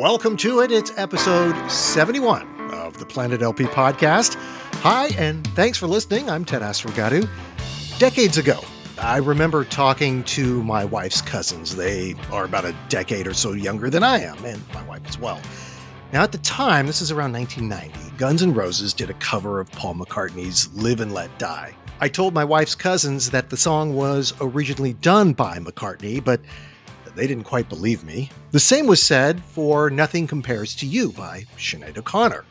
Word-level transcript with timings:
Welcome 0.00 0.38
to 0.38 0.60
it. 0.60 0.72
It's 0.72 0.96
episode 0.96 1.70
71 1.70 2.70
of 2.72 2.96
the 2.96 3.04
Planet 3.04 3.42
LP 3.42 3.64
podcast. 3.64 4.34
Hi, 4.76 5.08
and 5.18 5.46
thanks 5.48 5.76
for 5.76 5.86
listening. 5.86 6.30
I'm 6.30 6.42
Ted 6.42 6.62
Asregadoo. 6.62 7.28
Decades 7.98 8.38
ago, 8.38 8.60
I 8.98 9.18
remember 9.18 9.62
talking 9.62 10.24
to 10.24 10.62
my 10.62 10.86
wife's 10.86 11.20
cousins. 11.20 11.76
They 11.76 12.14
are 12.32 12.46
about 12.46 12.64
a 12.64 12.74
decade 12.88 13.26
or 13.26 13.34
so 13.34 13.52
younger 13.52 13.90
than 13.90 14.02
I 14.02 14.20
am, 14.20 14.42
and 14.42 14.62
my 14.72 14.82
wife 14.84 15.02
as 15.06 15.18
well. 15.18 15.38
Now, 16.14 16.22
at 16.22 16.32
the 16.32 16.38
time, 16.38 16.86
this 16.86 17.02
is 17.02 17.10
around 17.10 17.34
1990, 17.34 18.16
Guns 18.16 18.42
N' 18.42 18.54
Roses 18.54 18.94
did 18.94 19.10
a 19.10 19.14
cover 19.14 19.60
of 19.60 19.70
Paul 19.70 19.96
McCartney's 19.96 20.72
Live 20.72 21.00
and 21.00 21.12
Let 21.12 21.38
Die. 21.38 21.74
I 22.00 22.08
told 22.08 22.32
my 22.32 22.42
wife's 22.42 22.74
cousins 22.74 23.28
that 23.32 23.50
the 23.50 23.58
song 23.58 23.94
was 23.94 24.32
originally 24.40 24.94
done 24.94 25.34
by 25.34 25.58
McCartney, 25.58 26.24
but 26.24 26.40
they 27.14 27.26
didn't 27.26 27.44
quite 27.44 27.68
believe 27.68 28.04
me. 28.04 28.30
The 28.50 28.60
same 28.60 28.86
was 28.86 29.02
said 29.02 29.42
for 29.42 29.90
Nothing 29.90 30.26
Compares 30.26 30.74
to 30.76 30.86
You 30.86 31.12
by 31.12 31.44
Sinead 31.56 31.98
O'Connor. 31.98 32.44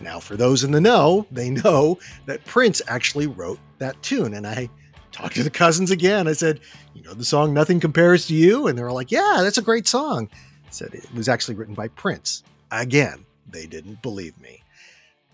Now, 0.00 0.18
for 0.18 0.36
those 0.36 0.64
in 0.64 0.72
the 0.72 0.80
know, 0.80 1.26
they 1.30 1.50
know 1.50 1.98
that 2.26 2.44
Prince 2.44 2.82
actually 2.88 3.26
wrote 3.26 3.60
that 3.78 4.00
tune, 4.02 4.34
and 4.34 4.46
I 4.46 4.68
talked 5.12 5.36
to 5.36 5.42
the 5.42 5.50
cousins 5.50 5.90
again. 5.90 6.26
I 6.26 6.32
said, 6.32 6.60
You 6.94 7.02
know 7.02 7.14
the 7.14 7.24
song 7.24 7.54
Nothing 7.54 7.80
Compares 7.80 8.26
to 8.26 8.34
You? 8.34 8.66
And 8.66 8.76
they 8.76 8.82
were 8.82 8.92
like, 8.92 9.10
Yeah, 9.10 9.40
that's 9.42 9.58
a 9.58 9.62
great 9.62 9.86
song. 9.86 10.28
I 10.32 10.70
said 10.70 10.94
it 10.94 11.12
was 11.14 11.28
actually 11.28 11.54
written 11.54 11.74
by 11.74 11.88
Prince. 11.88 12.42
Again, 12.70 13.24
they 13.48 13.66
didn't 13.66 14.02
believe 14.02 14.40
me. 14.40 14.62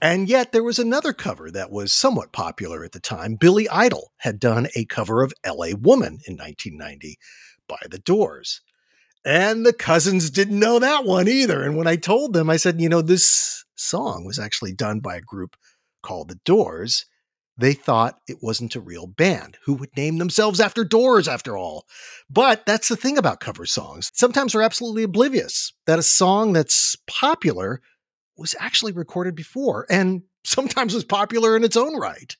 And 0.00 0.28
yet, 0.28 0.52
there 0.52 0.62
was 0.62 0.78
another 0.78 1.12
cover 1.12 1.50
that 1.50 1.72
was 1.72 1.92
somewhat 1.92 2.30
popular 2.30 2.84
at 2.84 2.92
the 2.92 3.00
time. 3.00 3.34
Billy 3.34 3.68
Idol 3.68 4.12
had 4.18 4.38
done 4.38 4.68
a 4.76 4.84
cover 4.84 5.22
of 5.22 5.34
LA 5.44 5.70
Woman 5.80 6.20
in 6.26 6.36
1990 6.36 7.18
by 7.66 7.78
The 7.90 7.98
Doors. 7.98 8.60
And 9.28 9.66
the 9.66 9.74
cousins 9.74 10.30
didn't 10.30 10.58
know 10.58 10.78
that 10.78 11.04
one 11.04 11.28
either. 11.28 11.62
And 11.62 11.76
when 11.76 11.86
I 11.86 11.96
told 11.96 12.32
them, 12.32 12.48
I 12.48 12.56
said, 12.56 12.80
you 12.80 12.88
know, 12.88 13.02
this 13.02 13.62
song 13.76 14.24
was 14.24 14.38
actually 14.38 14.72
done 14.72 15.00
by 15.00 15.16
a 15.16 15.20
group 15.20 15.54
called 16.02 16.30
The 16.30 16.40
Doors. 16.46 17.04
They 17.58 17.74
thought 17.74 18.20
it 18.26 18.38
wasn't 18.40 18.74
a 18.74 18.80
real 18.80 19.06
band 19.06 19.58
who 19.66 19.74
would 19.74 19.94
name 19.98 20.16
themselves 20.16 20.60
after 20.60 20.82
doors, 20.82 21.28
after 21.28 21.58
all. 21.58 21.84
But 22.30 22.64
that's 22.64 22.88
the 22.88 22.96
thing 22.96 23.18
about 23.18 23.40
cover 23.40 23.66
songs. 23.66 24.10
Sometimes 24.14 24.54
we're 24.54 24.62
absolutely 24.62 25.02
oblivious 25.02 25.74
that 25.86 25.98
a 25.98 26.02
song 26.02 26.54
that's 26.54 26.96
popular 27.06 27.82
was 28.38 28.56
actually 28.58 28.92
recorded 28.92 29.34
before 29.34 29.84
and 29.90 30.22
sometimes 30.44 30.94
was 30.94 31.04
popular 31.04 31.54
in 31.54 31.64
its 31.64 31.76
own 31.76 31.98
right. 31.98 32.34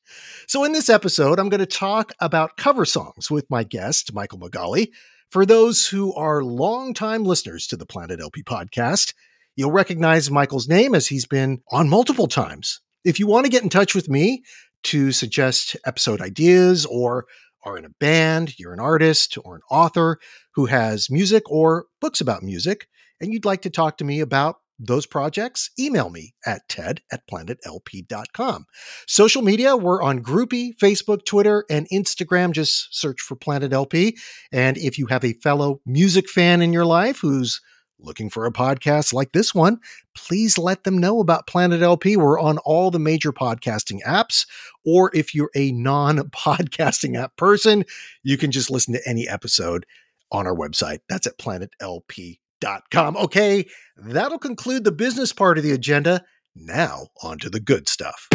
So, 0.47 0.65
in 0.65 0.73
this 0.73 0.89
episode, 0.89 1.39
I'm 1.39 1.51
going 1.51 1.61
to 1.61 1.67
talk 1.67 2.15
about 2.19 2.57
cover 2.57 2.87
songs 2.87 3.31
with 3.31 3.45
my 3.51 3.63
guest, 3.63 4.15
Michael 4.15 4.39
Magali. 4.39 4.91
For 5.31 5.45
those 5.45 5.87
who 5.87 6.15
are 6.15 6.43
longtime 6.43 7.25
listeners 7.25 7.67
to 7.67 7.77
the 7.77 7.85
Planet 7.85 8.19
LP 8.19 8.43
podcast, 8.43 9.13
you'll 9.57 9.71
recognize 9.71 10.31
Michael's 10.31 10.69
name 10.69 10.95
as 10.95 11.09
he's 11.09 11.27
been 11.27 11.61
on 11.71 11.91
multiple 11.91 12.29
times. 12.29 12.81
If 13.05 13.21
you 13.21 13.27
want 13.27 13.45
to 13.45 13.51
get 13.51 13.63
in 13.63 13.69
touch 13.69 13.95
with 13.95 14.09
me, 14.09 14.43
to 14.85 15.13
suggest 15.13 15.77
episode 15.85 16.23
ideas 16.23 16.87
or 16.87 17.27
are 17.65 17.77
in 17.77 17.85
a 17.85 17.91
band, 18.01 18.59
you're 18.59 18.73
an 18.73 18.81
artist 18.81 19.37
or 19.45 19.57
an 19.57 19.63
author 19.71 20.19
who 20.55 20.67
has 20.67 21.11
music 21.11 21.43
or 21.51 21.87
books 22.01 22.23
about 22.23 22.43
music, 22.43 22.89
and 23.21 23.33
you'd 23.33 23.45
like 23.45 23.63
to 23.63 23.71
talk 23.71 23.99
to 23.99 24.05
me 24.05 24.21
about 24.21 24.57
those 24.79 25.07
projects, 25.07 25.71
email 25.79 26.11
me 26.11 26.35
at 26.47 26.69
ted 26.69 27.01
at 27.11 27.27
planetlp.com. 27.27 28.67
Social 29.07 29.43
media, 29.43 29.77
we're 29.77 30.03
on 30.03 30.23
Groupie, 30.23 30.77
Facebook, 30.77 31.25
Twitter, 31.25 31.65
and 31.69 31.89
Instagram. 31.93 32.53
Just 32.53 32.89
search 32.97 33.21
for 33.21 33.37
Planet 33.37 33.73
LP. 33.73 34.17
And 34.53 34.77
if 34.79 34.99
you 34.99 35.07
have 35.07 35.25
a 35.25 35.33
fellow 35.35 35.81
music 35.85 36.29
fan 36.29 36.63
in 36.63 36.73
your 36.73 36.87
life 36.87 37.19
who's 37.21 37.61
looking 38.01 38.31
for 38.31 38.47
a 38.47 38.53
podcast 38.53 39.13
like 39.13 39.33
this 39.33 39.55
one, 39.55 39.81
please 40.15 40.57
let 40.57 40.85
them 40.85 40.99
know 40.99 41.21
about 41.21 41.49
Planet 41.49 41.83
LP. 41.83 42.17
We're 42.17 42.39
on 42.39 42.59
all 42.59 42.91
the 42.91 43.01
major 43.01 43.33
podcasting 43.33 44.01
apps. 44.07 44.47
Or 44.87 45.11
if 45.15 45.35
you're 45.35 45.51
a 45.57 45.73
non 45.73 46.19
podcasting 46.31 47.17
app 47.17 47.37
person, 47.37 47.85
you 48.23 48.37
can 48.37 48.53
just 48.53 48.71
listen 48.71 48.95
to 48.95 49.09
any 49.09 49.29
episode 49.29 49.85
on 50.31 50.47
our 50.47 50.55
website. 50.55 51.01
That's 51.09 51.27
at 51.27 51.39
planetlp.com. 51.39 52.37
Okay, 52.65 53.67
that'll 53.97 54.39
conclude 54.39 54.85
the 54.85 54.93
business 54.93 55.33
part 55.33 55.59
of 55.59 55.65
the 55.65 55.73
agenda. 55.73 56.25
Now, 56.55 57.09
on 57.23 57.39
to 57.39 57.51
the 57.51 57.61
good 57.61 57.89
stuff. 57.89 58.29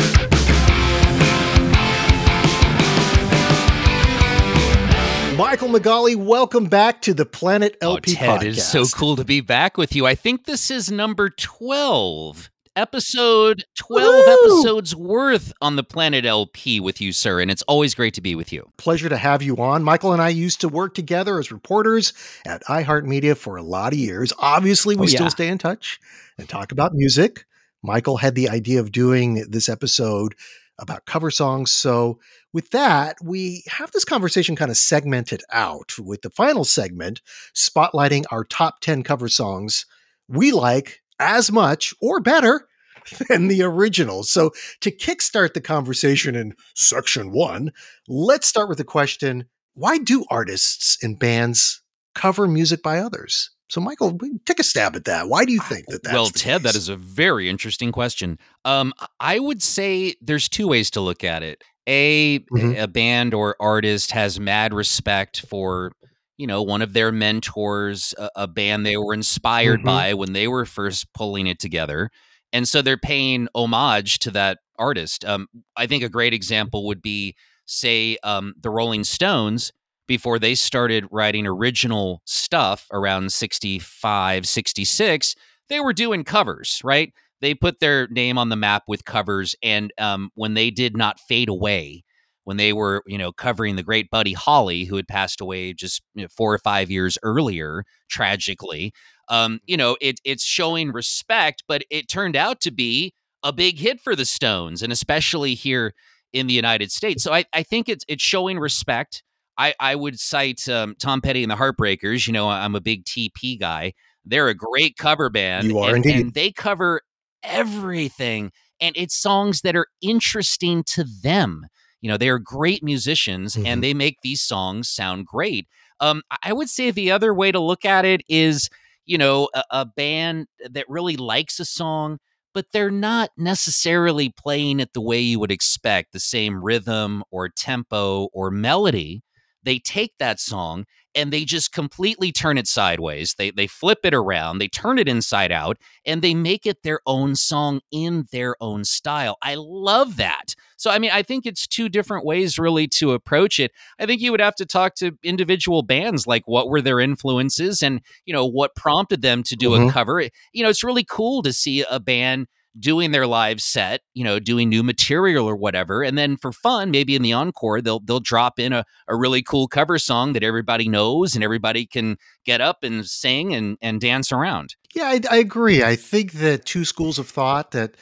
Michael 5.38 5.67
Magali, 5.67 6.16
welcome 6.16 6.66
back 6.66 7.01
to 7.01 7.13
the 7.13 7.25
Planet 7.25 7.75
LP 7.81 8.11
oh, 8.11 8.16
Ted, 8.16 8.29
podcast. 8.29 8.44
It 8.44 8.47
is 8.50 8.67
so 8.67 8.85
cool 8.85 9.16
to 9.16 9.25
be 9.25 9.41
back 9.41 9.78
with 9.78 9.95
you. 9.95 10.06
I 10.06 10.13
think 10.13 10.45
this 10.45 10.69
is 10.69 10.91
number 10.91 11.29
12 11.29 12.51
episode 12.75 13.63
12 13.75 14.03
Woo! 14.07 14.34
episodes 14.34 14.95
worth 14.95 15.53
on 15.61 15.75
the 15.75 15.84
planet 15.84 16.25
lp 16.25 16.79
with 16.79 17.00
you 17.00 17.11
sir 17.11 17.39
and 17.39 17.51
it's 17.51 17.61
always 17.63 17.94
great 17.94 18.16
to 18.16 18.22
be 18.22 18.34
with 18.34 18.51
you 18.51 18.67
pleasure 18.78 19.09
to 19.09 19.17
have 19.17 19.44
you 19.44 19.56
on 19.57 19.84
michael 19.84 20.11
and 20.11 20.22
i 20.22 20.29
used 20.29 20.59
to 20.59 20.67
work 20.67 20.95
together 20.95 21.38
as 21.38 21.51
reporters 21.51 22.13
at 22.47 22.63
iheartmedia 22.63 23.38
for 23.38 23.57
a 23.57 23.63
lot 23.63 23.94
of 23.94 24.00
years 24.00 24.34
obviously 24.39 24.95
we 24.95 25.03
oh, 25.03 25.07
still 25.07 25.25
yeah. 25.25 25.29
stay 25.29 25.47
in 25.47 25.57
touch 25.59 26.00
and 26.39 26.50
talk 26.50 26.72
about 26.72 26.94
music 26.95 27.45
michael 27.84 28.17
had 28.17 28.34
the 28.34 28.50
idea 28.50 28.79
of 28.79 28.91
doing 28.91 29.45
this 29.50 29.69
episode 29.69 30.34
about 30.79 31.05
cover 31.05 31.29
songs 31.29 31.69
so 31.72 32.19
with 32.51 32.69
that, 32.69 33.17
we 33.23 33.63
have 33.67 33.91
this 33.94 34.05
conversation 34.05 34.55
kind 34.55 34.69
of 34.69 34.78
segmented 34.78 35.41
out 35.51 35.97
with 35.97 36.22
the 36.22 36.29
final 36.29 36.63
segment 36.63 37.19
spotlighting 37.55 38.25
our 38.29 38.44
top 38.44 38.79
10 38.81 39.01
cover 39.01 39.28
songs 39.28 39.88
we 40.28 40.51
like 40.51 41.03
as 41.19 41.51
much 41.51 41.94
or 42.01 42.19
better 42.19 42.68
than 43.29 43.47
the 43.47 43.63
originals. 43.63 44.29
So, 44.29 44.51
to 44.81 44.91
kickstart 44.91 45.53
the 45.53 45.62
conversation 45.62 46.35
in 46.35 46.56
section 46.75 47.31
one, 47.31 47.72
let's 48.07 48.47
start 48.47 48.69
with 48.69 48.78
the 48.78 48.84
question 48.84 49.46
why 49.75 49.97
do 49.97 50.23
artists 50.29 50.97
and 51.02 51.18
bands 51.18 51.81
cover 52.13 52.47
music 52.47 52.84
by 52.84 53.00
others? 53.00 53.50
So, 53.69 53.81
Michael, 53.81 54.19
take 54.46 54.59
a 54.59 54.63
stab 54.63 54.96
at 54.96 55.06
that. 55.06 55.29
Why 55.29 55.46
do 55.46 55.52
you 55.52 55.59
think 55.59 55.88
that 55.88 56.03
that's 56.03 56.13
Well, 56.13 56.28
Ted, 56.28 56.62
case? 56.62 56.72
that 56.72 56.78
is 56.78 56.90
a 56.90 56.96
very 56.96 57.50
interesting 57.50 57.91
question. 57.91 58.38
Um, 58.66 58.94
I 59.19 59.40
would 59.40 59.63
say 59.63 60.16
there's 60.22 60.47
two 60.47 60.68
ways 60.68 60.91
to 60.91 61.02
look 61.02 61.23
at 61.23 61.41
it 61.41 61.63
a 61.88 62.40
mm-hmm. 62.40 62.79
a 62.79 62.88
band 62.88 63.34
or 63.34 63.56
artist 63.59 64.12
has 64.12 64.40
mad 64.40 64.73
respect 64.73 65.46
for 65.47 65.91
you 66.38 66.47
know 66.47 66.61
one 66.61 66.81
of 66.81 66.94
their 66.94 67.11
mentors 67.11 68.13
a, 68.17 68.29
a 68.35 68.47
band 68.47 68.85
they 68.85 68.97
were 68.97 69.13
inspired 69.13 69.79
mm-hmm. 69.79 69.88
by 69.88 70.13
when 70.13 70.33
they 70.33 70.47
were 70.47 70.66
first 70.66 71.11
pulling 71.13 71.47
it 71.47 71.59
together 71.59 72.09
and 72.51 72.67
so 72.67 72.81
they're 72.81 72.97
paying 72.97 73.47
homage 73.55 74.19
to 74.19 74.31
that 74.31 74.59
artist 74.77 75.25
um, 75.25 75.47
i 75.75 75.85
think 75.85 76.03
a 76.03 76.09
great 76.09 76.33
example 76.33 76.85
would 76.88 77.01
be 77.01 77.35
say 77.66 78.17
um, 78.23 78.53
the 78.61 78.69
rolling 78.69 79.03
stones 79.03 79.72
before 80.05 80.38
they 80.38 80.53
started 80.53 81.05
writing 81.11 81.47
original 81.47 82.22
stuff 82.25 82.88
around 82.91 83.31
65 83.31 84.45
66 84.45 85.35
they 85.69 85.79
were 85.79 85.93
doing 85.93 86.23
covers 86.23 86.81
right 86.83 87.13
they 87.43 87.53
put 87.53 87.81
their 87.81 88.07
name 88.07 88.38
on 88.38 88.47
the 88.47 88.55
map 88.55 88.83
with 88.88 89.03
covers. 89.03 89.53
And 89.61 89.91
um, 89.97 90.31
when 90.33 90.53
they 90.53 90.72
did 90.72 90.95
not 90.95 91.19
fade 91.19 91.49
away, 91.49 92.05
when 92.43 92.57
they 92.57 92.73
were, 92.73 93.03
you 93.05 93.17
know, 93.17 93.31
covering 93.31 93.75
the 93.75 93.83
great 93.83 94.09
Buddy 94.09 94.33
Holly, 94.33 94.85
who 94.85 94.95
had 94.95 95.07
passed 95.07 95.41
away 95.41 95.73
just 95.73 96.01
you 96.15 96.23
know, 96.23 96.27
four 96.27 96.53
or 96.53 96.59
five 96.59 96.91
years 96.91 97.17
earlier, 97.23 97.85
tragically, 98.09 98.93
um, 99.29 99.59
you 99.65 99.77
know, 99.77 99.97
it, 100.01 100.19
it's 100.23 100.43
showing 100.43 100.91
respect, 100.91 101.63
but 101.67 101.83
it 101.89 102.09
turned 102.09 102.35
out 102.35 102.59
to 102.61 102.71
be 102.71 103.13
a 103.43 103.53
big 103.53 103.79
hit 103.79 103.99
for 103.99 104.15
the 104.15 104.25
Stones, 104.25 104.81
and 104.81 104.91
especially 104.91 105.53
here 105.53 105.93
in 106.31 106.47
the 106.47 106.53
United 106.53 106.91
States. 106.91 107.23
So 107.23 107.33
I, 107.33 107.45
I 107.53 107.63
think 107.63 107.89
it's 107.89 108.05
it's 108.07 108.23
showing 108.23 108.59
respect. 108.59 109.23
I, 109.57 109.75
I 109.79 109.95
would 109.95 110.19
cite 110.19 110.67
um, 110.67 110.95
Tom 110.99 111.21
Petty 111.21 111.43
and 111.43 111.51
the 111.51 111.55
Heartbreakers. 111.55 112.25
You 112.25 112.33
know, 112.33 112.49
I'm 112.49 112.75
a 112.75 112.81
big 112.81 113.05
TP 113.05 113.59
guy. 113.59 113.93
They're 114.25 114.47
a 114.47 114.55
great 114.55 114.97
cover 114.97 115.29
band. 115.29 115.67
You 115.67 115.79
are 115.79 115.96
and, 115.96 116.05
indeed. 116.05 116.22
And 116.22 116.34
they 116.34 116.51
cover 116.51 117.01
everything. 117.43 118.51
And 118.81 118.96
it's 118.97 119.16
songs 119.16 119.61
that 119.61 119.75
are 119.75 119.87
interesting 120.01 120.84
to 120.87 121.05
them. 121.22 121.67
You 122.03 122.09
know, 122.09 122.17
they 122.17 122.28
are 122.28 122.38
great 122.38 122.84
musicians 122.84 123.55
mm-hmm. 123.55 123.66
and 123.66 123.82
they 123.82 123.94
make 123.94 124.17
these 124.22 124.41
songs 124.41 124.90
sound 124.90 125.26
great. 125.26 125.67
Um, 126.02 126.22
I 126.44 126.52
would 126.52 126.70
say 126.70 126.91
the 126.91 127.11
other 127.11 127.34
way 127.34 127.50
to 127.50 127.61
look 127.61 127.85
at 127.85 128.03
it 128.03 128.22
is, 128.28 128.70
you 129.05 129.17
know, 129.17 129.47
a, 129.53 129.64
a 129.72 129.85
band 129.85 130.47
that 130.70 130.90
really 130.90 131.16
likes 131.16 131.61
a 131.61 131.66
song, 131.66 132.20
but 132.53 132.66
they're 132.73 132.91
not 132.91 133.29
necessarily 133.38 134.34
playing 134.38 134.82
it 134.82 134.91
the 134.91 135.00
way 135.00 135.22
you 135.22 135.40
would 135.40 135.52
expect 135.52 136.11
the 136.11 136.20
same 136.20 136.61
rhythm 136.61 137.23
or 137.32 137.47
tempo 137.47 138.28
or 138.34 138.52
melody 138.52 139.23
they 139.63 139.79
take 139.79 140.13
that 140.19 140.39
song 140.39 140.85
and 141.15 141.31
they 141.31 141.45
just 141.45 141.71
completely 141.71 142.31
turn 142.31 142.57
it 142.57 142.67
sideways. 142.67 143.35
They 143.37 143.51
they 143.51 143.67
flip 143.67 143.99
it 144.03 144.13
around, 144.13 144.57
they 144.57 144.67
turn 144.67 144.97
it 144.97 145.07
inside 145.07 145.51
out, 145.51 145.77
and 146.05 146.21
they 146.21 146.33
make 146.33 146.65
it 146.65 146.83
their 146.83 147.01
own 147.05 147.35
song 147.35 147.81
in 147.91 148.25
their 148.31 148.55
own 148.59 148.83
style. 148.83 149.37
I 149.41 149.55
love 149.57 150.17
that. 150.17 150.55
So 150.77 150.89
I 150.89 150.99
mean, 150.99 151.11
I 151.11 151.23
think 151.23 151.45
it's 151.45 151.67
two 151.67 151.87
different 151.89 152.25
ways 152.25 152.57
really 152.57 152.87
to 152.89 153.13
approach 153.13 153.59
it. 153.59 153.71
I 153.99 154.05
think 154.05 154.21
you 154.21 154.31
would 154.31 154.41
have 154.41 154.55
to 154.55 154.65
talk 154.65 154.95
to 154.95 155.17
individual 155.23 155.83
bands 155.83 156.27
like 156.27 156.47
what 156.47 156.67
were 156.67 156.81
their 156.81 156.99
influences 156.99 157.81
and, 157.81 158.01
you 158.25 158.33
know, 158.33 158.45
what 158.45 158.75
prompted 158.75 159.21
them 159.21 159.43
to 159.43 159.55
do 159.55 159.71
mm-hmm. 159.71 159.89
a 159.89 159.91
cover. 159.91 160.21
You 160.51 160.63
know, 160.63 160.69
it's 160.69 160.83
really 160.83 161.05
cool 161.05 161.41
to 161.43 161.53
see 161.53 161.85
a 161.89 161.99
band 161.99 162.47
doing 162.79 163.11
their 163.11 163.28
live 163.28 163.61
set, 163.61 164.02
you 164.14 164.23
know, 164.23 164.40
doing 164.40 164.70
new 164.70 164.84
material 164.84 165.47
or 165.47 165.55
whatever. 165.55 166.03
And 166.03 166.17
then 166.17 166.37
for 166.37 166.52
fun, 166.52 166.91
maybe 166.91 167.16
in 167.16 167.22
the 167.22 167.34
encore, 167.34 167.81
they'll 167.81 167.99
they'll 167.99 168.20
drop 168.20 168.59
in 168.59 168.73
a, 168.73 168.85
a 169.08 169.16
really 169.16 169.41
cool 169.41 169.67
cover 169.67 169.97
song 169.97 170.34
that 170.34 170.43
everybody 170.43 170.87
knows 170.87 171.35
and 171.35 171.43
everybody 171.43 171.85
can 171.85 172.17
get 172.46 172.61
up 172.61 172.84
and 172.84 173.05
sing 173.05 173.53
and, 173.53 173.78
and 173.81 174.02
dance 174.02 174.31
around. 174.31 174.75
Yeah, 174.96 175.05
I, 175.05 175.22
I 175.29 175.37
agree. 175.37 175.84
I 175.84 175.96
think 175.96 176.34
that 176.34 176.66
two 176.66 176.85
schools 176.85 177.20
of 177.20 177.29
thought 177.29 177.72
that 177.72 177.96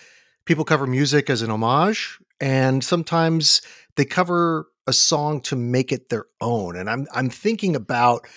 people 0.45 0.65
cover 0.65 0.87
music 0.87 1.29
as 1.29 1.41
an 1.41 1.51
homage 1.51 2.19
and 2.39 2.83
sometimes 2.83 3.61
they 3.95 4.05
cover 4.05 4.67
a 4.87 4.93
song 4.93 5.41
to 5.41 5.55
make 5.55 5.91
it 5.91 6.09
their 6.09 6.25
own. 6.39 6.75
And 6.75 6.89
I'm 6.89 7.07
I'm 7.13 7.29
thinking 7.29 7.75
about 7.75 8.27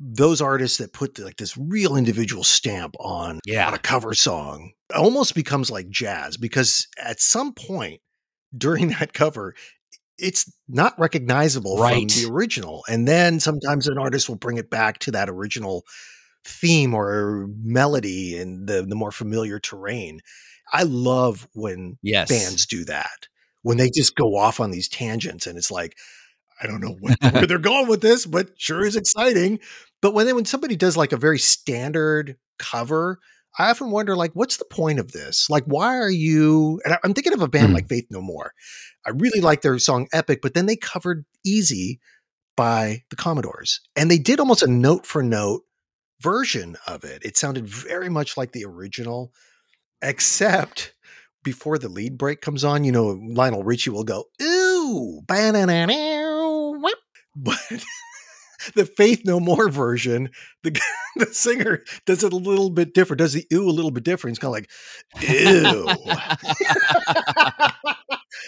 those 0.00 0.40
artists 0.40 0.78
that 0.78 0.94
put 0.94 1.18
like 1.18 1.36
this 1.36 1.56
real 1.58 1.94
individual 1.94 2.42
stamp 2.42 2.94
on, 2.98 3.38
yeah. 3.44 3.66
on 3.66 3.74
a 3.74 3.78
cover 3.78 4.14
song 4.14 4.72
almost 4.96 5.34
becomes 5.34 5.70
like 5.70 5.90
jazz 5.90 6.38
because 6.38 6.88
at 6.98 7.20
some 7.20 7.52
point 7.52 8.00
during 8.56 8.88
that 8.98 9.12
cover 9.12 9.54
it's 10.18 10.52
not 10.68 10.98
recognizable 10.98 11.78
right. 11.78 12.10
from 12.10 12.22
the 12.22 12.30
original 12.30 12.84
and 12.88 13.06
then 13.06 13.40
sometimes 13.40 13.86
an 13.86 13.98
artist 13.98 14.28
will 14.28 14.36
bring 14.36 14.58
it 14.58 14.70
back 14.70 14.98
to 14.98 15.10
that 15.10 15.28
original 15.28 15.84
theme 16.44 16.94
or 16.94 17.48
melody 17.62 18.38
in 18.38 18.66
the, 18.66 18.82
the 18.82 18.94
more 18.94 19.12
familiar 19.12 19.58
terrain 19.58 20.20
i 20.72 20.82
love 20.82 21.46
when 21.54 21.98
yes. 22.02 22.28
bands 22.28 22.66
do 22.66 22.84
that 22.84 23.28
when 23.62 23.76
they 23.76 23.90
just 23.90 24.14
go 24.14 24.36
off 24.36 24.60
on 24.60 24.70
these 24.70 24.88
tangents 24.88 25.46
and 25.46 25.58
it's 25.58 25.70
like 25.70 25.96
i 26.60 26.66
don't 26.66 26.80
know 26.80 26.96
what, 27.00 27.16
where 27.32 27.46
they're 27.46 27.58
going 27.58 27.88
with 27.88 28.00
this 28.00 28.26
but 28.26 28.50
sure 28.56 28.84
is 28.84 28.96
exciting 28.96 29.58
but 30.02 30.14
when 30.14 30.26
they, 30.26 30.32
when 30.32 30.44
somebody 30.44 30.76
does 30.76 30.96
like 30.96 31.12
a 31.12 31.16
very 31.16 31.38
standard 31.38 32.36
cover 32.58 33.18
I 33.58 33.70
often 33.70 33.90
wonder, 33.90 34.16
like, 34.16 34.32
what's 34.34 34.58
the 34.58 34.64
point 34.64 35.00
of 35.00 35.12
this? 35.12 35.50
Like, 35.50 35.64
why 35.64 35.96
are 35.96 36.10
you? 36.10 36.80
And 36.84 36.96
I'm 37.02 37.14
thinking 37.14 37.32
of 37.32 37.42
a 37.42 37.48
band 37.48 37.70
mm 37.70 37.74
like 37.74 37.88
Faith 37.88 38.06
No 38.10 38.20
More. 38.20 38.52
I 39.06 39.10
really 39.10 39.40
like 39.40 39.62
their 39.62 39.78
song 39.78 40.06
Epic, 40.12 40.40
but 40.42 40.54
then 40.54 40.66
they 40.66 40.76
covered 40.76 41.24
Easy 41.44 42.00
by 42.56 43.02
the 43.10 43.16
Commodores, 43.16 43.80
and 43.96 44.10
they 44.10 44.18
did 44.18 44.40
almost 44.40 44.62
a 44.62 44.70
note 44.70 45.06
for 45.06 45.22
note 45.22 45.62
version 46.20 46.76
of 46.86 47.04
it. 47.04 47.24
It 47.24 47.36
sounded 47.36 47.66
very 47.68 48.08
much 48.08 48.36
like 48.36 48.52
the 48.52 48.64
original, 48.64 49.32
except 50.02 50.94
before 51.42 51.78
the 51.78 51.88
lead 51.88 52.18
break 52.18 52.42
comes 52.42 52.64
on, 52.64 52.84
you 52.84 52.92
know, 52.92 53.18
Lionel 53.22 53.62
Richie 53.62 53.90
will 53.90 54.04
go, 54.04 54.24
ooh, 54.42 55.22
but 57.34 57.58
the 58.74 58.84
Faith 58.84 59.22
No 59.24 59.40
More 59.40 59.68
version, 59.68 60.30
the 60.62 60.78
the 61.16 61.26
singer 61.26 61.82
does 62.06 62.22
it 62.24 62.32
a 62.32 62.36
little 62.36 62.70
bit 62.70 62.94
different. 62.94 63.18
Does 63.18 63.32
the 63.32 63.44
ew 63.50 63.68
a 63.68 63.70
little 63.70 63.90
bit 63.90 64.04
different? 64.04 64.36
It's 64.36 64.40
kind 64.40 64.50
of 64.50 64.54
like 64.54 64.70
ew. 65.28 65.88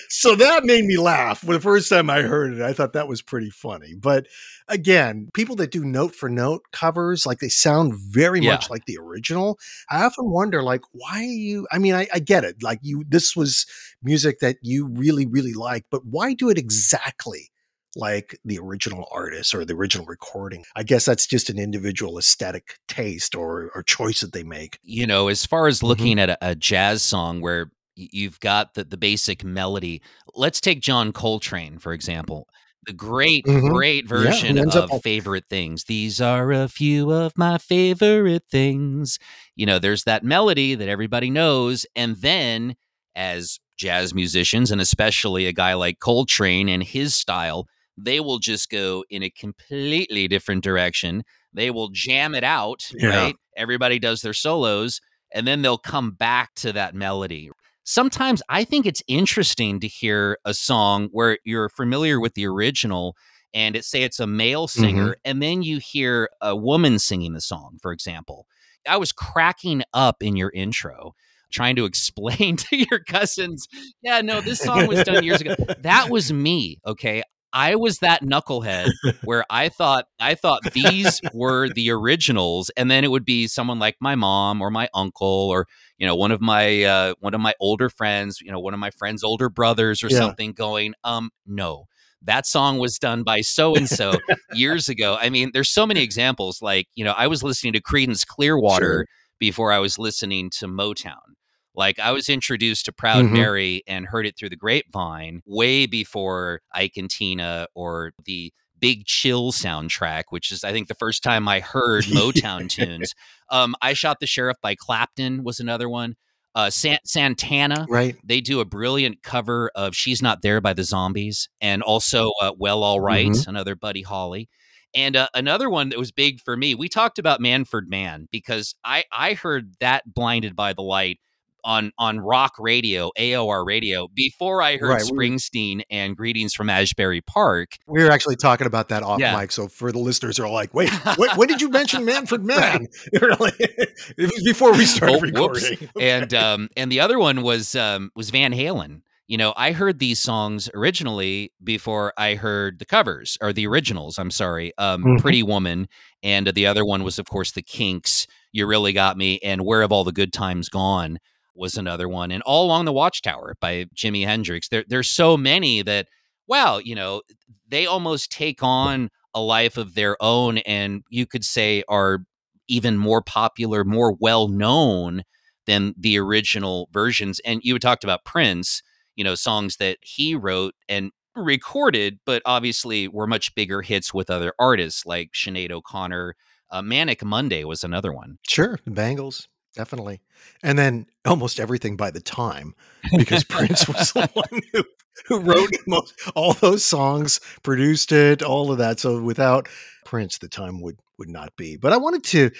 so 0.08 0.34
that 0.36 0.64
made 0.64 0.84
me 0.84 0.98
laugh. 0.98 1.42
When 1.44 1.54
the 1.54 1.60
first 1.60 1.88
time 1.88 2.10
I 2.10 2.22
heard 2.22 2.54
it, 2.54 2.62
I 2.62 2.72
thought 2.72 2.92
that 2.92 3.08
was 3.08 3.22
pretty 3.22 3.50
funny. 3.50 3.94
But 3.94 4.26
again, 4.68 5.28
people 5.34 5.56
that 5.56 5.70
do 5.70 5.84
note 5.84 6.14
for 6.14 6.28
note 6.28 6.62
covers, 6.72 7.26
like 7.26 7.38
they 7.38 7.48
sound 7.48 7.94
very 7.96 8.40
yeah. 8.40 8.52
much 8.52 8.70
like 8.70 8.84
the 8.86 8.98
original. 8.98 9.58
I 9.90 10.04
often 10.04 10.30
wonder, 10.30 10.62
like, 10.62 10.82
why 10.92 11.22
you? 11.22 11.66
I 11.72 11.78
mean, 11.78 11.94
I, 11.94 12.06
I 12.12 12.18
get 12.18 12.44
it. 12.44 12.62
Like 12.62 12.80
you, 12.82 13.04
this 13.08 13.34
was 13.36 13.66
music 14.02 14.40
that 14.40 14.56
you 14.62 14.88
really, 14.88 15.26
really 15.26 15.54
like, 15.54 15.86
but 15.90 16.04
why 16.04 16.34
do 16.34 16.50
it 16.50 16.58
exactly? 16.58 17.51
Like 17.96 18.38
the 18.44 18.58
original 18.58 19.06
artist 19.12 19.54
or 19.54 19.64
the 19.64 19.74
original 19.74 20.06
recording. 20.06 20.64
I 20.74 20.82
guess 20.82 21.04
that's 21.04 21.26
just 21.26 21.50
an 21.50 21.58
individual 21.58 22.18
aesthetic 22.18 22.78
taste 22.88 23.34
or, 23.34 23.70
or 23.74 23.82
choice 23.82 24.20
that 24.20 24.32
they 24.32 24.42
make. 24.42 24.78
You 24.82 25.06
know, 25.06 25.28
as 25.28 25.44
far 25.44 25.66
as 25.66 25.78
mm-hmm. 25.78 25.86
looking 25.86 26.16
mm-hmm. 26.16 26.30
at 26.30 26.42
a, 26.42 26.50
a, 26.50 26.54
jazz 26.54 27.02
song 27.02 27.40
where 27.40 27.70
you've 27.94 28.40
got 28.40 28.74
the, 28.74 28.84
the 28.84 28.96
basic 28.96 29.44
melody, 29.44 30.02
let's 30.34 30.60
take 30.60 30.80
John 30.80 31.12
Coltrane, 31.12 31.78
for 31.78 31.92
example. 31.92 32.48
The 32.86 32.92
great, 32.92 33.44
mm-hmm. 33.44 33.68
great 33.68 34.08
version 34.08 34.56
yeah, 34.56 34.64
of 34.64 34.90
up- 34.90 35.02
favorite 35.02 35.44
things. 35.48 35.84
These 35.84 36.20
are 36.20 36.50
a 36.50 36.68
few 36.68 37.12
of 37.12 37.36
my 37.36 37.58
favorite 37.58 38.44
things. 38.50 39.18
You 39.54 39.66
know, 39.66 39.78
there's 39.78 40.04
that 40.04 40.24
melody 40.24 40.74
that 40.74 40.88
everybody 40.88 41.30
knows. 41.30 41.86
And 41.94 42.16
then, 42.16 42.74
as 43.14 43.60
jazz 43.76 44.14
musicians, 44.14 44.70
and 44.70 44.80
especially 44.80 45.46
a 45.46 45.52
guy 45.52 45.74
like 45.74 46.00
Coltrane 46.00 46.68
and 46.68 46.82
his 46.82 47.14
style, 47.14 47.68
they 47.96 48.20
will 48.20 48.38
just 48.38 48.70
go 48.70 49.04
in 49.10 49.22
a 49.22 49.30
completely 49.30 50.28
different 50.28 50.64
direction. 50.64 51.24
They 51.52 51.70
will 51.70 51.88
jam 51.90 52.34
it 52.34 52.44
out, 52.44 52.90
yeah. 52.94 53.08
right? 53.08 53.36
Everybody 53.56 53.98
does 53.98 54.22
their 54.22 54.32
solos, 54.32 55.00
and 55.32 55.46
then 55.46 55.62
they'll 55.62 55.78
come 55.78 56.12
back 56.12 56.54
to 56.56 56.72
that 56.72 56.94
melody. 56.94 57.50
Sometimes 57.84 58.42
I 58.48 58.64
think 58.64 58.86
it's 58.86 59.02
interesting 59.08 59.80
to 59.80 59.88
hear 59.88 60.38
a 60.44 60.54
song 60.54 61.08
where 61.12 61.38
you're 61.44 61.68
familiar 61.68 62.20
with 62.20 62.34
the 62.34 62.46
original 62.46 63.16
and 63.54 63.76
it 63.76 63.84
say 63.84 64.02
it's 64.02 64.20
a 64.20 64.26
male 64.26 64.68
singer 64.68 65.10
mm-hmm. 65.10 65.20
and 65.24 65.42
then 65.42 65.62
you 65.62 65.78
hear 65.78 66.30
a 66.40 66.56
woman 66.56 66.98
singing 66.98 67.34
the 67.34 67.40
song, 67.40 67.78
for 67.82 67.92
example. 67.92 68.46
I 68.88 68.96
was 68.96 69.12
cracking 69.12 69.82
up 69.92 70.22
in 70.22 70.36
your 70.36 70.50
intro 70.54 71.14
trying 71.52 71.76
to 71.76 71.84
explain 71.84 72.56
to 72.68 72.76
your 72.76 73.00
cousins, 73.00 73.68
yeah, 74.02 74.20
no, 74.20 74.40
this 74.40 74.58
song 74.58 74.86
was 74.86 75.04
done 75.04 75.22
years 75.22 75.40
ago. 75.40 75.54
That 75.82 76.10
was 76.10 76.32
me. 76.32 76.78
Okay. 76.86 77.22
I 77.52 77.76
was 77.76 77.98
that 77.98 78.22
knucklehead 78.22 78.90
where 79.24 79.44
I 79.50 79.68
thought 79.68 80.06
I 80.18 80.34
thought 80.34 80.62
these 80.72 81.20
were 81.34 81.68
the 81.68 81.90
originals, 81.90 82.70
and 82.76 82.90
then 82.90 83.04
it 83.04 83.10
would 83.10 83.24
be 83.24 83.46
someone 83.46 83.78
like 83.78 83.96
my 84.00 84.14
mom 84.14 84.62
or 84.62 84.70
my 84.70 84.88
uncle 84.94 85.48
or 85.50 85.66
you 85.98 86.06
know 86.06 86.16
one 86.16 86.32
of 86.32 86.40
my 86.40 86.82
uh, 86.84 87.14
one 87.20 87.34
of 87.34 87.40
my 87.40 87.54
older 87.60 87.88
friends, 87.88 88.40
you 88.40 88.50
know 88.50 88.60
one 88.60 88.74
of 88.74 88.80
my 88.80 88.90
friends' 88.90 89.22
older 89.22 89.48
brothers 89.48 90.02
or 90.02 90.08
yeah. 90.08 90.18
something, 90.18 90.52
going, 90.52 90.94
um, 91.04 91.30
no, 91.46 91.86
that 92.22 92.46
song 92.46 92.78
was 92.78 92.98
done 92.98 93.22
by 93.22 93.40
so 93.40 93.74
and 93.74 93.88
so 93.88 94.14
years 94.54 94.88
ago. 94.88 95.16
I 95.20 95.30
mean, 95.30 95.50
there's 95.52 95.70
so 95.70 95.86
many 95.86 96.02
examples. 96.02 96.62
Like 96.62 96.86
you 96.94 97.04
know, 97.04 97.12
I 97.12 97.26
was 97.26 97.42
listening 97.42 97.74
to 97.74 97.82
Creedence 97.82 98.26
Clearwater 98.26 98.80
sure. 98.80 99.06
before 99.38 99.72
I 99.72 99.78
was 99.78 99.98
listening 99.98 100.50
to 100.58 100.66
Motown. 100.66 101.36
Like 101.74 101.98
I 101.98 102.12
was 102.12 102.28
introduced 102.28 102.84
to 102.86 102.92
Proud 102.92 103.24
mm-hmm. 103.24 103.34
Mary 103.34 103.82
and 103.86 104.06
heard 104.06 104.26
it 104.26 104.36
through 104.36 104.50
the 104.50 104.56
grapevine 104.56 105.42
way 105.46 105.86
before 105.86 106.60
Ike 106.72 106.96
and 106.96 107.10
Tina 107.10 107.66
or 107.74 108.12
the 108.24 108.52
Big 108.82 109.06
Chill 109.06 109.52
soundtrack, 109.52 110.24
which 110.30 110.50
is 110.50 110.64
I 110.64 110.72
think 110.72 110.88
the 110.88 110.94
first 110.94 111.22
time 111.22 111.46
I 111.48 111.60
heard 111.60 112.04
Motown 112.04 112.68
tunes. 112.68 113.14
Um, 113.48 113.74
I 113.80 113.92
Shot 113.92 114.18
the 114.20 114.26
Sheriff 114.26 114.56
by 114.60 114.74
Clapton 114.74 115.44
was 115.44 115.60
another 115.60 115.88
one. 115.88 116.16
Uh, 116.54 116.68
San- 116.68 116.98
Santana, 117.06 117.86
right? 117.88 118.16
They 118.22 118.42
do 118.42 118.60
a 118.60 118.66
brilliant 118.66 119.22
cover 119.22 119.70
of 119.74 119.94
"She's 119.96 120.20
Not 120.20 120.42
There" 120.42 120.60
by 120.60 120.74
the 120.74 120.84
Zombies, 120.84 121.48
and 121.62 121.80
also 121.82 122.32
uh, 122.42 122.52
"Well 122.58 122.82
All 122.82 123.00
Right," 123.00 123.28
mm-hmm. 123.28 123.48
another 123.48 123.74
Buddy 123.74 124.02
Holly. 124.02 124.50
And 124.94 125.16
uh, 125.16 125.28
another 125.32 125.70
one 125.70 125.88
that 125.88 125.98
was 125.98 126.12
big 126.12 126.40
for 126.40 126.54
me, 126.56 126.74
we 126.74 126.90
talked 126.90 127.18
about 127.18 127.40
Manfred 127.40 127.88
Mann 127.88 128.28
because 128.30 128.74
I 128.84 129.04
I 129.10 129.32
heard 129.34 129.76
that 129.80 130.12
"Blinded 130.12 130.54
by 130.54 130.74
the 130.74 130.82
Light" 130.82 131.20
on 131.64 131.92
on 131.98 132.20
rock 132.20 132.54
radio, 132.58 133.10
AOR 133.18 133.66
radio, 133.66 134.08
before 134.12 134.62
I 134.62 134.76
heard 134.76 134.88
right, 134.88 135.02
Springsteen 135.02 135.78
we 135.78 135.84
and 135.90 136.16
Greetings 136.16 136.54
from 136.54 136.70
Asbury 136.70 137.20
Park. 137.20 137.76
We 137.86 138.02
were 138.02 138.10
actually 138.10 138.36
talking 138.36 138.66
about 138.66 138.88
that 138.88 139.02
off 139.02 139.20
yeah. 139.20 139.38
mic. 139.38 139.52
So 139.52 139.68
for 139.68 139.92
the 139.92 139.98
listeners 139.98 140.36
who 140.36 140.44
are 140.44 140.50
like, 140.50 140.74
wait, 140.74 140.90
wait 141.18 141.36
when 141.36 141.48
did 141.48 141.60
you 141.60 141.68
mention 141.68 142.04
Manfred 142.04 142.44
Mann? 142.44 142.86
it 143.12 144.16
was 144.18 144.42
before 144.44 144.72
we 144.72 144.84
started 144.84 145.16
oh, 145.36 145.48
recording. 145.48 145.88
and 146.00 146.34
um, 146.34 146.68
and 146.76 146.90
the 146.90 147.00
other 147.00 147.18
one 147.18 147.42
was 147.42 147.74
um, 147.74 148.10
was 148.14 148.30
Van 148.30 148.52
Halen. 148.52 149.02
You 149.28 149.38
know, 149.38 149.54
I 149.56 149.72
heard 149.72 149.98
these 149.98 150.20
songs 150.20 150.68
originally 150.74 151.52
before 151.62 152.12
I 152.18 152.34
heard 152.34 152.78
the 152.78 152.84
covers 152.84 153.38
or 153.40 153.52
the 153.52 153.66
originals. 153.66 154.18
I'm 154.18 154.30
sorry, 154.30 154.72
um, 154.76 155.02
mm-hmm. 155.02 155.16
Pretty 155.16 155.42
Woman, 155.42 155.88
and 156.22 156.48
the 156.48 156.66
other 156.66 156.84
one 156.84 157.02
was, 157.02 157.18
of 157.18 157.26
course, 157.26 157.52
the 157.52 157.62
Kinks. 157.62 158.26
You 158.52 158.66
really 158.66 158.92
got 158.92 159.16
me, 159.16 159.38
and 159.42 159.64
Where 159.64 159.80
Have 159.80 159.92
All 159.92 160.04
the 160.04 160.12
Good 160.12 160.32
Times 160.32 160.68
Gone? 160.68 161.18
Was 161.54 161.76
another 161.76 162.08
one, 162.08 162.30
and 162.30 162.42
All 162.44 162.66
Along 162.66 162.84
the 162.84 162.92
Watchtower 162.92 163.56
by 163.60 163.86
Jimi 163.94 164.24
Hendrix. 164.24 164.68
There, 164.68 164.84
there's 164.86 165.08
so 165.08 165.36
many 165.36 165.82
that, 165.82 166.08
wow, 166.46 166.78
you 166.78 166.94
know, 166.94 167.22
they 167.68 167.86
almost 167.86 168.30
take 168.30 168.62
on 168.62 169.10
a 169.34 169.40
life 169.40 169.76
of 169.76 169.94
their 169.94 170.16
own, 170.22 170.58
and 170.58 171.02
you 171.08 171.26
could 171.26 171.44
say 171.44 171.82
are 171.88 172.20
even 172.68 172.96
more 172.96 173.22
popular, 173.22 173.84
more 173.84 174.12
well 174.12 174.48
known 174.48 175.22
than 175.66 175.94
the 175.98 176.18
original 176.18 176.88
versions. 176.92 177.40
And 177.44 177.60
you 177.62 177.78
talked 177.78 178.04
about 178.04 178.24
Prince, 178.24 178.82
you 179.14 179.24
know, 179.24 179.34
songs 179.34 179.76
that 179.76 179.98
he 180.00 180.34
wrote, 180.34 180.74
and 180.88 181.10
recorded, 181.34 182.18
but 182.26 182.42
obviously 182.44 183.08
were 183.08 183.26
much 183.26 183.54
bigger 183.54 183.82
hits 183.82 184.12
with 184.12 184.30
other 184.30 184.52
artists 184.58 185.06
like 185.06 185.32
Sinead 185.32 185.70
O'Connor. 185.70 186.34
Uh, 186.70 186.82
Manic 186.82 187.24
Monday 187.24 187.64
was 187.64 187.84
another 187.84 188.12
one. 188.12 188.38
Sure, 188.46 188.78
Bangles, 188.86 189.48
definitely. 189.74 190.20
And 190.62 190.78
then 190.78 191.06
almost 191.24 191.60
everything 191.60 191.96
by 191.96 192.10
the 192.10 192.20
time, 192.20 192.74
because 193.16 193.44
Prince 193.44 193.88
was 193.88 194.12
the 194.12 194.28
one 194.34 194.60
who, 194.72 194.84
who 195.26 195.40
wrote 195.40 195.70
most, 195.86 196.14
all 196.34 196.54
those 196.54 196.84
songs, 196.84 197.40
produced 197.62 198.12
it, 198.12 198.42
all 198.42 198.70
of 198.70 198.78
that. 198.78 199.00
So 199.00 199.22
without 199.22 199.68
Prince, 200.04 200.38
the 200.38 200.48
time 200.48 200.80
would 200.80 200.98
would 201.18 201.28
not 201.28 201.54
be. 201.56 201.76
But 201.76 201.92
I 201.92 201.98
wanted 201.98 202.24
to 202.24 202.50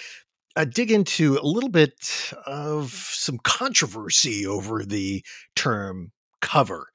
uh, 0.55 0.65
dig 0.65 0.91
into 0.91 1.37
a 1.37 1.45
little 1.45 1.69
bit 1.69 2.31
of 2.45 2.91
some 2.91 3.39
controversy 3.43 4.45
over 4.45 4.83
the 4.83 5.23
term 5.55 6.11
cover. 6.41 6.87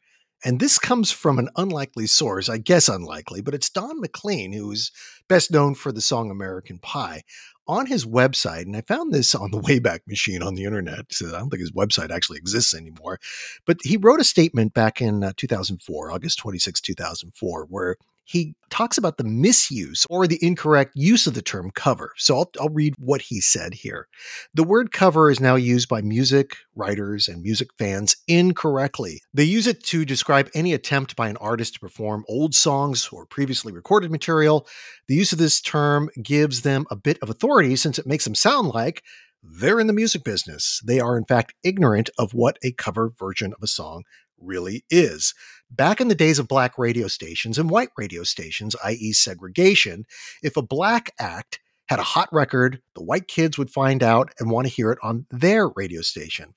And 0.44 0.60
this 0.60 0.78
comes 0.78 1.10
from 1.10 1.38
an 1.38 1.48
unlikely 1.56 2.06
source, 2.06 2.48
I 2.48 2.58
guess 2.58 2.88
unlikely, 2.88 3.40
but 3.40 3.54
it's 3.54 3.70
Don 3.70 4.00
McLean, 4.00 4.52
who's 4.52 4.92
best 5.28 5.50
known 5.50 5.74
for 5.74 5.90
the 5.90 6.00
song 6.00 6.30
American 6.30 6.78
Pie. 6.78 7.22
On 7.68 7.84
his 7.84 8.06
website, 8.06 8.62
and 8.62 8.74
I 8.74 8.80
found 8.80 9.12
this 9.12 9.34
on 9.34 9.50
the 9.50 9.60
Wayback 9.60 10.00
Machine 10.06 10.42
on 10.42 10.54
the 10.54 10.64
internet. 10.64 11.12
So 11.12 11.28
I 11.28 11.38
don't 11.38 11.50
think 11.50 11.60
his 11.60 11.72
website 11.72 12.10
actually 12.10 12.38
exists 12.38 12.74
anymore. 12.74 13.20
But 13.66 13.76
he 13.82 13.98
wrote 13.98 14.20
a 14.20 14.24
statement 14.24 14.72
back 14.72 15.02
in 15.02 15.22
uh, 15.22 15.32
2004, 15.36 16.10
August 16.10 16.38
26, 16.38 16.80
2004, 16.80 17.66
where 17.66 17.96
he 18.28 18.54
talks 18.68 18.98
about 18.98 19.16
the 19.16 19.24
misuse 19.24 20.06
or 20.10 20.26
the 20.26 20.38
incorrect 20.42 20.92
use 20.94 21.26
of 21.26 21.32
the 21.32 21.40
term 21.40 21.70
cover. 21.70 22.12
So 22.18 22.36
I'll, 22.36 22.50
I'll, 22.60 22.68
read 22.68 22.94
what 22.98 23.22
he 23.22 23.40
said 23.40 23.72
here. 23.72 24.06
The 24.52 24.64
word 24.64 24.92
cover 24.92 25.30
is 25.30 25.40
now 25.40 25.54
used 25.54 25.88
by 25.88 26.02
music 26.02 26.54
writers 26.74 27.26
and 27.26 27.40
music 27.40 27.68
fans 27.78 28.16
incorrectly. 28.28 29.22
They 29.32 29.44
use 29.44 29.66
it 29.66 29.82
to 29.84 30.04
describe 30.04 30.50
any 30.54 30.74
attempt 30.74 31.16
by 31.16 31.30
an 31.30 31.38
artist 31.38 31.74
to 31.74 31.80
perform 31.80 32.26
old 32.28 32.54
songs 32.54 33.08
or 33.10 33.24
previously 33.24 33.72
recorded 33.72 34.10
material. 34.10 34.68
The 35.08 35.14
use 35.14 35.32
of 35.32 35.38
this 35.38 35.62
term 35.62 36.10
gives 36.22 36.60
them 36.60 36.84
a 36.90 36.96
bit 36.96 37.18
of 37.22 37.30
authority 37.30 37.76
since 37.76 37.98
it 37.98 38.06
makes 38.06 38.24
them 38.24 38.34
sound 38.34 38.68
like 38.74 39.02
they're 39.42 39.80
in 39.80 39.86
the 39.86 39.92
music 39.94 40.22
business. 40.22 40.82
They 40.84 41.00
are, 41.00 41.16
in 41.16 41.24
fact, 41.24 41.54
ignorant 41.64 42.10
of 42.18 42.34
what 42.34 42.58
a 42.62 42.72
cover 42.72 43.10
version 43.18 43.54
of 43.54 43.62
a 43.62 43.68
song 43.68 44.02
really 44.40 44.84
is. 44.90 45.34
Back 45.70 46.00
in 46.00 46.08
the 46.08 46.14
days 46.14 46.38
of 46.38 46.48
black 46.48 46.78
radio 46.78 47.08
stations 47.08 47.58
and 47.58 47.70
white 47.70 47.90
radio 47.96 48.22
stations, 48.22 48.74
i.e., 48.84 49.12
segregation, 49.12 50.06
if 50.42 50.56
a 50.56 50.62
black 50.62 51.12
act 51.18 51.60
had 51.86 51.98
a 51.98 52.04
hot 52.04 52.28
record, 52.32 52.80
the 52.94 53.02
white 53.02 53.28
kids 53.28 53.58
would 53.58 53.70
find 53.70 54.02
out 54.02 54.32
and 54.38 54.50
want 54.50 54.66
to 54.66 54.72
hear 54.72 54.90
it 54.90 54.98
on 55.02 55.26
their 55.30 55.68
radio 55.68 56.02
station. 56.02 56.54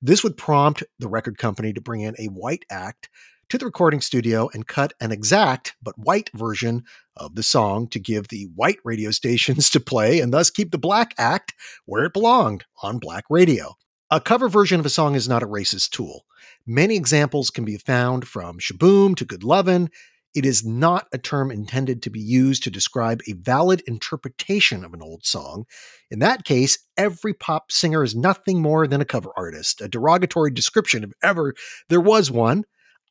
This 0.00 0.22
would 0.22 0.36
prompt 0.36 0.82
the 0.98 1.08
record 1.08 1.38
company 1.38 1.72
to 1.72 1.80
bring 1.80 2.02
in 2.02 2.14
a 2.18 2.26
white 2.26 2.64
act 2.70 3.08
to 3.48 3.58
the 3.58 3.66
recording 3.66 4.00
studio 4.00 4.48
and 4.52 4.66
cut 4.66 4.92
an 5.00 5.12
exact 5.12 5.74
but 5.82 5.98
white 5.98 6.30
version 6.34 6.84
of 7.16 7.34
the 7.34 7.42
song 7.42 7.88
to 7.88 7.98
give 7.98 8.28
the 8.28 8.48
white 8.54 8.78
radio 8.84 9.10
stations 9.12 9.70
to 9.70 9.80
play 9.80 10.20
and 10.20 10.32
thus 10.32 10.50
keep 10.50 10.70
the 10.70 10.78
black 10.78 11.14
act 11.18 11.54
where 11.86 12.04
it 12.04 12.12
belonged 12.12 12.64
on 12.82 12.98
black 12.98 13.24
radio. 13.30 13.76
A 14.14 14.20
cover 14.20 14.48
version 14.48 14.78
of 14.78 14.86
a 14.86 14.90
song 14.90 15.16
is 15.16 15.28
not 15.28 15.42
a 15.42 15.46
racist 15.48 15.90
tool. 15.90 16.24
Many 16.64 16.94
examples 16.94 17.50
can 17.50 17.64
be 17.64 17.78
found 17.78 18.28
from 18.28 18.60
Sh-Boom 18.60 19.16
to 19.16 19.24
Good 19.24 19.42
Lovin'. 19.42 19.90
It 20.36 20.46
is 20.46 20.64
not 20.64 21.08
a 21.12 21.18
term 21.18 21.50
intended 21.50 22.00
to 22.02 22.10
be 22.10 22.20
used 22.20 22.62
to 22.62 22.70
describe 22.70 23.22
a 23.26 23.32
valid 23.32 23.82
interpretation 23.88 24.84
of 24.84 24.94
an 24.94 25.02
old 25.02 25.26
song. 25.26 25.64
In 26.12 26.20
that 26.20 26.44
case, 26.44 26.78
every 26.96 27.34
pop 27.34 27.72
singer 27.72 28.04
is 28.04 28.14
nothing 28.14 28.62
more 28.62 28.86
than 28.86 29.00
a 29.00 29.04
cover 29.04 29.30
artist, 29.36 29.80
a 29.80 29.88
derogatory 29.88 30.52
description 30.52 31.02
if 31.02 31.10
ever 31.20 31.52
there 31.88 32.00
was 32.00 32.30
one. 32.30 32.62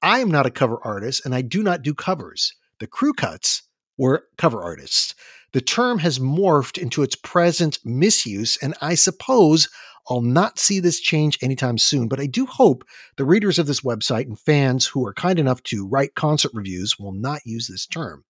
I 0.01 0.19
am 0.19 0.31
not 0.31 0.45
a 0.45 0.51
cover 0.51 0.79
artist 0.85 1.25
and 1.25 1.35
I 1.35 1.41
do 1.41 1.63
not 1.63 1.81
do 1.81 1.93
covers. 1.93 2.55
The 2.79 2.87
crew 2.87 3.11
cuts 3.11 3.63
were 3.97 4.27
cover 4.37 4.63
artists. 4.63 5.15
The 5.53 5.61
term 5.61 5.99
has 5.99 6.19
morphed 6.19 6.77
into 6.77 7.03
its 7.03 7.15
present 7.15 7.79
misuse, 7.85 8.57
and 8.61 8.73
I 8.81 8.95
suppose 8.95 9.69
I'll 10.09 10.21
not 10.21 10.59
see 10.59 10.79
this 10.79 10.99
change 10.99 11.37
anytime 11.41 11.77
soon, 11.77 12.07
but 12.07 12.19
I 12.19 12.25
do 12.25 12.45
hope 12.45 12.83
the 13.17 13.25
readers 13.25 13.59
of 13.59 13.67
this 13.67 13.81
website 13.81 14.25
and 14.25 14.37
fans 14.37 14.87
who 14.87 15.05
are 15.05 15.13
kind 15.13 15.39
enough 15.39 15.63
to 15.63 15.87
write 15.87 16.15
concert 16.15 16.51
reviews 16.53 16.99
will 16.99 17.13
not 17.13 17.45
use 17.45 17.67
this 17.67 17.85
term. 17.85 18.25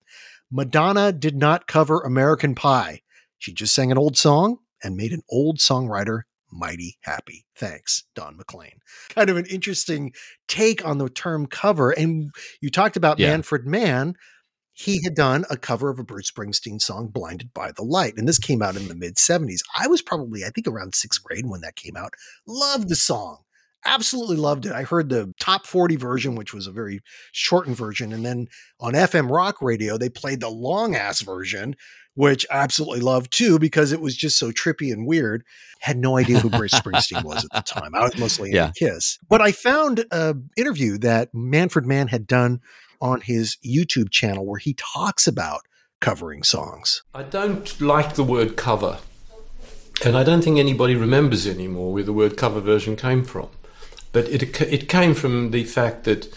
Madonna 0.52 1.12
did 1.12 1.36
not 1.36 1.66
cover 1.66 2.02
American 2.02 2.54
Pie. 2.54 3.02
She 3.40 3.54
just 3.54 3.74
sang 3.74 3.92
an 3.92 3.98
old 3.98 4.18
song 4.18 4.58
and 4.84 4.96
made 4.96 5.14
an 5.14 5.24
old 5.30 5.58
songwriter 5.58 6.22
mighty 6.52 6.98
happy. 7.02 7.46
Thanks, 7.56 8.04
Don 8.14 8.38
McLean. 8.38 8.80
Kind 9.10 9.30
of 9.30 9.38
an 9.38 9.46
interesting 9.48 10.14
take 10.48 10.86
on 10.86 11.00
the 11.00 11.10
term 11.10 11.48
cover. 11.48 11.92
And 11.92 12.32
you 12.62 12.70
talked 12.70 12.96
about 12.98 13.18
yeah. 13.18 13.30
Manfred 13.32 13.66
Mann 13.66 14.16
he 14.74 15.02
had 15.04 15.14
done 15.14 15.46
a 15.50 15.58
cover 15.58 15.90
of 15.90 16.00
a 16.00 16.04
Bruce 16.04 16.30
Springsteen 16.30 16.82
song, 16.82 17.08
Blinded 17.08 17.54
by 17.54 17.72
the 17.72 17.84
Light. 17.84 18.16
And 18.18 18.28
this 18.28 18.40
came 18.40 18.62
out 18.62 18.76
in 18.76 18.88
the 18.88 18.96
mid 18.96 19.16
70s. 19.16 19.62
I 19.78 19.88
was 19.88 20.02
probably, 20.02 20.44
I 20.44 20.50
think, 20.50 20.68
around 20.68 20.96
sixth 20.96 21.24
grade 21.24 21.46
when 21.46 21.62
that 21.62 21.76
came 21.76 21.96
out. 21.96 22.16
Loved 22.48 22.90
the 22.90 22.96
song. 22.96 23.38
Absolutely 23.86 24.38
loved 24.38 24.66
it. 24.66 24.72
I 24.72 24.84
heard 24.84 25.10
the 25.10 25.34
top 25.40 25.68
40 25.68 25.98
version, 25.98 26.36
which 26.36 26.54
was 26.54 26.68
a 26.68 26.72
very 26.72 27.02
shortened 27.34 27.76
version. 27.76 28.14
And 28.14 28.26
then 28.26 28.48
on 28.80 28.94
FM 28.94 29.30
rock 29.30 29.62
radio, 29.62 29.98
they 29.98 30.10
played 30.10 30.40
the 30.40 30.50
long 30.50 30.96
ass 30.96 31.22
version, 31.22 31.76
which 32.16 32.46
I 32.50 32.58
absolutely 32.60 33.02
loved 33.02 33.32
too, 33.32 33.60
because 33.60 33.92
it 33.92 34.02
was 34.02 34.16
just 34.16 34.40
so 34.40 34.52
trippy 34.52 34.92
and 34.92 35.06
weird. 35.06 35.44
Had 35.82 35.98
no 35.98 36.18
idea 36.18 36.40
who 36.40 36.50
Bruce 36.50 36.74
Springsteen 36.74 37.24
was 37.26 37.44
at 37.44 37.52
the 37.52 37.62
time. 37.74 37.94
I 37.94 38.04
was 38.04 38.18
mostly 38.18 38.50
in 38.50 38.56
yeah. 38.56 38.72
Kiss. 38.76 39.20
But 39.30 39.42
I 39.42 39.52
found 39.52 40.06
an 40.12 40.50
interview 40.56 40.98
that 41.00 41.34
Manfred 41.34 41.86
Mann 41.86 42.08
had 42.08 42.26
done 42.26 42.62
on 43.04 43.20
his 43.20 43.58
YouTube 43.64 44.10
channel 44.10 44.46
where 44.46 44.58
he 44.58 44.74
talks 44.76 45.28
about 45.28 45.62
covering 46.00 46.42
songs. 46.42 47.04
I 47.14 47.24
don't 47.24 47.80
like 47.82 48.16
the 48.16 48.24
word 48.24 48.56
cover. 48.56 49.00
And 50.06 50.18
I 50.18 50.24
don't 50.24 50.42
think 50.42 50.58
anybody 50.58 50.96
remembers 50.96 51.46
anymore 51.46 51.94
where 51.94 52.04
the 52.04 52.14
word 52.14 52.38
cover 52.38 52.62
version 52.62 52.96
came 52.96 53.26
from. 53.26 53.50
But 54.14 54.28
it, 54.30 54.62
it 54.62 54.88
came 54.88 55.14
from 55.14 55.52
the 55.52 55.66
fact 55.66 56.06
that 56.06 56.34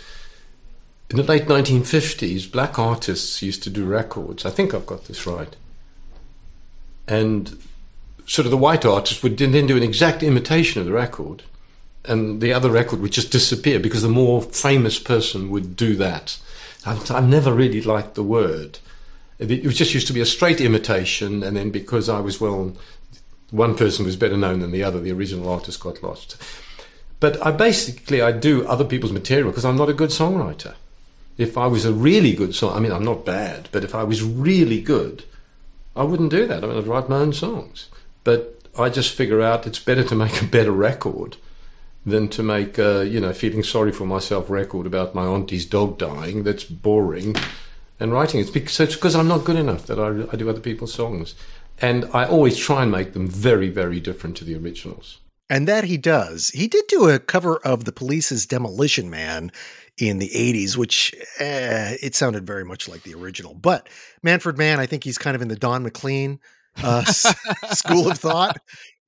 in 1.09 1.17
the 1.17 1.23
late 1.23 1.47
1950s, 1.47 2.51
black 2.51 2.79
artists 2.79 3.43
used 3.43 3.63
to 3.63 3.71
do 3.71 3.85
records. 3.85 4.45
I 4.45 4.51
think 4.51 4.75
I've 4.75 4.87
got 4.87 5.05
this 5.05 5.27
right. 5.27 5.55
And 7.07 7.59
sort 8.27 8.47
of 8.47 8.51
the 8.51 8.57
white 8.57 8.85
artists 8.85 9.23
would 9.23 9.39
then 9.39 9.67
do 9.67 9.77
an 9.77 9.85
exact 9.85 10.25
imitation 10.25 10.81
of 10.81 10.87
the 10.87 10.93
record. 10.93 11.45
And 12.05 12.41
the 12.41 12.53
other 12.53 12.71
record 12.71 13.01
would 13.01 13.13
just 13.13 13.31
disappear 13.31 13.79
because 13.79 14.03
the 14.03 14.09
more 14.09 14.43
famous 14.43 14.99
person 14.99 15.51
would 15.51 15.77
do 15.77 15.95
that. 15.97 16.39
I've, 16.87 17.11
I've 17.11 17.29
never 17.29 17.53
really 17.53 17.83
liked 17.83 18.15
the 18.15 18.23
word. 18.23 18.79
It, 19.39 19.51
it 19.51 19.69
just 19.71 19.95
used 19.95 20.07
to 20.07 20.13
be 20.13 20.21
a 20.21 20.27
straight 20.27 20.61
imitation, 20.61 21.43
and 21.43 21.57
then 21.57 21.71
because 21.71 22.09
I 22.09 22.21
was 22.21 22.41
well, 22.41 22.77
one 23.51 23.77
person 23.77 24.05
was 24.05 24.17
better 24.17 24.37
known 24.37 24.61
than 24.61 24.71
the 24.71 24.83
other, 24.83 25.01
the 25.01 25.13
original 25.13 25.49
artist 25.49 25.81
got 25.81 26.03
lost. 26.03 26.37
But 27.21 27.45
I 27.45 27.51
basically 27.51 28.21
I 28.21 28.33
do 28.33 28.67
other 28.67 28.85
people's 28.85 29.13
material 29.13 29.51
because 29.51 29.65
I'm 29.65 29.77
not 29.77 29.89
a 29.89 29.95
good 29.95 30.11
songwriter. 30.11 30.75
If 31.39 31.59
I 31.59 31.67
was 31.67 31.85
a 31.85 31.93
really 31.93 32.35
good 32.35 32.55
song, 32.55 32.77
I 32.77 32.81
mean 32.81 32.93
I'm 32.93 33.05
not 33.05 33.27
bad, 33.27 33.69
but 33.73 33.85
if 33.85 33.95
I 33.95 34.05
was 34.05 34.23
really 34.23 34.81
good, 34.81 35.25
I 35.95 36.03
wouldn't 36.03 36.31
do 36.31 36.47
that. 36.47 36.63
I 36.63 36.67
mean 36.67 36.79
I'd 36.79 36.87
write 36.87 37.09
my 37.09 37.17
own 37.17 37.33
songs. 37.33 37.89
But 38.25 38.61
I 38.79 38.89
just 38.91 39.15
figure 39.15 39.43
out 39.43 39.67
it's 39.67 39.79
better 39.79 40.05
to 40.05 40.15
make 40.15 40.43
a 40.43 40.47
better 40.47 40.73
record 40.73 41.37
than 42.07 42.29
to 42.29 42.43
make 42.43 42.79
a, 42.79 43.05
you 43.05 43.21
know, 43.21 43.33
feeling 43.33 43.65
sorry 43.65 43.91
for 43.91 44.07
myself 44.07 44.49
record 44.49 44.87
about 44.87 45.15
my 45.15 45.27
auntie's 45.27 45.67
dog 45.67 45.99
dying. 45.99 46.45
That's 46.45 46.65
boring. 46.65 47.35
And 47.99 48.13
writing 48.13 48.41
it's 48.41 48.51
because, 48.51 48.79
it's 48.79 48.95
because 48.95 49.17
I'm 49.17 49.27
not 49.27 49.45
good 49.45 49.57
enough 49.57 49.87
that 49.87 49.99
I, 49.99 50.33
I 50.33 50.37
do 50.37 50.49
other 50.49 50.61
people's 50.61 50.95
songs. 50.95 51.35
And 51.81 52.09
I 52.15 52.25
always 52.25 52.57
try 52.57 52.85
and 52.85 52.93
make 52.93 53.13
them 53.13 53.27
very, 53.27 53.69
very 53.69 54.01
different 54.01 54.37
to 54.39 54.45
the 54.45 54.55
originals. 54.55 55.19
And 55.51 55.67
that 55.69 55.85
he 55.85 55.97
does. 55.97 56.49
He 56.51 56.69
did 56.69 56.87
do 56.87 57.09
a 57.09 57.19
cover 57.19 57.59
of 57.59 57.85
the 57.85 57.93
Police's 57.93 58.47
Demolition 58.47 59.11
Man 59.11 59.51
in 59.99 60.19
the 60.19 60.29
80s, 60.29 60.77
which 60.77 61.15
eh, 61.39 61.97
it 62.03 62.15
sounded 62.15 62.47
very 62.47 62.65
much 62.65 62.89
like 62.89 63.03
the 63.03 63.15
original. 63.15 63.55
But 63.55 63.89
Manfred 64.23 64.59
Mann, 64.59 64.81
I 64.81 64.87
think 64.87 65.05
he's 65.05 65.19
kind 65.19 65.35
of 65.35 65.43
in 65.43 65.49
the 65.49 65.57
Don 65.57 65.83
McLean 65.83 66.39
uh, 66.83 67.05
school 67.73 68.11
of 68.11 68.19
thought 68.19 68.59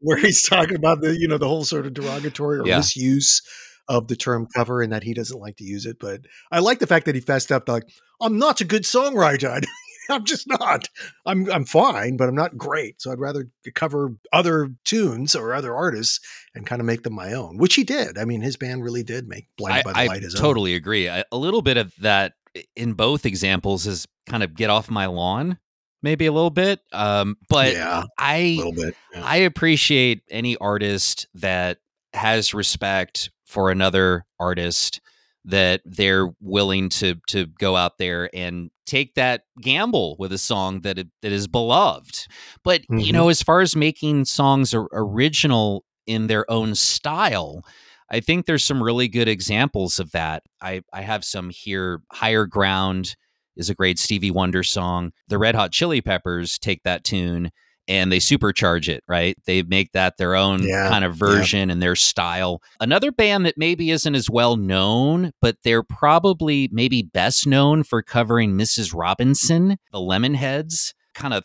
where 0.00 0.19
he's 0.19 0.47
talking 0.49 0.76
about 0.76 1.00
the 1.00 1.17
you 1.17 1.28
know 1.28 1.38
the 1.38 1.49
whole 1.49 1.64
sort 1.64 1.87
of 1.87 1.95
derogatory 1.95 2.59
or 2.59 2.67
yeah. 2.67 2.76
misuse 2.78 3.43
of 3.88 4.09
the 4.09 4.17
term 4.17 4.47
cover 4.55 4.83
and 4.83 4.93
that 4.93 5.02
he 5.02 5.14
doesn't 5.14 5.40
like 5.40 5.57
to 5.57 5.64
use 5.64 5.87
it. 5.87 5.99
But 5.99 6.21
I 6.52 6.59
like 6.59 6.78
the 6.78 6.87
fact 6.87 7.07
that 7.07 7.14
he 7.14 7.21
fessed 7.21 7.50
up 7.50 7.69
like 7.69 7.85
I'm 8.21 8.38
not 8.38 8.61
a 8.61 8.64
good 8.64 8.83
songwriter. 8.83 9.64
I'm 10.11 10.25
just 10.25 10.47
not. 10.47 10.88
I'm 11.26 11.50
I'm 11.50 11.64
fine, 11.64 12.17
but 12.17 12.28
I'm 12.28 12.35
not 12.35 12.57
great. 12.57 13.00
So 13.02 13.12
I'd 13.12 13.19
rather 13.19 13.49
cover 13.75 14.14
other 14.33 14.71
tunes 14.85 15.37
or 15.37 15.52
other 15.52 15.75
artists 15.75 16.21
and 16.55 16.67
kind 16.67 16.81
of 16.81 16.87
make 16.87 17.02
them 17.02 17.12
my 17.12 17.35
own, 17.35 17.59
which 17.59 17.75
he 17.75 17.85
did. 17.85 18.17
I 18.17 18.25
mean, 18.25 18.40
his 18.40 18.57
band 18.57 18.83
really 18.83 19.02
did 19.02 19.28
make 19.28 19.49
Blinded 19.59 19.85
by 19.85 19.93
the 19.93 19.99
I 19.99 20.07
Light 20.07 20.23
his 20.23 20.35
totally 20.35 20.73
own. 20.73 20.78
agree. 20.78 21.11
I, 21.11 21.25
a 21.31 21.37
little 21.37 21.61
bit 21.61 21.76
of 21.76 21.95
that 22.00 22.33
in 22.75 22.95
both 22.95 23.26
examples 23.26 23.87
is 23.87 24.07
kind 24.26 24.43
of 24.43 24.55
get 24.55 24.71
off 24.71 24.90
my 24.90 25.07
lawn 25.07 25.59
maybe 26.02 26.26
a 26.26 26.33
little 26.33 26.50
bit. 26.50 26.81
Um, 26.93 27.37
but 27.49 27.73
yeah, 27.73 28.05
I 28.19 28.61
bit. 28.75 28.95
Yeah. 29.12 29.25
I 29.25 29.37
appreciate 29.37 30.23
any 30.31 30.57
artist 30.57 31.26
that 31.35 31.78
has 32.12 32.55
respect 32.55 33.31
for 33.45 33.71
another 33.71 34.25
artist. 34.38 35.00
that 35.49 35.81
they're 35.85 36.28
willing 36.40 36.90
to 36.90 37.17
to 37.26 37.47
go 37.47 37.75
out 37.75 37.99
there 37.99 38.28
and 38.35 38.71
take 38.87 39.14
that 39.14 39.43
gamble 39.61 40.17
with 40.19 40.33
a 40.33 40.38
song 40.38 40.81
that 40.83 40.97
that 41.23 41.33
is 41.33 41.49
beloved. 41.49 42.26
But 42.62 42.83
mm-hmm. 42.83 42.99
you 42.99 43.12
know, 43.12 43.28
as 43.28 43.43
far 43.43 43.61
as 43.61 43.75
making 43.75 44.26
songs 44.26 44.75
original 44.75 45.85
in 46.07 46.26
their 46.26 46.49
own 46.50 46.75
style, 46.75 47.64
I 48.11 48.21
think 48.21 48.47
there's 48.47 48.64
some 48.64 48.83
really 48.83 49.09
good 49.09 49.28
examples 49.28 49.99
of 49.99 50.12
that. 50.12 50.43
I 50.61 50.83
I 50.93 51.00
have 51.02 51.25
some 51.25 51.50
here. 51.50 52.02
Higher 52.12 52.47
Ground 52.47 53.17
is 53.59 53.69
a 53.69 53.75
great 53.75 53.99
Stevie 53.99 54.31
Wonder 54.31 54.62
song. 54.62 55.12
The 55.29 55.37
Red 55.38 55.55
Hot 55.55 55.73
Chili 55.73 56.00
Peppers 56.00 56.59
take 56.59 56.83
that 56.85 57.05
tune 57.05 57.50
and 57.88 58.12
they 58.12 58.19
supercharge 58.19 58.88
it, 58.88 59.03
right? 59.09 59.37
They 59.47 59.62
make 59.62 59.93
that 59.93 60.19
their 60.19 60.35
own 60.35 60.62
yeah, 60.62 60.88
kind 60.91 61.05
of 61.05 61.17
version 61.17 61.69
yeah. 61.69 61.73
and 61.73 61.83
their 61.83 61.97
style. 61.97 62.62
Another 62.81 63.11
band 63.11 63.47
that 63.47 63.57
maybe 63.57 63.91
isn't 63.91 64.15
as 64.15 64.29
well 64.29 64.57
known, 64.57 65.33
but 65.41 65.57
they're 65.65 65.83
probably 65.83 66.69
maybe 66.71 67.03
best 67.03 67.47
known 67.47 67.83
for 67.83 68.03
covering 68.03 68.53
Mrs. 68.53 68.95
Robinson, 68.95 69.79
the 69.91 69.99
Lemonheads, 69.99 70.93
kind 71.15 71.33
of 71.33 71.45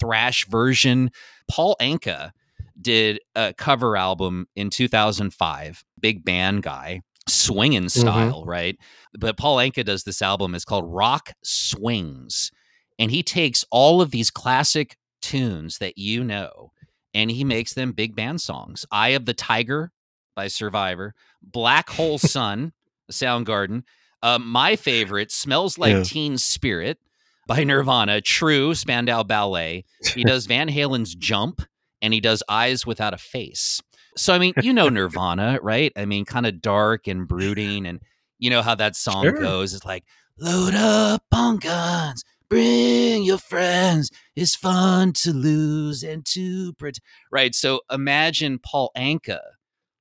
thrash 0.00 0.46
version. 0.46 1.10
Paul 1.48 1.76
Anka 1.80 2.32
did 2.80 3.20
a 3.36 3.54
cover 3.56 3.96
album 3.96 4.48
in 4.56 4.70
2005, 4.70 5.84
big 6.00 6.24
band 6.24 6.64
guy, 6.64 7.02
swinging 7.28 7.84
mm-hmm. 7.84 8.00
style, 8.00 8.40
mm-hmm. 8.40 8.50
right? 8.50 8.78
But 9.18 9.36
Paul 9.36 9.56
Anka 9.56 9.84
does 9.84 10.04
this 10.04 10.22
album. 10.22 10.54
It's 10.54 10.64
called 10.64 10.84
Rock 10.86 11.32
Swings. 11.42 12.50
And 12.98 13.10
he 13.10 13.22
takes 13.22 13.64
all 13.70 14.00
of 14.00 14.10
these 14.10 14.30
classic 14.30 14.96
tunes 15.20 15.78
that 15.78 15.98
you 15.98 16.22
know 16.22 16.70
and 17.14 17.30
he 17.30 17.44
makes 17.44 17.72
them 17.74 17.92
big 17.92 18.16
band 18.16 18.40
songs. 18.40 18.84
Eye 18.90 19.10
of 19.10 19.24
the 19.24 19.34
Tiger 19.34 19.92
by 20.34 20.48
Survivor, 20.48 21.14
Black 21.42 21.88
Hole 21.88 22.18
Sun, 22.18 22.72
Soundgarden. 23.10 23.84
Uh, 24.22 24.38
my 24.38 24.74
favorite, 24.76 25.30
Smells 25.30 25.78
Like 25.78 25.92
yeah. 25.92 26.02
Teen 26.02 26.38
Spirit 26.38 26.98
by 27.46 27.62
Nirvana, 27.62 28.20
True, 28.20 28.74
Spandau 28.74 29.22
Ballet. 29.22 29.84
He 30.14 30.24
does 30.24 30.46
Van 30.46 30.68
Halen's 30.68 31.14
Jump 31.14 31.62
and 32.02 32.12
he 32.12 32.20
does 32.20 32.42
Eyes 32.48 32.84
Without 32.86 33.14
a 33.14 33.18
Face. 33.18 33.80
So, 34.16 34.34
I 34.34 34.38
mean, 34.38 34.54
you 34.62 34.72
know 34.72 34.88
Nirvana, 34.90 35.58
right? 35.62 35.92
I 35.96 36.04
mean, 36.04 36.24
kind 36.24 36.46
of 36.46 36.60
dark 36.60 37.06
and 37.06 37.26
brooding. 37.26 37.86
And 37.86 38.00
you 38.38 38.50
know 38.50 38.62
how 38.62 38.74
that 38.74 38.96
song 38.96 39.24
sure. 39.24 39.32
goes. 39.32 39.74
It's 39.74 39.84
like, 39.84 40.04
load 40.38 40.74
up 40.74 41.24
on 41.32 41.58
guns, 41.58 42.24
Bring 42.48 43.24
your 43.24 43.38
friends. 43.38 44.10
It's 44.36 44.54
fun 44.54 45.12
to 45.14 45.32
lose 45.32 46.02
and 46.02 46.24
to 46.26 46.72
pretend. 46.74 47.02
Right. 47.32 47.54
So 47.54 47.80
imagine 47.90 48.58
Paul 48.58 48.92
Anka. 48.96 49.40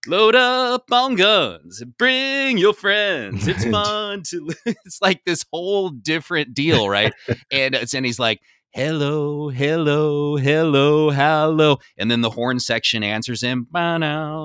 Load 0.05 0.35
up 0.35 0.91
on 0.91 1.15
guns 1.15 1.81
bring 1.97 2.57
your 2.57 2.73
friends. 2.73 3.47
It's 3.47 3.65
fun 3.71 4.23
to 4.23 4.41
lose. 4.41 4.57
It's 4.85 5.01
like 5.01 5.23
this 5.25 5.45
whole 5.51 5.89
different 5.89 6.53
deal, 6.53 6.89
right? 6.89 7.13
and 7.51 7.73
and 7.73 8.05
he's 8.05 8.19
like, 8.19 8.41
hello, 8.73 9.49
hello, 9.49 10.35
hello, 10.37 11.09
hello. 11.11 11.77
And 11.97 12.09
then 12.09 12.21
the 12.21 12.31
horn 12.31 12.59
section 12.59 13.03
answers 13.03 13.41
him, 13.41 13.67
no, 13.73 13.97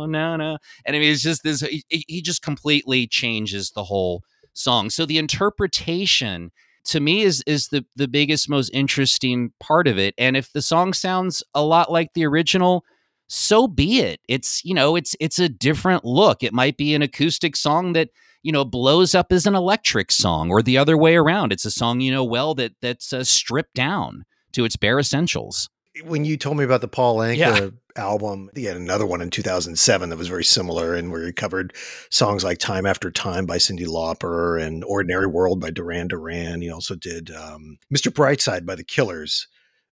no, 0.07 0.37
no. 0.37 0.59
And 0.85 0.97
I 0.97 0.99
mean, 0.99 1.13
it's 1.13 1.23
just 1.23 1.43
this, 1.43 1.61
he, 1.61 1.83
he 1.89 2.23
just 2.23 2.43
completely 2.43 3.07
changes 3.07 3.71
the 3.71 3.85
whole 3.85 4.23
song. 4.53 4.91
So 4.91 5.07
the 5.07 5.19
interpretation 5.19 6.51
to 6.85 7.01
me 7.01 7.23
is 7.23 7.43
is 7.47 7.69
the 7.69 7.85
the 7.97 8.09
biggest 8.09 8.49
most 8.49 8.71
interesting 8.73 9.53
part 9.61 9.87
of 9.87 9.99
it 9.99 10.15
and 10.17 10.37
if 10.39 10.53
the 10.53 10.63
song 10.63 10.95
sounds 10.95 11.43
a 11.55 11.63
lot 11.63 11.93
like 11.93 12.15
the 12.15 12.25
original 12.25 12.83
so 13.29 13.69
be 13.69 13.99
it 13.99 14.21
it's 14.27 14.65
you 14.65 14.73
know 14.73 14.97
it's 14.97 15.15
it's 15.21 15.39
a 15.39 15.51
different 15.51 16.03
look 16.05 16.43
it 16.43 16.55
might 16.55 16.79
be 16.79 16.95
an 16.95 17.03
acoustic 17.03 17.57
song 17.57 17.93
that 17.93 18.09
you 18.43 18.53
know 18.53 18.65
blows 18.65 19.15
up 19.15 19.33
as 19.33 19.47
an 19.47 19.55
electric 19.55 20.13
song 20.13 20.51
or 20.51 20.63
the 20.63 20.79
other 20.79 20.97
way 20.97 21.17
around 21.17 21.53
it's 21.53 21.65
a 21.65 21.71
song 21.71 22.01
you 22.01 22.11
know 22.11 22.25
well 22.25 22.55
that 22.55 22.73
that's 22.81 23.13
uh, 23.13 23.25
stripped 23.25 23.75
down 23.75 24.25
to 24.53 24.65
its 24.65 24.77
bare 24.77 24.99
essentials 24.99 25.69
when 26.05 26.25
you 26.25 26.37
told 26.37 26.57
me 26.57 26.65
about 26.65 26.81
the 26.81 26.89
Paul 26.89 27.19
Anka 27.19 27.37
yeah. 27.37 27.71
album, 27.97 28.51
he 28.55 28.65
had 28.65 28.77
another 28.77 29.07
one 29.07 29.21
in 29.21 29.31
2007 29.31 30.09
that 30.09 30.17
was 30.17 30.29
very 30.29 30.45
similar, 30.45 30.95
and 30.95 31.11
where 31.11 31.25
he 31.25 31.33
covered 31.33 31.75
songs 32.11 32.45
like 32.45 32.59
"Time 32.59 32.87
After 32.87 33.11
Time" 33.11 33.47
by 33.47 33.59
Cyndi 33.59 33.87
Lauper 33.87 34.61
and 34.61 34.85
"Ordinary 34.85 35.27
World" 35.27 35.61
by 35.61 35.71
Duran 35.71 36.09
Duran. 36.09 36.61
He 36.61 36.71
also 36.71 36.95
did 36.95 37.31
um, 37.31 37.79
"Mr. 37.93 38.13
Brightside" 38.13 38.67
by 38.67 38.75
the 38.75 38.85
Killers. 38.85 39.49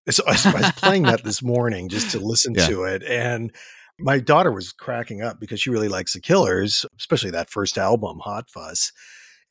So 0.08 0.22
I 0.26 0.32
was 0.32 0.72
playing 0.76 1.02
that 1.04 1.24
this 1.24 1.42
morning 1.42 1.88
just 1.88 2.12
to 2.12 2.20
listen 2.20 2.54
yeah. 2.54 2.66
to 2.66 2.84
it, 2.84 3.02
and 3.02 3.52
my 3.98 4.18
daughter 4.18 4.52
was 4.52 4.72
cracking 4.72 5.22
up 5.22 5.40
because 5.40 5.60
she 5.60 5.70
really 5.70 5.88
likes 5.88 6.12
the 6.12 6.20
Killers, 6.20 6.84
especially 6.98 7.30
that 7.30 7.50
first 7.50 7.78
album, 7.78 8.18
Hot 8.20 8.50
Fuss. 8.50 8.92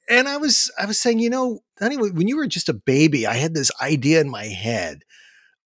And 0.10 0.28
I 0.28 0.38
was 0.38 0.72
I 0.80 0.86
was 0.86 1.00
saying, 1.00 1.20
you 1.20 1.30
know, 1.30 1.62
anyway, 1.82 2.10
when 2.12 2.28
you 2.28 2.38
were 2.38 2.48
just 2.48 2.70
a 2.70 2.74
baby, 2.74 3.26
I 3.26 3.36
had 3.36 3.56
this 3.56 3.72
idea 3.82 4.22
in 4.22 4.30
my 4.30 4.46
head 4.46 5.00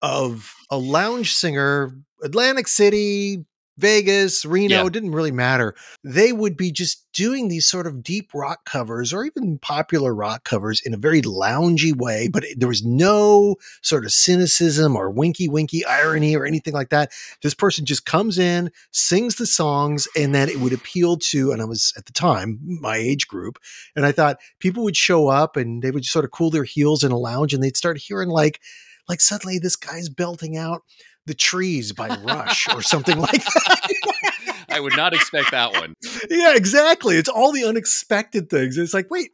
of 0.02 0.54
a 0.72 0.78
lounge 0.78 1.34
singer, 1.34 1.92
Atlantic 2.24 2.68
City, 2.68 3.46
Vegas, 3.80 4.46
Reno, 4.46 4.76
yeah. 4.76 4.86
it 4.86 4.94
didn't 4.94 5.12
really 5.12 5.32
matter. 5.32 5.74
They 6.04 6.34
would 6.34 6.58
be 6.58 6.72
just 6.72 7.06
doing 7.14 7.48
these 7.48 7.66
sort 7.66 7.88
of 7.88 8.04
deep 8.04 8.32
rock 8.34 8.66
covers 8.66 9.14
or 9.14 9.24
even 9.24 9.58
popular 9.60 10.14
rock 10.14 10.44
covers 10.44 10.82
in 10.86 10.94
a 10.94 10.98
very 10.98 11.22
loungy 11.22 11.96
way, 11.96 12.28
but 12.28 12.44
there 12.58 12.68
was 12.68 12.84
no 12.86 13.56
sort 13.82 14.06
of 14.06 14.12
cynicism 14.12 14.96
or 14.96 15.10
winky 15.10 15.48
winky 15.48 15.86
irony 15.86 16.36
or 16.36 16.46
anything 16.46 16.74
like 16.74 16.90
that. 16.90 17.12
This 17.42 17.54
person 17.54 17.86
just 17.86 18.06
comes 18.06 18.38
in, 18.38 18.72
sings 18.92 19.36
the 19.36 19.46
songs, 19.46 20.08
and 20.16 20.36
then 20.36 20.50
it 20.50 20.60
would 20.60 20.74
appeal 20.74 21.18
to, 21.18 21.52
and 21.52 21.62
I 21.62 21.66
was 21.66 21.94
at 21.98 22.06
the 22.06 22.14
time, 22.14 22.60
my 22.62 22.98
age 22.98 23.28
group, 23.28 23.58
and 23.96 24.06
I 24.06 24.12
thought 24.12 24.40
people 24.60 24.84
would 24.84 24.98
show 24.98 25.30
up 25.30 25.56
and 25.56 25.82
they 25.82 25.92
would 25.92 26.06
sort 26.06 26.26
of 26.26 26.32
cool 26.32 26.50
their 26.50 26.64
heels 26.64 27.04
in 27.04 27.12
a 27.12 27.18
lounge 27.18 27.54
and 27.54 27.64
they'd 27.64 27.78
start 27.78 27.98
hearing 27.98 28.30
like, 28.30 28.60
like 29.08 29.22
suddenly 29.22 29.58
this 29.58 29.76
guy's 29.76 30.08
belting 30.08 30.56
out 30.56 30.84
the 31.30 31.36
trees 31.36 31.94
by 31.94 32.10
Rush 32.26 32.68
or 32.74 32.82
something 32.94 33.18
like 33.18 33.44
that. 33.44 34.66
I 34.68 34.80
would 34.80 34.98
not 34.98 35.14
expect 35.14 35.52
that 35.52 35.72
one. 35.72 35.94
Yeah, 36.30 36.56
exactly. 36.56 37.16
It's 37.16 37.30
all 37.30 37.52
the 37.52 37.64
unexpected 37.64 38.50
things. 38.50 38.78
It's 38.78 38.94
like, 38.94 39.10
wait, 39.10 39.30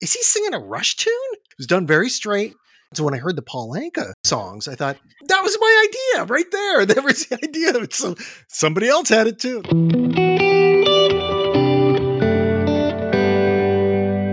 is 0.00 0.12
he 0.12 0.22
singing 0.22 0.54
a 0.54 0.58
Rush 0.58 0.96
tune? 0.96 1.12
It 1.32 1.58
was 1.58 1.66
done 1.66 1.86
very 1.86 2.10
straight. 2.10 2.54
So 2.92 3.04
when 3.04 3.14
I 3.14 3.18
heard 3.18 3.36
the 3.36 3.42
Paul 3.42 3.72
Anka 3.72 4.12
songs, 4.24 4.68
I 4.68 4.74
thought 4.74 4.96
that 5.28 5.42
was 5.42 5.56
my 5.60 5.86
idea 5.88 6.24
right 6.24 6.50
there. 6.50 6.86
That 6.90 7.04
was 7.04 7.26
the 7.26 7.36
idea. 7.42 7.86
So 7.90 8.16
somebody 8.48 8.88
else 8.88 9.08
had 9.08 9.26
it 9.26 9.38
too. 9.38 9.62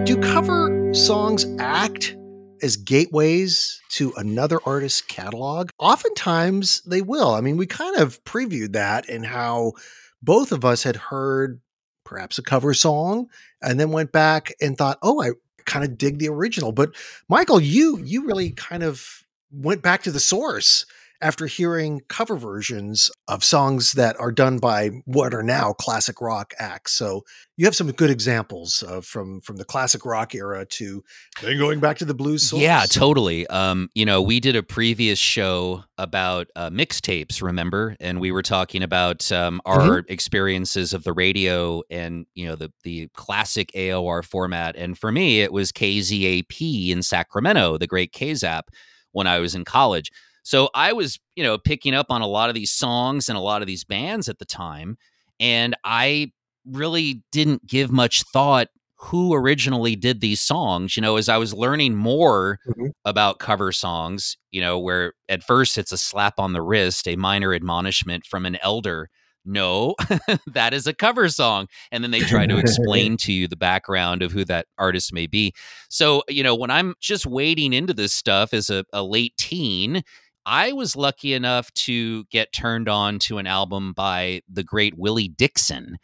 Do 0.06 0.17
cover 0.22 0.93
songs 0.93 1.46
act 1.60 2.15
as 2.62 2.78
gateways 2.78 3.82
to 3.89 4.13
another 4.17 4.60
artist's 4.65 5.02
catalog? 5.02 5.70
Oftentimes 5.80 6.82
they 6.82 7.02
will. 7.02 7.32
I 7.34 7.41
mean, 7.41 7.58
we 7.58 7.65
kind 7.65 7.98
of 7.98 8.24
previewed 8.24 8.74
that 8.74 9.10
and 9.10 9.26
how 9.26 9.74
both 10.22 10.52
of 10.52 10.65
us 10.65 10.84
had 10.84 10.96
heard 10.96 11.62
perhaps 12.04 12.38
a 12.38 12.43
cover 12.43 12.74
song 12.74 13.28
and 13.62 13.80
then 13.80 13.91
went 13.91 14.12
back 14.12 14.54
and 14.62 14.78
thought, 14.78 14.98
oh, 15.02 15.22
I 15.22 15.32
kind 15.65 15.86
of 15.86 15.98
dig 15.98 16.20
the 16.20 16.30
original. 16.30 16.72
But 16.72 16.96
Michael, 17.30 17.60
you 17.60 18.00
you 18.04 18.26
really 18.26 18.52
kind 18.52 18.84
of 18.84 19.24
went 19.52 19.82
back 19.82 20.04
to 20.04 20.12
the 20.12 20.20
source 20.20 20.86
after 21.22 21.46
hearing 21.46 22.02
cover 22.08 22.36
versions 22.36 23.10
of 23.28 23.44
songs 23.44 23.94
that 23.94 24.20
are 24.20 24.32
done 24.32 24.60
by 24.60 24.90
what 25.06 25.34
are 25.34 25.44
now 25.44 25.74
classic 25.74 26.22
rock 26.22 26.54
acts. 26.60 26.94
So 26.94 27.24
you 27.58 27.66
have 27.66 27.76
some 27.76 27.92
good 27.92 28.10
examples 28.10 28.84
uh, 28.88 29.02
from 29.02 29.42
from 29.42 29.58
the 29.58 29.66
classic 29.66 30.06
rock 30.06 30.36
era 30.36 30.66
to 30.66 31.04
then 31.42 31.58
going 31.58 31.80
back 31.80 31.98
to 31.98 32.06
the 32.06 32.14
blues. 32.14 32.48
Source. 32.48 32.62
Yeah, 32.62 32.86
totally. 32.88 33.48
Um, 33.48 33.90
you 33.96 34.06
know, 34.06 34.22
we 34.22 34.40
did 34.40 34.56
a 34.56 34.62
previous 34.62 35.18
show 35.18 35.84
about 35.98 36.48
uh, 36.56 36.70
mixtapes, 36.70 37.42
remember, 37.42 37.96
and 38.00 38.20
we 38.20 38.32
were 38.32 38.44
talking 38.44 38.84
about 38.84 39.32
um, 39.32 39.60
our 39.66 39.80
mm-hmm. 39.80 40.12
experiences 40.12 40.94
of 40.94 41.04
the 41.04 41.14
radio 41.14 41.82
and 41.90 42.28
you 42.36 42.46
know 42.46 42.56
the 42.56 42.72
the 42.84 43.10
classic 43.16 43.72
AOR 43.74 44.24
format. 44.24 44.76
And 44.76 44.98
for 44.98 45.12
me, 45.12 45.42
it 45.42 45.52
was 45.52 45.72
KZAP 45.72 46.92
in 46.92 47.02
Sacramento, 47.02 47.78
the 47.78 47.88
great 47.88 48.14
KZAP 48.14 48.64
when 49.14 49.26
I 49.26 49.40
was 49.40 49.56
in 49.56 49.66
college. 49.66 50.12
So 50.48 50.70
I 50.74 50.94
was, 50.94 51.20
you 51.36 51.44
know, 51.44 51.58
picking 51.58 51.94
up 51.94 52.06
on 52.10 52.22
a 52.22 52.26
lot 52.26 52.48
of 52.48 52.56
these 52.56 52.72
songs 52.72 53.28
and 53.28 53.38
a 53.38 53.42
lot 53.42 53.62
of 53.62 53.68
these 53.68 53.84
bands 53.84 54.30
at 54.30 54.40
the 54.40 54.46
time. 54.46 54.98
And 55.42 55.76
I 55.84 56.32
really 56.66 57.22
didn't 57.34 57.68
give 57.68 57.92
much 57.92 58.24
thought 58.32 58.70
who 58.96 59.34
originally 59.34 59.98
did 59.98 60.22
these 60.22 60.40
songs. 60.40 60.96
You 60.96 61.02
know, 61.02 61.18
as 61.18 61.28
I 61.28 61.36
was 61.36 61.54
learning 61.54 61.96
more 61.96 62.60
mm-hmm. 62.66 62.88
about 63.04 63.40
cover 63.40 63.74
songs, 63.74 64.38
you 64.50 64.62
know, 64.62 64.80
where 64.80 65.16
at 65.28 65.44
first 65.44 65.78
it's 65.78 65.92
a 65.92 65.98
slap 65.98 66.36
on 66.40 66.54
the 66.54 66.62
wrist, 66.62 67.10
a 67.10 67.18
minor 67.18 67.54
admonishment 67.54 68.26
from 68.26 68.46
an 68.46 68.58
elder. 68.64 69.10
No, 69.44 69.96
that 70.48 70.74
is 70.74 70.88
a 70.88 70.94
cover 70.94 71.28
song. 71.28 71.68
And 71.92 72.06
then 72.06 72.12
they 72.12 72.22
try 72.22 72.48
to 72.48 72.58
explain 72.58 73.18
to 73.18 73.34
you 73.34 73.50
the 73.50 73.58
background 73.58 74.22
of 74.22 74.32
who 74.32 74.46
that 74.46 74.68
artist 74.78 75.12
may 75.12 75.28
be. 75.28 75.54
So, 75.90 76.24
you 76.30 76.42
know, 76.42 76.56
when 76.56 76.72
I'm 76.72 76.96
just 77.02 77.26
wading 77.26 77.74
into 77.74 77.94
this 77.94 78.14
stuff 78.14 78.54
as 78.54 78.70
a, 78.70 78.86
a 78.94 79.04
late 79.04 79.36
teen, 79.38 80.04
I 80.48 80.72
was 80.74 80.96
lucky 80.96 81.34
enough 81.34 81.72
to 81.86 82.24
get 82.26 82.54
turned 82.54 82.90
on 82.90 83.20
to 83.20 83.38
an 83.38 83.48
album 83.48 83.94
by 83.94 84.42
the 84.50 84.64
great 84.64 84.98
Willie 84.98 85.28
Dixon. 85.30 85.98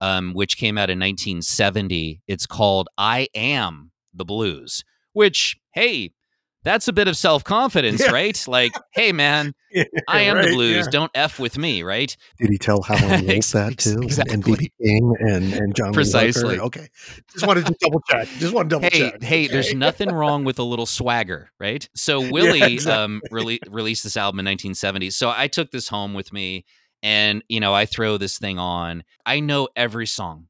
um, 0.00 0.32
which 0.34 0.56
came 0.56 0.78
out 0.78 0.90
in 0.90 0.98
1970. 0.98 2.22
It's 2.26 2.46
called 2.46 2.88
I 2.98 3.28
Am 3.34 3.92
the 4.14 4.24
Blues, 4.24 4.82
which, 5.12 5.56
hey, 5.72 6.12
that's 6.62 6.88
a 6.88 6.92
bit 6.92 7.08
of 7.08 7.16
self 7.16 7.42
confidence, 7.44 8.00
yeah. 8.00 8.10
right? 8.10 8.44
Like, 8.46 8.72
hey, 8.92 9.12
man, 9.12 9.54
yeah, 9.72 9.84
I 10.08 10.22
am 10.22 10.36
right, 10.36 10.46
the 10.46 10.54
blues. 10.54 10.86
Yeah. 10.86 10.90
Don't 10.90 11.10
f 11.14 11.38
with 11.38 11.56
me, 11.56 11.82
right? 11.82 12.14
Did 12.38 12.50
he 12.50 12.58
tell 12.58 12.82
Howlin' 12.86 13.26
Wolf 13.26 13.50
that 13.52 13.78
too? 13.78 14.00
Exactly. 14.02 14.34
And 14.34 14.44
BB 14.44 14.70
King 14.82 15.14
and 15.20 15.52
and 15.54 15.74
John 15.74 15.92
precisely. 15.92 16.58
Okay, 16.58 16.88
just 17.32 17.46
wanted 17.46 17.66
to 17.66 17.74
double 17.80 18.02
check. 18.08 18.28
Just 18.38 18.54
want 18.54 18.68
to 18.68 18.76
double 18.76 18.88
hey, 18.90 19.10
check. 19.10 19.22
Hey, 19.22 19.44
okay. 19.44 19.52
there's 19.52 19.74
nothing 19.74 20.10
wrong 20.10 20.44
with 20.44 20.58
a 20.58 20.62
little 20.62 20.86
swagger, 20.86 21.50
right? 21.58 21.88
So 21.94 22.20
Willie 22.30 22.74
exactly. 22.74 22.92
um, 22.92 23.22
rele- 23.32 23.60
released 23.70 24.04
this 24.04 24.16
album 24.16 24.40
in 24.40 24.46
1970. 24.46 25.10
So 25.10 25.32
I 25.34 25.48
took 25.48 25.70
this 25.70 25.88
home 25.88 26.14
with 26.14 26.32
me, 26.32 26.64
and 27.02 27.42
you 27.48 27.60
know, 27.60 27.74
I 27.74 27.86
throw 27.86 28.18
this 28.18 28.38
thing 28.38 28.58
on. 28.58 29.04
I 29.24 29.40
know 29.40 29.68
every 29.76 30.06
song. 30.06 30.48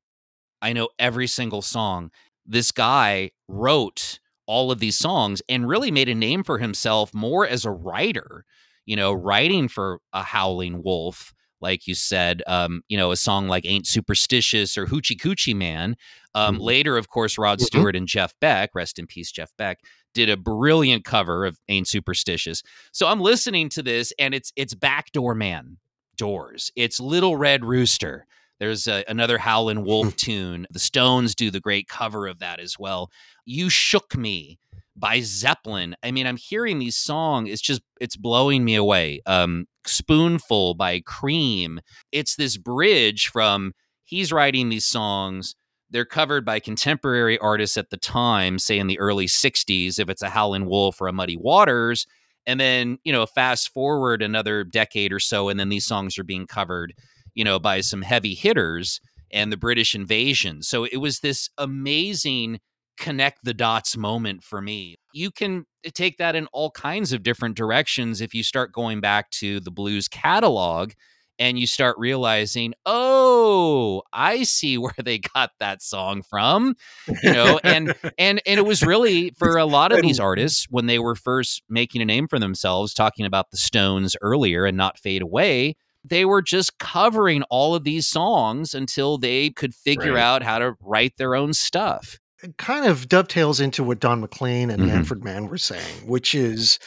I 0.62 0.73
know 0.73 0.88
every 0.99 1.27
single 1.27 1.62
song. 1.62 2.11
This 2.44 2.73
guy 2.73 3.31
wrote 3.49 4.18
all 4.51 4.73
of 4.73 4.81
these 4.81 4.99
songs 4.99 5.41
and 5.49 5.69
really 5.69 5.93
made 5.93 6.09
a 6.09 6.15
name 6.15 6.43
for 6.43 6.59
himself 6.59 7.15
more 7.15 7.47
as 7.47 7.65
a 7.65 7.71
writer, 7.71 8.45
you 8.85 8.97
know, 8.97 9.13
writing 9.13 9.69
for 9.69 10.01
a 10.13 10.25
Howling 10.25 10.83
Wolf, 10.83 11.33
like 11.61 11.87
you 11.87 11.95
said, 11.95 12.43
um, 12.49 12.83
you 12.89 12.99
know, 12.99 13.13
a 13.13 13.17
song 13.17 13.47
like 13.47 13.65
Ain't 13.65 13.87
Superstitious 13.87 14.77
or 14.77 14.87
Hoochie 14.87 15.17
Coochie 15.17 15.55
Man. 15.55 15.97
Um, 16.35 16.57
mm-hmm. 16.57 16.65
Later, 16.65 16.97
of 16.97 17.09
course, 17.09 17.39
Rod 17.39 17.59
mm-hmm. 17.59 17.67
Stewart 17.67 17.95
and 17.95 18.09
Jeff 18.09 18.35
Beck, 18.41 18.71
rest 18.75 18.99
in 18.99 19.07
peace, 19.07 19.31
Jeff 19.31 19.53
Beck, 19.57 19.79
did 20.15 20.29
a 20.29 20.37
brilliant 20.37 21.05
cover 21.05 21.47
of 21.47 21.57
Ain't 21.69 21.87
Superstitious. 21.87 22.65
So 22.91 23.07
I'm 23.07 23.21
listening 23.21 23.69
to 23.71 23.85
this 23.85 24.13
and 24.19 24.35
it's 24.35 24.53
it's 24.57 24.75
Backdoor 24.75 25.37
Man 25.37 25.79
Doors. 26.17 26.73
It's 26.75 26.99
Little 26.99 27.37
Red 27.37 27.65
Rooster. 27.65 28.27
There's 28.61 28.87
a, 28.87 29.03
another 29.09 29.38
Howlin' 29.38 29.85
Wolf 29.85 30.14
tune. 30.16 30.66
The 30.70 30.79
Stones 30.79 31.35
do 31.35 31.51
the 31.51 31.61
great 31.61 31.88
cover 31.88 32.29
of 32.29 32.38
that 32.38 32.61
as 32.61 32.79
well. 32.79 33.11
You 33.44 33.70
Shook 33.70 34.16
Me 34.16 34.59
by 34.94 35.23
Zeppelin. 35.23 35.96
I 36.05 36.11
mean, 36.11 36.27
I'm 36.27 36.37
hearing 36.37 36.79
these 36.79 36.96
songs. 36.96 37.49
It's 37.51 37.62
just, 37.62 37.81
it's 38.01 38.16
blowing 38.16 38.64
me 38.64 38.75
away. 38.75 39.23
Um, 39.27 39.66
Spoonful 39.87 40.75
by 40.75 41.01
Cream. 41.01 41.81
It's 42.12 42.37
this 42.37 42.59
bridge 42.59 43.29
from 43.29 43.73
he's 44.05 44.31
writing 44.31 44.68
these 44.68 44.87
songs. 44.87 45.55
They're 45.88 46.05
covered 46.05 46.44
by 46.44 46.61
contemporary 46.61 47.38
artists 47.38 47.77
at 47.77 47.90
the 47.90 47.96
time, 47.96 48.59
say 48.59 48.79
in 48.79 48.87
the 48.87 48.99
early 48.99 49.27
60s, 49.27 49.99
if 49.99 50.09
it's 50.09 50.23
a 50.23 50.29
Howlin' 50.29 50.66
Wolf 50.66 51.01
or 51.01 51.09
a 51.09 51.12
Muddy 51.12 51.37
Waters. 51.37 52.07
And 52.46 52.61
then, 52.61 52.99
you 53.05 53.12
know, 53.12 53.27
fast 53.27 53.73
forward 53.73 54.23
another 54.23 54.64
decade 54.64 55.12
or 55.12 55.18
so, 55.20 55.49
and 55.49 55.59
then 55.59 55.68
these 55.68 55.87
songs 55.87 56.18
are 56.18 56.25
being 56.25 56.46
covered 56.46 56.94
you 57.35 57.45
know, 57.45 57.59
by 57.59 57.81
some 57.81 58.03
heavy 58.03 58.35
hitters 58.35 59.01
and 59.33 59.53
the 59.53 59.57
British 59.57 59.95
invasion. 59.95 60.62
So 60.62 60.85
it 60.85 60.97
was 60.97 61.21
this 61.21 61.49
amazing 61.57 62.61
connect 62.99 63.45
the 63.45 63.55
dots 63.55 63.97
moment 63.97 64.45
for 64.45 64.61
me. 64.61 64.97
You 65.12 65.31
can 65.31 65.64
eh, 65.85 65.90
take 65.93 66.19
that 66.19 66.37
in 66.37 66.47
all 66.53 66.71
kinds 66.71 67.12
of 67.12 67.23
different 67.23 67.57
directions 67.57 68.21
if 68.21 68.35
you 68.35 68.43
start 68.43 68.73
going 68.73 69.01
back 69.01 69.31
to 69.31 69.59
the 69.61 69.71
blues 69.71 70.07
catalog 70.07 70.93
and 71.38 71.59
you 71.59 71.66
start 71.66 71.97
realizing, 71.99 72.75
oh, 72.85 74.03
I 74.12 74.43
see 74.43 74.77
where 74.79 74.93
they 75.03 75.19
got 75.19 75.53
that 75.59 75.83
song 75.83 76.23
from, 76.23 76.77
you 77.23 77.33
know, 77.33 77.59
and 77.64 77.95
and 78.19 78.43
and 78.45 78.59
it 78.59 78.66
was 78.66 78.83
really 78.83 79.31
for 79.31 79.57
a 79.57 79.64
lot 79.64 79.93
of 79.93 80.03
these 80.03 80.21
artists 80.21 80.66
when 80.71 80.87
they 80.87 80.99
were 80.99 81.16
first 81.16 81.62
making 81.69 82.03
a 82.03 82.05
name 82.05 82.29
for 82.29 82.38
themselves, 82.38 82.93
talking 82.93 83.25
about 83.25 83.51
the 83.51 83.57
Stones 83.57 84.14
earlier 84.21 84.66
and 84.66 84.77
not 84.77 84.99
fade 84.99 85.23
away 85.23 85.77
they 86.05 86.25
were 86.25 86.43
just 86.43 86.79
covering 86.79 87.43
all 87.45 87.75
of 87.75 87.85
these 87.85 88.07
songs 88.07 88.75
until 88.75 89.19
they 89.19 89.51
could 89.51 89.75
figure 89.75 90.15
right. 90.15 90.23
out 90.23 90.43
how 90.43 90.59
to 90.59 90.75
write 90.81 91.17
their 91.17 91.35
own 91.35 91.53
stuff. 91.53 92.19
It 92.43 92.57
kind 92.57 92.87
of 92.87 93.09
dovetails 93.09 93.61
into 93.61 93.85
what 93.85 94.01
Don 94.01 94.21
McLean 94.21 94.71
and 94.71 94.81
mm-hmm. 94.81 94.93
Manfred 94.93 95.23
Mann 95.23 95.49
were 95.49 95.59
saying, 95.59 96.07
which 96.07 96.35
is 96.35 96.79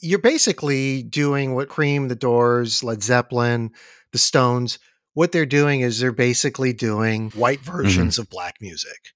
you're 0.00 0.18
basically 0.18 1.02
doing 1.02 1.54
what 1.54 1.68
Cream, 1.68 2.08
The 2.08 2.16
Doors, 2.16 2.82
Led 2.82 3.02
Zeppelin, 3.02 3.70
The 4.12 4.18
Stones, 4.18 4.78
what 5.14 5.32
they're 5.32 5.46
doing 5.46 5.80
is 5.80 6.00
they're 6.00 6.12
basically 6.12 6.72
doing 6.72 7.30
white 7.30 7.60
versions 7.60 8.14
mm-hmm. 8.14 8.22
of 8.22 8.30
black 8.30 8.56
music. 8.60 9.12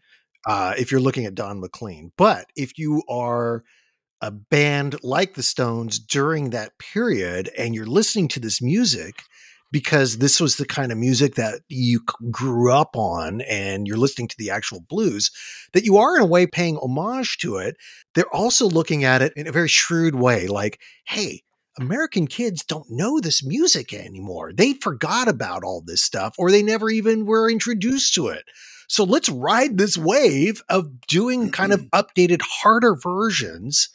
Uh, 0.46 0.74
if 0.76 0.92
you're 0.92 1.00
looking 1.00 1.24
at 1.24 1.34
Don 1.34 1.60
McLean, 1.60 2.12
but 2.16 2.46
if 2.54 2.78
you 2.78 3.02
are 3.08 3.64
a 4.24 4.30
band 4.30 4.96
like 5.02 5.34
the 5.34 5.42
Stones 5.42 5.98
during 5.98 6.48
that 6.48 6.78
period 6.78 7.50
and 7.58 7.74
you're 7.74 7.84
listening 7.84 8.26
to 8.28 8.40
this 8.40 8.62
music 8.62 9.16
because 9.70 10.16
this 10.16 10.40
was 10.40 10.56
the 10.56 10.64
kind 10.64 10.90
of 10.90 10.96
music 10.96 11.34
that 11.34 11.60
you 11.68 12.00
grew 12.30 12.72
up 12.72 12.96
on 12.96 13.42
and 13.42 13.86
you're 13.86 13.98
listening 13.98 14.28
to 14.28 14.36
the 14.38 14.48
actual 14.48 14.80
blues, 14.88 15.30
that 15.74 15.84
you 15.84 15.98
are 15.98 16.16
in 16.16 16.22
a 16.22 16.26
way 16.26 16.46
paying 16.46 16.78
homage 16.78 17.36
to 17.36 17.58
it. 17.58 17.76
They're 18.14 18.34
also 18.34 18.66
looking 18.66 19.04
at 19.04 19.20
it 19.20 19.34
in 19.36 19.46
a 19.46 19.52
very 19.52 19.68
shrewd 19.68 20.14
way 20.14 20.46
like, 20.46 20.80
hey, 21.06 21.42
American 21.78 22.26
kids 22.26 22.64
don't 22.64 22.88
know 22.88 23.20
this 23.20 23.44
music 23.44 23.92
anymore. 23.92 24.54
They 24.54 24.72
forgot 24.72 25.28
about 25.28 25.64
all 25.64 25.82
this 25.84 26.00
stuff 26.00 26.34
or 26.38 26.50
they 26.50 26.62
never 26.62 26.88
even 26.88 27.26
were 27.26 27.50
introduced 27.50 28.14
to 28.14 28.28
it. 28.28 28.44
So 28.88 29.04
let's 29.04 29.28
ride 29.28 29.76
this 29.76 29.98
wave 29.98 30.62
of 30.70 31.02
doing 31.08 31.50
kind 31.50 31.74
of 31.74 31.80
mm-hmm. 31.80 32.00
updated, 32.00 32.40
harder 32.40 32.94
versions 32.94 33.90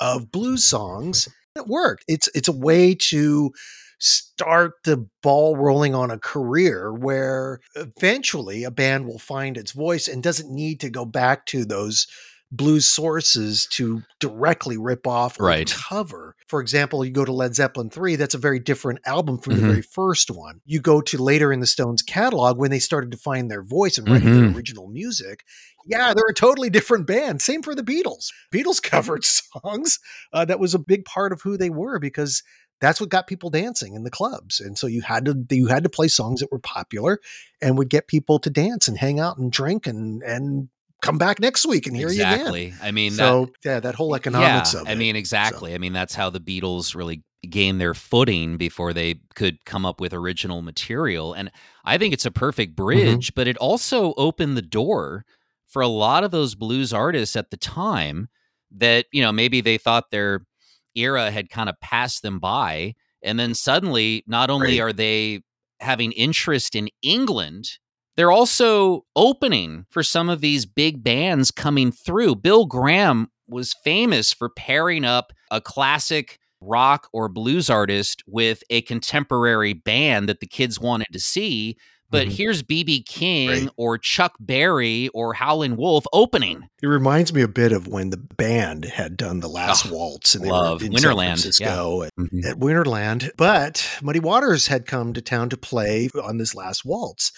of 0.00 0.30
blues 0.30 0.64
songs. 0.64 1.28
It 1.56 1.66
worked. 1.66 2.04
It's 2.08 2.28
it's 2.34 2.48
a 2.48 2.52
way 2.52 2.94
to 2.94 3.52
start 3.98 4.74
the 4.84 5.08
ball 5.22 5.56
rolling 5.56 5.94
on 5.94 6.10
a 6.10 6.18
career 6.18 6.92
where 6.92 7.60
eventually 7.74 8.64
a 8.64 8.70
band 8.70 9.06
will 9.06 9.18
find 9.18 9.56
its 9.56 9.72
voice 9.72 10.06
and 10.06 10.22
doesn't 10.22 10.50
need 10.50 10.80
to 10.80 10.90
go 10.90 11.04
back 11.04 11.46
to 11.46 11.64
those 11.64 12.06
blues 12.50 12.88
sources 12.88 13.66
to 13.72 14.02
directly 14.20 14.78
rip 14.78 15.06
off 15.06 15.38
or 15.38 15.44
right. 15.44 15.70
cover. 15.70 16.34
For 16.46 16.60
example, 16.60 17.04
you 17.04 17.10
go 17.10 17.24
to 17.24 17.32
Led 17.32 17.54
Zeppelin 17.54 17.90
3, 17.90 18.16
that's 18.16 18.34
a 18.34 18.38
very 18.38 18.58
different 18.58 19.00
album 19.04 19.38
from 19.38 19.54
mm-hmm. 19.54 19.62
the 19.62 19.68
very 19.68 19.82
first 19.82 20.30
one. 20.30 20.60
You 20.64 20.80
go 20.80 21.00
to 21.02 21.22
later 21.22 21.52
in 21.52 21.60
the 21.60 21.66
Stones 21.66 22.00
catalog 22.00 22.56
when 22.56 22.70
they 22.70 22.78
started 22.78 23.10
to 23.12 23.18
find 23.18 23.50
their 23.50 23.62
voice 23.62 23.98
and 23.98 24.08
write 24.08 24.22
mm-hmm. 24.22 24.40
their 24.40 24.56
original 24.56 24.88
music. 24.88 25.44
Yeah, 25.88 26.14
they're 26.14 26.24
a 26.28 26.34
totally 26.34 26.70
different 26.70 27.06
band. 27.06 27.42
Same 27.42 27.62
for 27.62 27.74
the 27.74 27.82
Beatles. 27.82 28.28
Beatles 28.52 28.82
covered 28.90 29.24
songs. 29.24 29.98
Uh, 30.32 30.44
that 30.44 30.60
was 30.60 30.74
a 30.74 30.78
big 30.78 31.04
part 31.04 31.32
of 31.32 31.42
who 31.42 31.56
they 31.56 31.70
were 31.70 31.98
because 31.98 32.42
that's 32.80 33.00
what 33.00 33.10
got 33.10 33.26
people 33.26 33.50
dancing 33.50 33.94
in 33.94 34.04
the 34.04 34.10
clubs 34.10 34.60
and 34.60 34.78
so 34.78 34.86
you 34.86 35.02
had 35.02 35.24
to 35.24 35.34
you 35.50 35.66
had 35.66 35.82
to 35.82 35.88
play 35.88 36.06
songs 36.06 36.38
that 36.38 36.52
were 36.52 36.60
popular 36.60 37.18
and 37.60 37.76
would 37.76 37.90
get 37.90 38.06
people 38.06 38.38
to 38.38 38.50
dance 38.50 38.86
and 38.86 38.98
hang 38.98 39.18
out 39.18 39.36
and 39.36 39.50
drink 39.50 39.84
and 39.84 40.22
and 40.22 40.68
come 41.02 41.18
back 41.18 41.40
next 41.40 41.66
week 41.66 41.86
and 41.86 41.96
hear 41.96 42.08
exactly. 42.08 42.38
you 42.38 42.44
again. 42.44 42.54
Exactly. 42.68 42.88
I 42.88 42.90
mean, 42.90 43.12
so 43.12 43.46
that, 43.62 43.68
yeah, 43.68 43.80
that 43.80 43.94
whole 43.94 44.14
economics 44.14 44.74
yeah, 44.74 44.80
of 44.80 44.88
it. 44.88 44.90
I 44.90 44.94
mean, 44.94 45.16
exactly. 45.16 45.70
So. 45.70 45.74
I 45.74 45.78
mean, 45.78 45.92
that's 45.92 46.14
how 46.14 46.30
the 46.30 46.40
Beatles 46.40 46.94
really 46.94 47.22
gained 47.48 47.80
their 47.80 47.94
footing 47.94 48.56
before 48.56 48.92
they 48.92 49.20
could 49.34 49.64
come 49.64 49.86
up 49.86 50.00
with 50.00 50.12
original 50.12 50.62
material. 50.62 51.32
And 51.32 51.50
I 51.84 51.98
think 51.98 52.14
it's 52.14 52.26
a 52.26 52.30
perfect 52.30 52.72
mm-hmm. 52.72 52.84
bridge, 52.84 53.28
mm-hmm. 53.28 53.40
but 53.40 53.46
it 53.46 53.56
also 53.58 54.12
opened 54.16 54.56
the 54.56 54.62
door 54.62 55.24
for 55.68 55.82
a 55.82 55.88
lot 55.88 56.24
of 56.24 56.30
those 56.30 56.54
blues 56.54 56.92
artists 56.92 57.36
at 57.36 57.50
the 57.50 57.56
time 57.56 58.28
that, 58.70 59.06
you 59.12 59.22
know, 59.22 59.32
maybe 59.32 59.60
they 59.60 59.78
thought 59.78 60.10
their 60.10 60.46
era 60.94 61.30
had 61.30 61.50
kind 61.50 61.68
of 61.68 61.80
passed 61.80 62.22
them 62.22 62.38
by. 62.38 62.94
And 63.22 63.38
then 63.38 63.54
suddenly, 63.54 64.24
not 64.26 64.50
only 64.50 64.80
right. 64.80 64.88
are 64.88 64.92
they 64.92 65.42
having 65.80 66.12
interest 66.12 66.74
in 66.74 66.88
England 67.02 67.78
they're 68.18 68.32
also 68.32 69.04
opening 69.14 69.86
for 69.90 70.02
some 70.02 70.28
of 70.28 70.40
these 70.40 70.66
big 70.66 71.04
bands 71.04 71.52
coming 71.52 71.92
through. 71.92 72.34
Bill 72.34 72.66
Graham 72.66 73.28
was 73.46 73.76
famous 73.84 74.32
for 74.32 74.48
pairing 74.48 75.04
up 75.04 75.32
a 75.52 75.60
classic 75.60 76.40
rock 76.60 77.08
or 77.12 77.28
blues 77.28 77.70
artist 77.70 78.24
with 78.26 78.64
a 78.70 78.82
contemporary 78.82 79.72
band 79.72 80.28
that 80.28 80.40
the 80.40 80.48
kids 80.48 80.80
wanted 80.80 81.06
to 81.12 81.20
see. 81.20 81.76
But 82.10 82.28
mm-hmm. 82.28 82.36
here's 82.36 82.62
BB 82.62 83.04
King 83.06 83.48
right. 83.48 83.68
or 83.76 83.98
Chuck 83.98 84.34
Berry 84.40 85.08
or 85.08 85.34
Howlin' 85.34 85.76
Wolf 85.76 86.06
opening. 86.12 86.68
It 86.82 86.86
reminds 86.86 87.32
me 87.34 87.42
a 87.42 87.48
bit 87.48 87.72
of 87.72 87.86
when 87.86 88.10
the 88.10 88.16
band 88.16 88.86
had 88.86 89.16
done 89.16 89.40
the 89.40 89.48
last 89.48 89.86
oh, 89.86 89.94
waltz 89.94 90.34
and 90.34 90.44
they 90.44 90.50
love. 90.50 90.80
were 90.80 90.86
in 90.86 90.92
Winterland, 90.92 91.00
San 91.00 91.26
Francisco 91.26 92.00
yeah. 92.00 92.06
at, 92.06 92.16
mm-hmm. 92.16 92.46
at 92.46 92.58
Winterland. 92.58 93.30
But 93.36 93.98
Muddy 94.02 94.20
Waters 94.20 94.68
had 94.68 94.86
come 94.86 95.12
to 95.12 95.20
town 95.20 95.50
to 95.50 95.56
play 95.56 96.08
on 96.22 96.38
this 96.38 96.54
last 96.54 96.84
waltz 96.84 97.32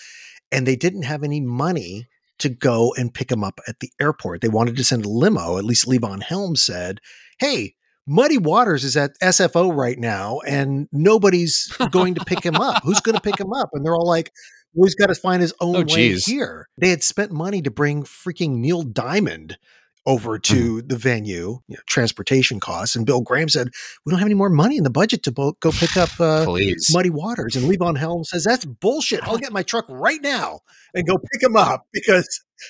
and 0.52 0.66
they 0.66 0.76
didn't 0.76 1.02
have 1.02 1.22
any 1.22 1.40
money 1.40 2.08
to 2.38 2.48
go 2.48 2.94
and 2.96 3.12
pick 3.12 3.30
him 3.30 3.44
up 3.44 3.60
at 3.68 3.80
the 3.80 3.90
airport. 4.00 4.40
They 4.40 4.48
wanted 4.48 4.76
to 4.76 4.84
send 4.84 5.04
a 5.04 5.08
limo. 5.08 5.58
At 5.58 5.64
least 5.64 5.86
Levon 5.86 6.22
Helm 6.22 6.56
said, 6.56 7.00
"Hey, 7.38 7.74
Muddy 8.06 8.38
Waters 8.38 8.84
is 8.84 8.96
at 8.96 9.18
SFO 9.22 9.74
right 9.74 9.98
now, 9.98 10.40
and 10.46 10.88
nobody's 10.92 11.72
going 11.90 12.14
to 12.14 12.24
pick 12.24 12.44
him 12.44 12.56
up. 12.56 12.82
Who's 12.82 13.00
going 13.00 13.14
to 13.14 13.20
pick 13.20 13.38
him 13.38 13.52
up?" 13.52 13.70
And 13.72 13.84
they're 13.84 13.94
all 13.94 14.06
like, 14.06 14.32
well, 14.74 14.86
he's 14.86 14.94
got 14.94 15.06
to 15.06 15.14
find 15.14 15.42
his 15.42 15.52
oh, 15.60 15.68
own 15.68 15.76
oh, 15.76 15.80
way 15.80 16.10
geez. 16.10 16.26
here. 16.26 16.68
They 16.78 16.90
had 16.90 17.02
spent 17.02 17.32
money 17.32 17.62
to 17.62 17.70
bring 17.70 18.04
freaking 18.04 18.56
Neil 18.56 18.82
Diamond 18.82 19.58
over 20.06 20.38
to 20.38 20.54
mm-hmm. 20.54 20.86
the 20.86 20.96
venue, 20.96 21.60
you 21.68 21.76
know, 21.76 21.82
transportation 21.86 22.60
costs. 22.60 22.96
And 22.96 23.04
Bill 23.04 23.20
Graham 23.20 23.48
said, 23.48 23.68
"We 24.04 24.10
don't 24.10 24.18
have 24.18 24.26
any 24.26 24.34
more 24.34 24.48
money 24.48 24.76
in 24.76 24.84
the 24.84 24.90
budget 24.90 25.22
to 25.24 25.32
bo- 25.32 25.56
go 25.60 25.70
pick 25.72 25.96
up 25.96 26.10
uh, 26.20 26.46
Muddy 26.92 27.10
Waters." 27.10 27.56
And 27.56 27.70
Levon 27.70 27.96
Helm 27.96 28.24
says, 28.24 28.44
"That's 28.44 28.64
bullshit. 28.64 29.22
I'll 29.22 29.38
get 29.38 29.52
my 29.52 29.62
truck 29.62 29.86
right 29.88 30.20
now 30.22 30.60
and 30.94 31.06
go 31.06 31.16
pick 31.18 31.42
him 31.42 31.56
up 31.56 31.86
because 31.92 32.26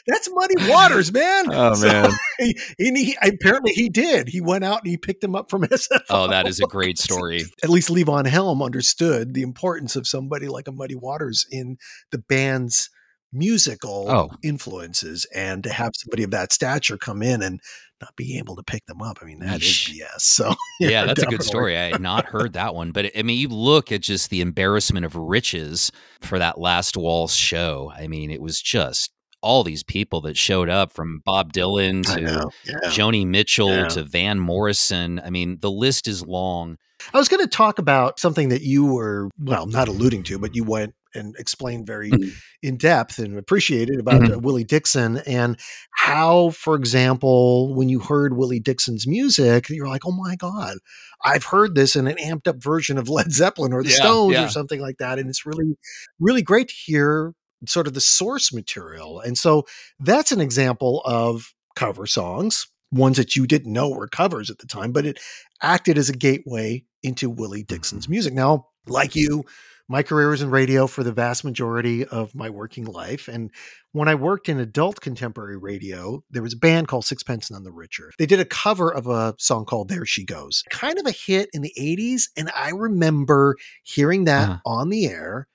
that's 0.07 0.29
Muddy 0.33 0.69
Waters, 0.69 1.13
man." 1.13 1.47
oh 1.53 1.75
so 1.75 1.87
man! 1.87 2.11
He, 2.39 2.57
he, 2.79 3.17
apparently 3.23 3.73
he 3.73 3.91
did. 3.91 4.29
He 4.29 4.41
went 4.41 4.65
out 4.65 4.81
and 4.83 4.91
he 4.91 4.97
picked 4.97 5.23
him 5.23 5.37
up 5.37 5.51
from 5.51 5.63
SF. 5.67 6.01
Oh, 6.09 6.29
that 6.29 6.49
is 6.49 6.59
a 6.61 6.67
great 6.67 6.99
story. 6.99 7.43
At 7.63 7.69
least 7.69 7.91
Levon 7.91 8.27
Helm 8.27 8.63
understood 8.63 9.35
the 9.35 9.43
importance 9.43 9.95
of 9.95 10.07
somebody 10.07 10.49
like 10.49 10.67
a 10.69 10.73
Muddy 10.73 10.95
Waters 10.95 11.47
in 11.51 11.77
the 12.11 12.19
band's 12.19 12.89
musical 13.33 14.11
oh. 14.11 14.31
influences 14.43 15.27
and 15.35 15.65
to 15.65 15.73
have 15.73 15.93
somebody 15.95 16.23
of 16.23 16.31
that 16.33 16.53
stature 16.53 16.97
come 16.97 17.23
in 17.23 17.43
and 17.43 17.61
not 18.01 18.17
be 18.17 18.39
able 18.39 18.57
to 18.57 18.63
pick 18.63 18.85
them 18.87 19.03
up. 19.03 19.19
I 19.21 19.27
mean, 19.27 19.41
that 19.41 19.63
is 19.63 19.69
BS. 19.69 20.21
So 20.21 20.55
yeah, 20.81 21.05
that's 21.05 21.21
definitely. 21.21 21.35
a 21.35 21.39
good 21.39 21.47
story. 21.47 21.79
I 21.79 21.91
had 21.91 22.01
not 22.01 22.27
heard 22.27 22.55
that 22.55 22.75
one, 22.75 22.93
but 22.93 23.11
I 23.17 23.23
mean, 23.23 23.39
you 23.39 23.49
look 23.49 23.93
at 23.93 24.01
just 24.01 24.31
the 24.31 24.41
embarrassment 24.41 25.05
of 25.05 25.15
riches 25.15 25.93
for 26.21 26.39
that 26.39 26.59
last 26.59 26.97
Waltz 26.97 27.35
show. 27.35 27.93
I 27.95 28.09
mean, 28.09 28.31
it 28.31 28.41
was 28.41 28.61
just 28.61 29.13
all 29.43 29.65
these 29.65 29.83
people 29.83 30.21
that 30.23 30.37
showed 30.37 30.69
up 30.69 30.93
from 30.93 31.23
Bob 31.25 31.53
Dylan 31.53 32.03
to 32.15 32.51
yeah. 32.65 32.75
Joni 32.91 33.27
Mitchell 33.27 33.71
yeah. 33.71 33.89
to 33.89 34.05
Van 34.05 34.39
Morrison. 34.39 35.21
I 35.25 35.31
mean, 35.31 35.59
the 35.61 35.71
list 35.71 36.09
is 36.09 36.27
long. 36.27 36.77
I 37.15 37.19
was 37.19 37.29
going 37.29 37.43
to 37.43 37.49
talk 37.49 37.79
about 37.79 38.21
something 38.21 38.51
that 38.51 38.63
you 38.63 38.85
were, 38.85 39.31
well, 39.39 39.67
not 39.67 39.89
alluding 39.89 40.25
to, 40.25 40.39
but 40.39 40.55
you 40.55 40.65
went 40.65 40.95
and 41.15 41.35
explained 41.39 41.87
very 41.87 42.11
mm-hmm. 42.11 42.31
in 42.63 42.77
depth 42.77 43.19
and 43.19 43.39
appreciated 43.39 43.99
about 43.99 44.23
mm-hmm. 44.23 44.35
uh, 44.35 44.39
Willie 44.39 44.65
Dixon 44.65 45.19
and 45.27 45.59
how, 45.97 46.51
for 46.51 46.75
example, 46.75 47.75
when 47.75 47.89
you 47.89 48.01
heard 48.01 48.37
Willie 48.37 48.61
Dixon's 48.61 49.07
music, 49.07 49.69
you're 49.69 49.89
like, 49.89 50.07
oh 50.07 50.13
my 50.13 50.37
God, 50.37 50.77
I've 51.25 51.45
heard 51.45 51.75
this 51.75 51.97
in 51.97 52.07
an 52.07 52.17
amped 52.17 52.47
up 52.49 52.63
version 52.63 52.99
of 52.99 53.09
Led 53.11 53.33
Zeppelin 53.33 53.73
or 53.73 53.83
the 53.83 53.91
yeah, 53.91 53.97
Stones 53.97 54.35
yeah. 54.35 54.45
or 54.45 54.49
something 54.49 54.81
like 54.81 54.99
that. 54.99 55.19
And 55.19 55.29
it's 55.29 55.47
really, 55.47 55.77
really 56.19 56.43
great 56.43 56.69
to 56.69 56.75
hear 56.75 57.35
sort 57.67 57.87
of 57.87 57.95
the 57.95 58.01
source 58.01 58.53
material. 58.53 59.21
And 59.21 59.37
so 59.37 59.67
that's 59.99 60.33
an 60.33 60.41
example 60.41 61.03
of 61.05 61.53
cover 61.77 62.07
songs, 62.07 62.67
ones 62.91 63.17
that 63.17 63.37
you 63.37 63.47
didn't 63.47 63.73
know 63.73 63.91
were 63.91 64.09
covers 64.09 64.51
at 64.51 64.59
the 64.59 64.67
time, 64.67 64.93
but 64.93 65.07
it 65.07 65.19
acted 65.63 65.99
as 65.99 66.09
a 66.09 66.15
gateway 66.15 66.85
into 67.03 67.31
Willie 67.31 67.63
Dixon's 67.63 68.05
mm-hmm. 68.05 68.13
music. 68.13 68.35
Now, 68.35 68.67
like 68.87 69.15
you, 69.15 69.45
my 69.91 70.05
career 70.05 70.31
was 70.31 70.41
in 70.41 70.51
radio 70.51 70.87
for 70.87 71.03
the 71.03 71.11
vast 71.11 71.43
majority 71.43 72.05
of 72.05 72.33
my 72.33 72.49
working 72.49 72.85
life. 72.85 73.27
And 73.27 73.51
when 73.91 74.07
I 74.07 74.15
worked 74.15 74.49
in 74.49 74.61
adult 74.61 75.01
contemporary 75.01 75.57
radio, 75.57 76.23
there 76.31 76.45
was 76.45 76.53
a 76.53 76.57
band 76.57 76.87
called 76.87 77.05
Sixpence 77.05 77.51
None 77.51 77.65
the 77.65 77.73
Richer. 77.73 78.13
They 78.17 78.27
did 78.27 78.39
a 78.39 78.45
cover 78.45 78.95
of 78.95 79.09
a 79.09 79.35
song 79.39 79.65
called 79.65 79.89
There 79.89 80.07
She 80.07 80.25
Goes, 80.25 80.63
kind 80.71 80.97
of 81.01 81.07
a 81.07 81.11
hit 81.11 81.51
in 81.53 81.63
the 81.63 81.73
80s. 81.77 82.29
And 82.37 82.53
I 82.55 82.71
remember 82.71 83.57
hearing 83.83 84.27
that 84.27 84.49
uh-huh. 84.49 84.59
on 84.65 84.91
the 84.91 85.07
air. 85.07 85.49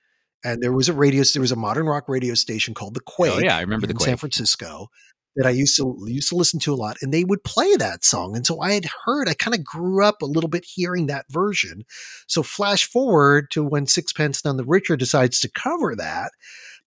And 0.44 0.62
there 0.62 0.72
was 0.72 0.90
a 0.90 0.92
radio, 0.92 1.24
there 1.24 1.40
was 1.40 1.50
a 1.50 1.56
modern 1.56 1.86
rock 1.86 2.04
radio 2.06 2.34
station 2.34 2.74
called 2.74 2.92
The 2.92 3.00
Quake. 3.00 3.32
Oh, 3.34 3.38
yeah, 3.38 3.56
I 3.56 3.62
remember 3.62 3.86
the 3.86 3.92
in 3.92 3.96
Quake. 3.96 4.06
San 4.06 4.16
Francisco 4.18 4.90
that 5.36 5.46
I 5.46 5.50
used 5.50 5.76
to 5.76 5.96
used 6.06 6.30
to 6.30 6.36
listen 6.36 6.58
to 6.60 6.72
a 6.72 6.76
lot, 6.76 6.96
and 7.02 7.12
they 7.12 7.24
would 7.24 7.44
play 7.44 7.76
that 7.76 8.04
song. 8.04 8.34
And 8.34 8.46
so 8.46 8.60
I 8.60 8.72
had 8.72 8.86
heard, 9.04 9.28
I 9.28 9.34
kind 9.34 9.54
of 9.54 9.64
grew 9.64 10.04
up 10.04 10.22
a 10.22 10.26
little 10.26 10.50
bit 10.50 10.64
hearing 10.64 11.06
that 11.06 11.26
version. 11.30 11.84
So 12.26 12.42
flash 12.42 12.90
forward 12.90 13.50
to 13.52 13.62
when 13.62 13.86
Sixpence 13.86 14.44
None 14.44 14.56
the 14.56 14.64
Richer 14.64 14.96
decides 14.96 15.40
to 15.40 15.50
cover 15.50 15.94
that, 15.96 16.32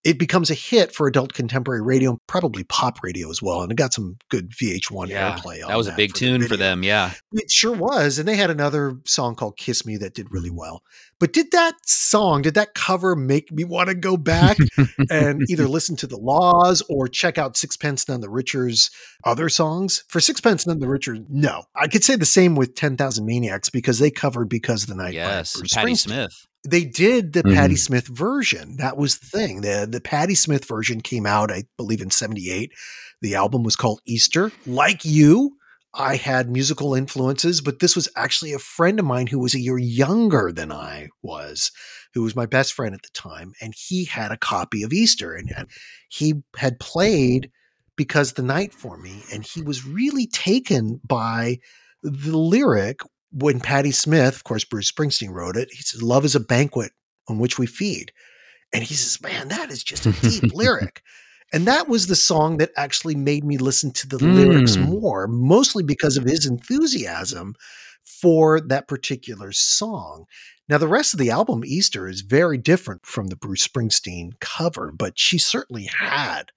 it 0.05 0.17
becomes 0.17 0.49
a 0.49 0.53
hit 0.53 0.93
for 0.93 1.07
adult 1.07 1.33
contemporary 1.33 1.81
radio, 1.81 2.19
probably 2.25 2.63
pop 2.63 3.03
radio 3.03 3.29
as 3.29 3.41
well. 3.41 3.61
And 3.61 3.71
it 3.71 3.75
got 3.75 3.93
some 3.93 4.17
good 4.29 4.51
VH1 4.51 5.09
yeah, 5.09 5.35
airplay. 5.35 5.67
that 5.67 5.75
was 5.75 5.87
that 5.87 5.93
a 5.93 5.97
big 5.97 6.13
tune 6.13 6.47
for 6.47 6.55
them. 6.55 6.83
Yeah. 6.83 7.11
It 7.33 7.51
sure 7.51 7.75
was. 7.75 8.17
And 8.17 8.27
they 8.27 8.37
had 8.37 8.49
another 8.49 8.95
song 9.05 9.35
called 9.35 9.57
Kiss 9.57 9.85
Me 9.85 9.97
that 9.97 10.13
did 10.13 10.31
really 10.31 10.49
well. 10.49 10.83
But 11.19 11.33
did 11.33 11.51
that 11.51 11.75
song, 11.85 12.43
did 12.43 12.53
that 12.53 12.73
cover 12.75 13.13
make 13.13 13.51
me 13.51 13.65
want 13.65 13.89
to 13.89 13.95
go 13.95 14.15
back 14.15 14.57
and 15.09 15.43
either 15.49 15.67
listen 15.67 15.97
to 15.97 16.07
the 16.07 16.17
La's 16.17 16.81
or 16.89 17.09
check 17.09 17.37
out 17.37 17.57
Sixpence 17.57 18.07
None 18.07 18.21
the 18.21 18.29
Richer's 18.29 18.89
other 19.25 19.49
songs? 19.49 20.05
For 20.07 20.21
Sixpence 20.21 20.65
None 20.65 20.79
the 20.79 20.87
Richer, 20.87 21.17
no. 21.27 21.63
I 21.75 21.89
could 21.89 22.05
say 22.05 22.15
the 22.15 22.25
same 22.25 22.55
with 22.55 22.73
10,000 22.75 23.25
Maniacs 23.25 23.69
because 23.69 23.99
they 23.99 24.11
covered 24.11 24.47
Because 24.47 24.85
the 24.85 24.95
Night. 24.95 25.13
Yes. 25.13 25.61
Patti 25.73 25.95
Smith 25.95 26.47
they 26.67 26.83
did 26.83 27.33
the 27.33 27.43
mm-hmm. 27.43 27.55
Patti 27.55 27.75
Smith 27.75 28.07
version. 28.07 28.77
That 28.77 28.97
was 28.97 29.17
the 29.17 29.25
thing. 29.25 29.61
The 29.61 29.87
the 29.89 30.01
Patti 30.01 30.35
Smith 30.35 30.65
version 30.65 31.01
came 31.01 31.25
out, 31.25 31.51
I 31.51 31.63
believe, 31.77 32.01
in 32.01 32.11
'78. 32.11 32.71
The 33.21 33.35
album 33.35 33.63
was 33.63 33.75
called 33.75 34.01
Easter. 34.05 34.51
Like 34.65 35.05
you, 35.05 35.57
I 35.93 36.17
had 36.17 36.49
musical 36.49 36.93
influences, 36.93 37.61
but 37.61 37.79
this 37.79 37.95
was 37.95 38.09
actually 38.15 38.53
a 38.53 38.59
friend 38.59 38.99
of 38.99 39.05
mine 39.05 39.27
who 39.27 39.39
was 39.39 39.55
a 39.55 39.59
year 39.59 39.77
younger 39.77 40.51
than 40.51 40.71
I 40.71 41.09
was, 41.21 41.71
who 42.13 42.23
was 42.23 42.35
my 42.35 42.45
best 42.45 42.73
friend 42.73 42.93
at 42.93 43.01
the 43.01 43.09
time, 43.13 43.53
and 43.61 43.73
he 43.75 44.05
had 44.05 44.31
a 44.31 44.37
copy 44.37 44.83
of 44.83 44.93
Easter, 44.93 45.33
and 45.33 45.49
he 46.09 46.35
had 46.57 46.79
played 46.79 47.51
because 47.95 48.33
the 48.33 48.43
night 48.43 48.73
for 48.73 48.97
me, 48.97 49.23
and 49.33 49.43
he 49.43 49.61
was 49.61 49.85
really 49.85 50.27
taken 50.27 51.01
by 51.03 51.59
the 52.03 52.37
lyric 52.37 53.01
when 53.31 53.59
Patti 53.59 53.91
Smith, 53.91 54.35
of 54.35 54.43
course, 54.43 54.63
Bruce 54.63 54.91
Springsteen 54.91 55.31
wrote 55.31 55.55
it, 55.55 55.69
he 55.71 55.83
says, 55.83 56.01
Love 56.01 56.25
is 56.25 56.35
a 56.35 56.39
banquet 56.39 56.91
on 57.27 57.39
which 57.39 57.59
we 57.59 57.67
feed. 57.67 58.11
And 58.73 58.83
he 58.83 58.93
says, 58.93 59.21
Man, 59.21 59.49
that 59.49 59.71
is 59.71 59.83
just 59.83 60.05
a 60.05 60.11
deep 60.11 60.53
lyric. 60.53 61.01
And 61.51 61.65
that 61.65 61.87
was 61.87 62.07
the 62.07 62.15
song 62.15 62.57
that 62.57 62.71
actually 62.75 63.15
made 63.15 63.43
me 63.43 63.57
listen 63.57 63.91
to 63.93 64.07
the 64.07 64.17
mm. 64.17 64.35
lyrics 64.35 64.77
more, 64.77 65.27
mostly 65.27 65.83
because 65.83 66.15
of 66.15 66.25
his 66.25 66.45
enthusiasm 66.45 67.55
for 68.03 68.61
that 68.61 68.87
particular 68.87 69.51
song. 69.51 70.25
Now, 70.67 70.77
the 70.77 70.87
rest 70.87 71.13
of 71.13 71.19
the 71.19 71.31
album, 71.31 71.63
Easter, 71.65 72.07
is 72.07 72.21
very 72.21 72.57
different 72.57 73.05
from 73.05 73.27
the 73.27 73.35
Bruce 73.35 73.67
Springsteen 73.67 74.39
cover, 74.39 74.91
but 74.91 75.17
she 75.17 75.39
certainly 75.39 75.85
had 75.85 76.51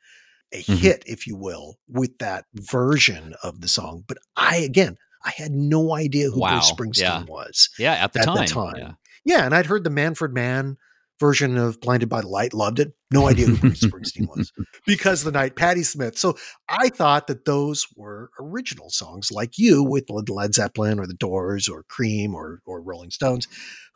a 0.52 0.58
mm-hmm. 0.58 0.74
hit, 0.74 1.02
if 1.06 1.26
you 1.26 1.36
will, 1.36 1.78
with 1.88 2.18
that 2.18 2.44
version 2.54 3.34
of 3.42 3.62
the 3.62 3.68
song. 3.68 4.04
But 4.06 4.18
I, 4.36 4.56
again, 4.56 4.98
I 5.24 5.32
had 5.36 5.52
no 5.52 5.94
idea 5.94 6.30
who 6.30 6.40
wow. 6.40 6.50
Bruce 6.50 6.72
Springsteen 6.72 7.02
yeah. 7.02 7.24
was. 7.24 7.70
Yeah, 7.78 7.92
at 7.94 8.12
the 8.12 8.20
at 8.20 8.24
time. 8.26 8.36
The 8.36 8.46
time. 8.46 8.74
Yeah. 8.76 8.92
yeah, 9.24 9.44
and 9.44 9.54
I'd 9.54 9.66
heard 9.66 9.84
the 9.84 9.90
Manfred 9.90 10.32
Mann 10.32 10.76
version 11.22 11.56
of 11.56 11.80
Blinded 11.80 12.08
by 12.08 12.20
the 12.20 12.26
Light, 12.26 12.52
loved 12.52 12.80
it. 12.80 12.94
No 13.12 13.28
idea 13.28 13.46
who 13.46 13.56
Bruce 13.56 13.80
Springsteen 13.80 14.26
was 14.26 14.52
because 14.86 15.22
the 15.22 15.30
night 15.30 15.54
Patti 15.54 15.84
Smith. 15.84 16.18
So 16.18 16.36
I 16.68 16.88
thought 16.88 17.28
that 17.28 17.44
those 17.44 17.86
were 17.94 18.30
original 18.40 18.90
songs, 18.90 19.30
like 19.30 19.56
you 19.56 19.84
with 19.84 20.10
Led 20.10 20.54
Zeppelin 20.54 20.98
or 20.98 21.06
the 21.06 21.14
Doors 21.14 21.68
or 21.68 21.84
Cream 21.84 22.34
or 22.34 22.60
or 22.66 22.82
Rolling 22.82 23.10
Stones, 23.10 23.46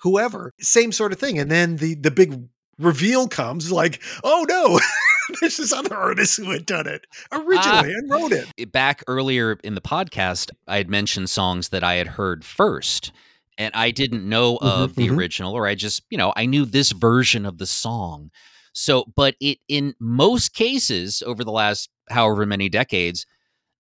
whoever. 0.03 0.53
Same 0.61 0.93
sort 0.93 1.13
of 1.13 1.19
thing. 1.19 1.39
And 1.39 1.51
then 1.51 1.77
the 1.77 1.97
the 1.97 2.13
big 2.13 2.41
reveal 2.79 3.27
comes, 3.27 3.73
like, 3.73 4.01
oh 4.23 4.47
no. 4.49 4.79
There's 5.41 5.57
this 5.57 5.73
other 5.73 5.95
artist 5.95 6.39
who 6.39 6.51
had 6.51 6.67
done 6.67 6.87
it 6.87 7.07
originally 7.33 7.95
uh, 7.95 7.99
and 7.99 8.11
wrote 8.11 8.33
it. 8.33 8.73
Back 8.73 9.03
earlier 9.07 9.59
in 9.65 9.75
the 9.75 9.81
podcast, 9.81 10.51
I 10.67 10.79
had 10.79 10.89
mentioned 10.89 11.31
songs 11.31 11.71
that 11.71 11.85
I 11.85 11.95
had 11.95 12.09
heard 12.09 12.45
first 12.45 13.13
and 13.59 13.75
I 13.75 13.91
didn't 13.91 14.29
know 14.29 14.57
mm-hmm, 14.57 14.67
of 14.67 14.95
the 14.95 15.07
mm-hmm. 15.07 15.19
original, 15.19 15.53
or 15.55 15.67
I 15.67 15.75
just, 15.75 16.03
you 16.11 16.19
know, 16.19 16.33
I 16.37 16.47
knew 16.47 16.65
this 16.65 16.93
version 16.93 17.47
of 17.47 17.59
the 17.59 17.67
song. 17.67 18.31
So, 18.73 19.05
but 19.15 19.37
it 19.41 19.59
in 19.69 19.95
most 19.99 20.55
cases 20.55 21.23
over 21.25 21.43
the 21.43 21.53
last 21.53 21.91
however 22.11 22.45
many 22.45 22.69
decades, 22.69 23.27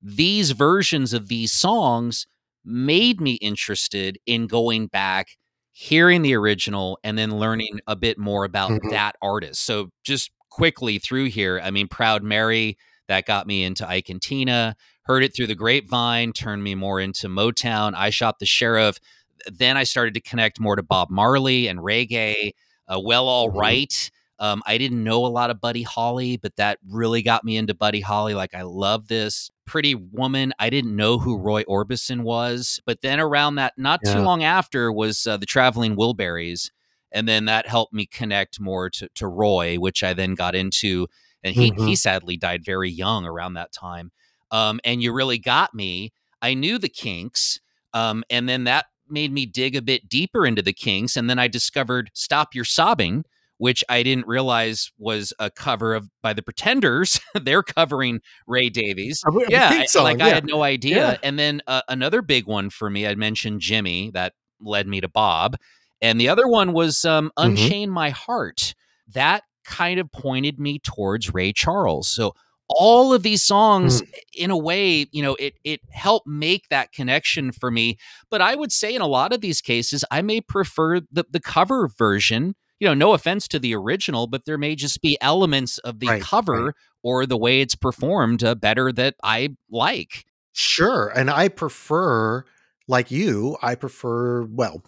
these 0.00 0.52
versions 0.52 1.12
of 1.12 1.28
these 1.28 1.52
songs 1.52 2.26
made 2.64 3.20
me 3.20 3.34
interested 3.34 4.18
in 4.26 4.46
going 4.46 4.86
back, 4.86 5.36
hearing 5.72 6.22
the 6.22 6.34
original, 6.34 6.98
and 7.04 7.18
then 7.18 7.38
learning 7.38 7.80
a 7.86 7.94
bit 7.94 8.18
more 8.18 8.44
about 8.44 8.70
mm-hmm. 8.70 8.88
that 8.90 9.16
artist. 9.20 9.64
So, 9.64 9.90
just 10.02 10.30
quickly 10.56 10.98
through 10.98 11.26
here, 11.26 11.60
I 11.62 11.70
mean, 11.70 11.86
Proud 11.86 12.22
Mary, 12.22 12.78
that 13.08 13.26
got 13.26 13.46
me 13.46 13.62
into 13.62 13.86
Ike 13.86 14.08
and 14.08 14.22
Tina. 14.22 14.74
Heard 15.02 15.22
it 15.22 15.36
through 15.36 15.48
the 15.48 15.54
grapevine, 15.54 16.32
turned 16.32 16.64
me 16.64 16.74
more 16.74 16.98
into 16.98 17.28
Motown. 17.28 17.92
I 17.94 18.08
Shot 18.08 18.38
the 18.38 18.46
Sheriff. 18.46 18.98
Then 19.46 19.76
I 19.76 19.84
started 19.84 20.14
to 20.14 20.20
connect 20.20 20.58
more 20.58 20.74
to 20.74 20.82
Bob 20.82 21.10
Marley 21.10 21.68
and 21.68 21.80
reggae. 21.80 22.52
Uh, 22.88 22.98
well, 22.98 23.28
all 23.28 23.50
mm-hmm. 23.50 24.08
Um, 24.38 24.62
I 24.66 24.78
didn't 24.78 25.04
know 25.04 25.26
a 25.26 25.28
lot 25.28 25.50
of 25.50 25.60
Buddy 25.60 25.82
Holly, 25.82 26.38
but 26.38 26.56
that 26.56 26.78
really 26.88 27.22
got 27.22 27.44
me 27.44 27.56
into 27.58 27.74
Buddy 27.74 28.00
Holly. 28.00 28.32
Like, 28.34 28.54
I 28.54 28.62
love 28.62 29.08
this. 29.08 29.50
Pretty 29.66 29.94
Woman. 29.94 30.54
I 30.58 30.70
didn't 30.70 30.96
know 30.96 31.18
who 31.18 31.38
Roy 31.38 31.64
Orbison 31.64 32.22
was, 32.22 32.80
but 32.86 33.02
then 33.02 33.20
around 33.20 33.56
that, 33.56 33.74
not 33.76 34.00
yeah. 34.04 34.14
too 34.14 34.20
long 34.20 34.42
after, 34.42 34.90
was 34.92 35.26
uh, 35.26 35.36
the 35.36 35.46
Traveling 35.46 35.96
Wilburys, 35.96 36.70
and 37.12 37.28
then 37.28 37.46
that 37.46 37.66
helped 37.66 37.92
me 37.92 38.06
connect 38.06 38.60
more 38.60 38.90
to, 38.90 39.08
to 39.14 39.26
Roy, 39.26 39.76
which 39.76 40.02
I 40.02 40.12
then 40.12 40.34
got 40.34 40.54
into. 40.54 41.06
And 41.42 41.54
he 41.54 41.70
mm-hmm. 41.70 41.86
he 41.86 41.96
sadly 41.96 42.36
died 42.36 42.64
very 42.64 42.90
young 42.90 43.24
around 43.24 43.54
that 43.54 43.72
time. 43.72 44.10
Um, 44.50 44.80
and 44.84 45.02
you 45.02 45.12
really 45.12 45.38
got 45.38 45.74
me. 45.74 46.12
I 46.42 46.54
knew 46.54 46.78
the 46.78 46.88
Kinks, 46.88 47.60
um, 47.94 48.24
and 48.30 48.48
then 48.48 48.64
that 48.64 48.86
made 49.08 49.32
me 49.32 49.46
dig 49.46 49.76
a 49.76 49.82
bit 49.82 50.08
deeper 50.08 50.46
into 50.46 50.62
the 50.62 50.72
Kinks. 50.72 51.16
And 51.16 51.30
then 51.30 51.38
I 51.38 51.48
discovered 51.48 52.10
Stop 52.14 52.54
Your 52.54 52.64
Sobbing, 52.64 53.24
which 53.58 53.84
I 53.88 54.02
didn't 54.02 54.26
realize 54.26 54.90
was 54.98 55.32
a 55.38 55.50
cover 55.50 55.94
of 55.94 56.10
by 56.22 56.32
the 56.32 56.42
Pretenders. 56.42 57.20
They're 57.40 57.62
covering 57.62 58.20
Ray 58.46 58.68
Davies. 58.68 59.22
yeah, 59.48 59.70
I, 59.72 60.02
like 60.02 60.18
yeah. 60.18 60.26
I 60.26 60.28
had 60.30 60.46
no 60.46 60.62
idea. 60.62 60.96
Yeah. 60.96 61.16
And 61.22 61.38
then 61.38 61.62
uh, 61.66 61.82
another 61.88 62.22
big 62.22 62.46
one 62.46 62.70
for 62.70 62.90
me, 62.90 63.06
I 63.06 63.14
mentioned 63.14 63.60
Jimi. 63.60 64.12
That 64.12 64.34
led 64.60 64.86
me 64.86 65.00
to 65.00 65.08
Bob, 65.08 65.56
and 66.00 66.20
the 66.20 66.28
other 66.28 66.46
one 66.46 66.72
was 66.72 67.04
um, 67.04 67.26
mm-hmm. 67.26 67.50
"Unchain 67.50 67.88
mm-hmm. 67.88 67.94
My 67.94 68.10
Heart." 68.10 68.74
That 69.14 69.44
kind 69.64 70.00
of 70.00 70.10
pointed 70.10 70.58
me 70.58 70.78
towards 70.78 71.32
Ray 71.32 71.52
Charles. 71.52 72.08
So 72.08 72.34
all 72.68 73.12
of 73.12 73.22
these 73.22 73.42
songs 73.42 74.02
mm. 74.02 74.08
in 74.34 74.50
a 74.50 74.56
way 74.56 75.06
you 75.12 75.22
know 75.22 75.36
it 75.38 75.54
it 75.64 75.80
helped 75.90 76.26
make 76.26 76.68
that 76.68 76.92
connection 76.92 77.52
for 77.52 77.70
me 77.70 77.96
but 78.30 78.40
i 78.40 78.54
would 78.54 78.72
say 78.72 78.94
in 78.94 79.00
a 79.00 79.06
lot 79.06 79.32
of 79.32 79.40
these 79.40 79.60
cases 79.60 80.04
i 80.10 80.20
may 80.20 80.40
prefer 80.40 81.00
the 81.12 81.24
the 81.30 81.40
cover 81.40 81.88
version 81.88 82.54
you 82.80 82.88
know 82.88 82.94
no 82.94 83.12
offense 83.12 83.46
to 83.46 83.58
the 83.58 83.74
original 83.74 84.26
but 84.26 84.44
there 84.46 84.58
may 84.58 84.74
just 84.74 85.00
be 85.00 85.16
elements 85.20 85.78
of 85.78 86.00
the 86.00 86.08
right, 86.08 86.22
cover 86.22 86.66
right. 86.66 86.74
or 87.02 87.24
the 87.24 87.36
way 87.36 87.60
it's 87.60 87.76
performed 87.76 88.42
uh, 88.42 88.54
better 88.54 88.92
that 88.92 89.14
i 89.22 89.48
like 89.70 90.24
sure 90.52 91.08
and 91.14 91.30
i 91.30 91.48
prefer 91.48 92.44
like 92.88 93.10
you 93.10 93.56
i 93.62 93.74
prefer 93.74 94.42
well 94.42 94.82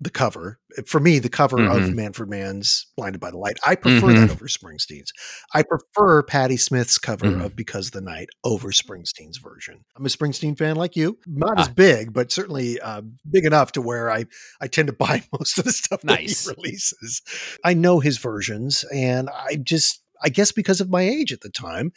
the 0.00 0.10
cover. 0.10 0.58
For 0.86 0.98
me, 0.98 1.18
the 1.18 1.28
cover 1.28 1.58
mm-hmm. 1.58 1.84
of 1.84 1.94
Manfred 1.94 2.30
Mann's 2.30 2.86
Blinded 2.96 3.20
by 3.20 3.30
the 3.30 3.36
Light, 3.36 3.58
I 3.66 3.74
prefer 3.74 4.08
mm-hmm. 4.08 4.20
that 4.22 4.30
over 4.30 4.46
Springsteen's. 4.46 5.12
I 5.54 5.62
prefer 5.62 6.22
Patti 6.22 6.56
Smith's 6.56 6.96
cover 6.96 7.26
mm-hmm. 7.26 7.42
of 7.42 7.54
Because 7.54 7.88
of 7.88 7.92
the 7.92 8.00
Night 8.00 8.28
over 8.42 8.70
Springsteen's 8.70 9.38
version. 9.38 9.84
I'm 9.96 10.06
a 10.06 10.08
Springsteen 10.08 10.56
fan 10.56 10.76
like 10.76 10.96
you, 10.96 11.18
not 11.26 11.58
ah. 11.58 11.62
as 11.62 11.68
big, 11.68 12.12
but 12.12 12.32
certainly 12.32 12.80
uh, 12.80 13.02
big 13.30 13.44
enough 13.44 13.72
to 13.72 13.82
where 13.82 14.10
I, 14.10 14.24
I 14.60 14.68
tend 14.68 14.88
to 14.88 14.92
buy 14.98 15.22
most 15.38 15.58
of 15.58 15.64
the 15.64 15.72
stuff 15.72 16.02
nice. 16.02 16.44
that 16.44 16.56
he 16.56 16.62
releases. 16.62 17.22
I 17.64 17.74
know 17.74 18.00
his 18.00 18.18
versions, 18.18 18.84
and 18.94 19.28
I 19.28 19.56
just, 19.56 20.02
I 20.22 20.30
guess 20.30 20.52
because 20.52 20.80
of 20.80 20.88
my 20.88 21.02
age 21.02 21.32
at 21.32 21.42
the 21.42 21.50
time, 21.50 21.92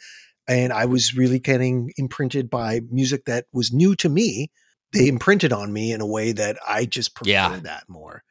and 0.46 0.74
I 0.74 0.84
was 0.84 1.16
really 1.16 1.38
getting 1.38 1.92
imprinted 1.96 2.50
by 2.50 2.80
music 2.90 3.24
that 3.24 3.46
was 3.52 3.72
new 3.72 3.94
to 3.96 4.10
me 4.10 4.50
they 4.94 5.08
imprinted 5.08 5.52
on 5.52 5.72
me 5.72 5.92
in 5.92 6.00
a 6.00 6.06
way 6.06 6.32
that 6.32 6.56
I 6.66 6.86
just 6.86 7.14
prefer 7.14 7.30
yeah. 7.30 7.60
that 7.62 7.84
more. 7.88 8.22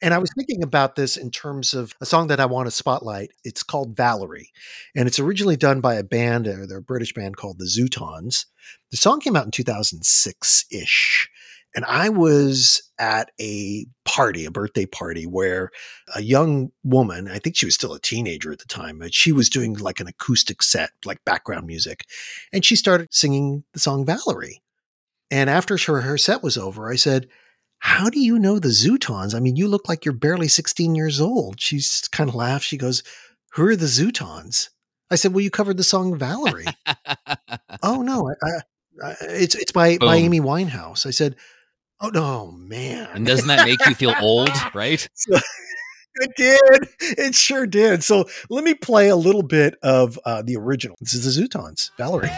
And 0.00 0.14
I 0.14 0.18
was 0.18 0.30
thinking 0.36 0.62
about 0.62 0.94
this 0.94 1.16
in 1.16 1.30
terms 1.30 1.74
of 1.74 1.92
a 2.00 2.06
song 2.06 2.28
that 2.28 2.38
I 2.38 2.46
want 2.46 2.66
to 2.68 2.70
spotlight. 2.70 3.32
It's 3.42 3.64
called 3.64 3.96
Valerie, 3.96 4.50
and 4.94 5.08
it's 5.08 5.18
originally 5.18 5.56
done 5.56 5.80
by 5.80 5.94
a 5.94 6.04
band, 6.04 6.46
or 6.46 6.62
uh, 6.62 6.66
they're 6.66 6.78
a 6.78 6.82
British 6.82 7.12
band 7.14 7.36
called 7.36 7.58
the 7.58 7.64
Zutons. 7.64 8.46
The 8.90 8.96
song 8.96 9.20
came 9.20 9.34
out 9.34 9.44
in 9.44 9.50
2006 9.50 10.64
ish. 10.70 11.28
And 11.76 11.84
I 11.84 12.08
was 12.08 12.82
at 12.98 13.30
a 13.40 13.86
party, 14.04 14.46
a 14.46 14.50
birthday 14.50 14.86
party, 14.86 15.26
where 15.26 15.70
a 16.14 16.22
young 16.22 16.70
woman, 16.82 17.28
I 17.28 17.38
think 17.38 17.56
she 17.56 17.66
was 17.66 17.74
still 17.74 17.92
a 17.92 18.00
teenager 18.00 18.50
at 18.50 18.58
the 18.58 18.66
time, 18.66 18.98
but 18.98 19.12
she 19.12 19.32
was 19.32 19.50
doing 19.50 19.74
like 19.74 20.00
an 20.00 20.08
acoustic 20.08 20.62
set, 20.62 20.90
like 21.04 21.24
background 21.26 21.66
music. 21.66 22.04
And 22.52 22.64
she 22.64 22.74
started 22.74 23.08
singing 23.10 23.64
the 23.74 23.80
song 23.80 24.06
Valerie. 24.06 24.62
And 25.30 25.50
after 25.50 25.76
her, 25.76 26.00
her 26.02 26.18
set 26.18 26.42
was 26.42 26.56
over, 26.56 26.90
I 26.90 26.96
said, 26.96 27.28
How 27.80 28.08
do 28.08 28.20
you 28.20 28.38
know 28.38 28.58
the 28.58 28.68
Zutons? 28.68 29.34
I 29.34 29.40
mean, 29.40 29.56
you 29.56 29.68
look 29.68 29.88
like 29.88 30.04
you're 30.04 30.14
barely 30.14 30.48
16 30.48 30.94
years 30.94 31.20
old. 31.20 31.60
She 31.60 31.80
kind 32.12 32.28
of 32.28 32.34
laughed. 32.34 32.64
She 32.64 32.76
goes, 32.76 33.02
Who 33.52 33.66
are 33.66 33.76
the 33.76 33.86
Zutons? 33.86 34.70
I 35.10 35.16
said, 35.16 35.32
Well, 35.32 35.42
you 35.42 35.50
covered 35.50 35.76
the 35.76 35.84
song 35.84 36.18
Valerie. 36.18 36.66
oh, 37.82 38.02
no. 38.02 38.30
I, 38.42 38.48
I, 39.04 39.14
it's 39.22 39.54
it's 39.54 39.72
by, 39.72 39.98
by 39.98 40.16
Amy 40.16 40.40
Winehouse. 40.40 41.06
I 41.06 41.10
said, 41.10 41.36
Oh, 42.00 42.08
no, 42.08 42.52
man. 42.52 43.08
And 43.12 43.26
doesn't 43.26 43.48
that 43.48 43.66
make 43.66 43.84
you 43.86 43.94
feel 43.94 44.14
old, 44.20 44.50
right? 44.74 45.06
So, 45.14 45.38
it 46.20 46.30
did. 46.36 46.88
It 47.18 47.34
sure 47.34 47.66
did. 47.66 48.02
So 48.02 48.28
let 48.50 48.64
me 48.64 48.74
play 48.74 49.08
a 49.08 49.16
little 49.16 49.42
bit 49.42 49.76
of 49.82 50.18
uh, 50.24 50.42
the 50.42 50.56
original. 50.56 50.96
This 51.00 51.14
is 51.14 51.36
the 51.36 51.42
Zutons, 51.42 51.90
Valerie. 51.96 52.30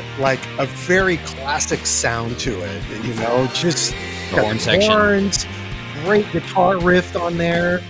Got 0.00 0.20
like 0.20 0.40
a 0.58 0.66
very 0.66 1.18
classic 1.18 1.86
sound 1.86 2.38
to 2.40 2.50
it. 2.50 3.04
You 3.04 3.14
know, 3.14 3.48
just 3.54 3.92
the 4.30 4.42
horn 4.42 4.58
section. 4.58 4.92
Horns, 4.92 5.46
great 6.04 6.30
guitar 6.32 6.80
riff 6.80 7.16
on 7.16 7.36
there, 7.36 7.80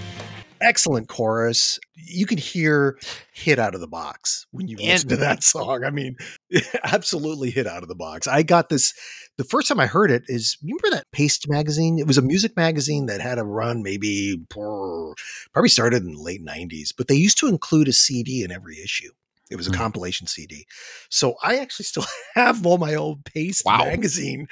excellent 0.61 1.09
chorus. 1.09 1.79
You 1.95 2.27
can 2.27 2.37
hear 2.37 2.99
hit 3.33 3.59
out 3.59 3.75
of 3.75 3.81
the 3.81 3.89
box 3.89 4.47
when 4.51 4.69
you 4.69 4.77
and, 4.79 4.89
listen 4.89 5.09
to 5.11 5.17
that 5.17 5.43
song. 5.43 5.85
I 5.85 5.91
mean, 5.91 6.17
absolutely 6.85 7.51
hit 7.51 7.67
out 7.67 7.83
of 7.83 7.89
the 7.89 7.95
box. 7.95 8.27
I 8.27 8.43
got 8.43 8.69
this 8.69 8.93
the 9.39 9.45
first 9.45 9.69
time 9.69 9.81
I 9.81 9.87
heard 9.87 10.11
it 10.11 10.25
is 10.29 10.59
remember 10.63 10.91
that 10.91 11.11
Paste 11.13 11.49
magazine? 11.49 11.99
It 11.99 12.07
was 12.07 12.19
a 12.19 12.23
music 12.23 12.57
magazine 12.57 13.07
that 13.07 13.21
had 13.21 13.39
a 13.39 13.45
run 13.45 13.83
maybe 13.83 14.37
probably 14.51 15.69
started 15.69 16.03
in 16.03 16.13
the 16.13 16.23
late 16.23 16.45
90s, 16.45 16.93
but 16.97 17.09
they 17.09 17.15
used 17.15 17.39
to 17.39 17.49
include 17.49 17.89
a 17.89 17.93
CD 17.93 18.43
in 18.43 18.53
every 18.53 18.79
issue. 18.83 19.11
It 19.51 19.57
was 19.57 19.67
a 19.67 19.71
mm. 19.71 19.77
compilation 19.77 20.27
CD. 20.27 20.67
So 21.11 21.35
I 21.43 21.59
actually 21.59 21.85
still 21.85 22.07
have 22.35 22.65
all 22.67 22.79
my 22.79 22.95
old 22.95 23.25
Paste 23.25 23.63
wow. 23.65 23.85
magazine 23.85 24.49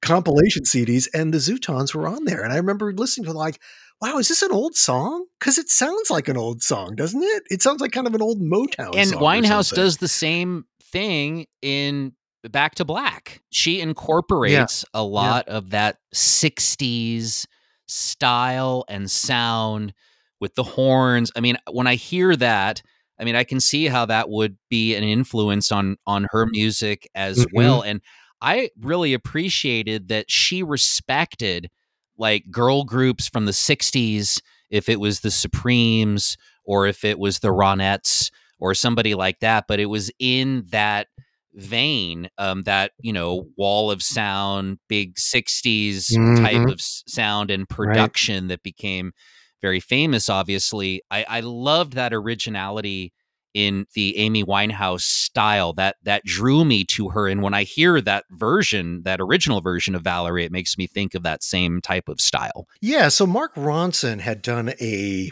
compilation 0.00 0.62
CDs, 0.62 1.08
and 1.12 1.34
the 1.34 1.38
Zutons 1.38 1.94
were 1.94 2.06
on 2.06 2.24
there. 2.24 2.42
And 2.42 2.52
I 2.52 2.56
remember 2.56 2.92
listening 2.92 3.26
to 3.26 3.32
like, 3.32 3.60
wow, 4.00 4.18
is 4.18 4.28
this 4.28 4.42
an 4.42 4.52
old 4.52 4.76
song? 4.76 5.26
Because 5.38 5.58
it 5.58 5.68
sounds 5.68 6.10
like 6.10 6.28
an 6.28 6.36
old 6.36 6.62
song, 6.62 6.94
doesn't 6.94 7.22
it? 7.22 7.42
It 7.50 7.62
sounds 7.62 7.80
like 7.80 7.92
kind 7.92 8.06
of 8.06 8.14
an 8.14 8.22
old 8.22 8.40
Motown 8.40 8.94
and 8.94 9.12
Winehouse 9.12 9.74
does 9.74 9.96
the 9.96 10.08
same 10.08 10.66
thing 10.80 11.46
in 11.62 12.12
Back 12.48 12.76
to 12.76 12.84
Black. 12.84 13.42
She 13.50 13.80
incorporates 13.80 14.84
yeah. 14.94 15.00
a 15.00 15.02
lot 15.02 15.44
yeah. 15.48 15.54
of 15.54 15.70
that 15.70 15.98
60s 16.14 17.46
style 17.86 18.84
and 18.88 19.10
sound 19.10 19.92
with 20.40 20.54
the 20.54 20.62
horns. 20.62 21.32
I 21.34 21.40
mean, 21.40 21.56
when 21.70 21.86
I 21.86 21.96
hear 21.96 22.36
that, 22.36 22.82
I 23.20 23.24
mean, 23.24 23.36
I 23.36 23.44
can 23.44 23.60
see 23.60 23.86
how 23.86 24.06
that 24.06 24.28
would 24.28 24.56
be 24.68 24.94
an 24.94 25.04
influence 25.04 25.72
on 25.72 25.96
on 26.06 26.26
her 26.30 26.46
music 26.46 27.08
as 27.14 27.38
mm-hmm. 27.38 27.56
well. 27.56 27.82
And 27.82 28.00
I 28.40 28.70
really 28.80 29.14
appreciated 29.14 30.08
that 30.08 30.30
she 30.30 30.62
respected 30.62 31.70
like 32.16 32.50
girl 32.50 32.84
groups 32.84 33.28
from 33.28 33.46
the 33.46 33.52
60s 33.52 34.40
if 34.70 34.88
it 34.88 35.00
was 35.00 35.20
the 35.20 35.30
Supremes 35.30 36.36
or 36.64 36.86
if 36.86 37.04
it 37.04 37.18
was 37.18 37.38
the 37.38 37.48
Ronettes 37.48 38.30
or 38.60 38.74
somebody 38.74 39.14
like 39.14 39.40
that, 39.40 39.64
but 39.68 39.80
it 39.80 39.86
was 39.86 40.10
in 40.18 40.64
that 40.70 41.08
vein 41.54 42.28
um, 42.38 42.62
that 42.62 42.92
you 43.00 43.12
know 43.12 43.48
wall 43.56 43.90
of 43.90 44.02
sound 44.02 44.78
big 44.88 45.16
60s 45.16 46.12
mm-hmm. 46.12 46.44
type 46.44 46.68
of 46.68 46.80
sound 46.80 47.50
and 47.50 47.68
production 47.68 48.44
right. 48.44 48.48
that 48.48 48.62
became 48.62 49.12
very 49.60 49.80
famous, 49.80 50.28
obviously. 50.28 51.02
I, 51.10 51.24
I 51.28 51.40
loved 51.40 51.94
that 51.94 52.12
originality 52.12 53.12
in 53.54 53.86
the 53.94 54.16
Amy 54.18 54.44
Winehouse 54.44 55.00
style 55.00 55.72
that 55.72 55.96
that 56.04 56.24
drew 56.24 56.64
me 56.64 56.84
to 56.84 57.08
her. 57.08 57.28
And 57.28 57.42
when 57.42 57.54
I 57.54 57.64
hear 57.64 58.00
that 58.00 58.24
version, 58.30 59.02
that 59.02 59.20
original 59.20 59.60
version 59.60 59.94
of 59.94 60.02
Valerie, 60.02 60.44
it 60.44 60.52
makes 60.52 60.78
me 60.78 60.86
think 60.86 61.14
of 61.14 61.22
that 61.22 61.42
same 61.42 61.80
type 61.80 62.08
of 62.08 62.20
style. 62.20 62.66
Yeah. 62.80 63.08
So 63.08 63.26
Mark 63.26 63.54
Ronson 63.54 64.20
had 64.20 64.42
done 64.42 64.74
a 64.80 65.30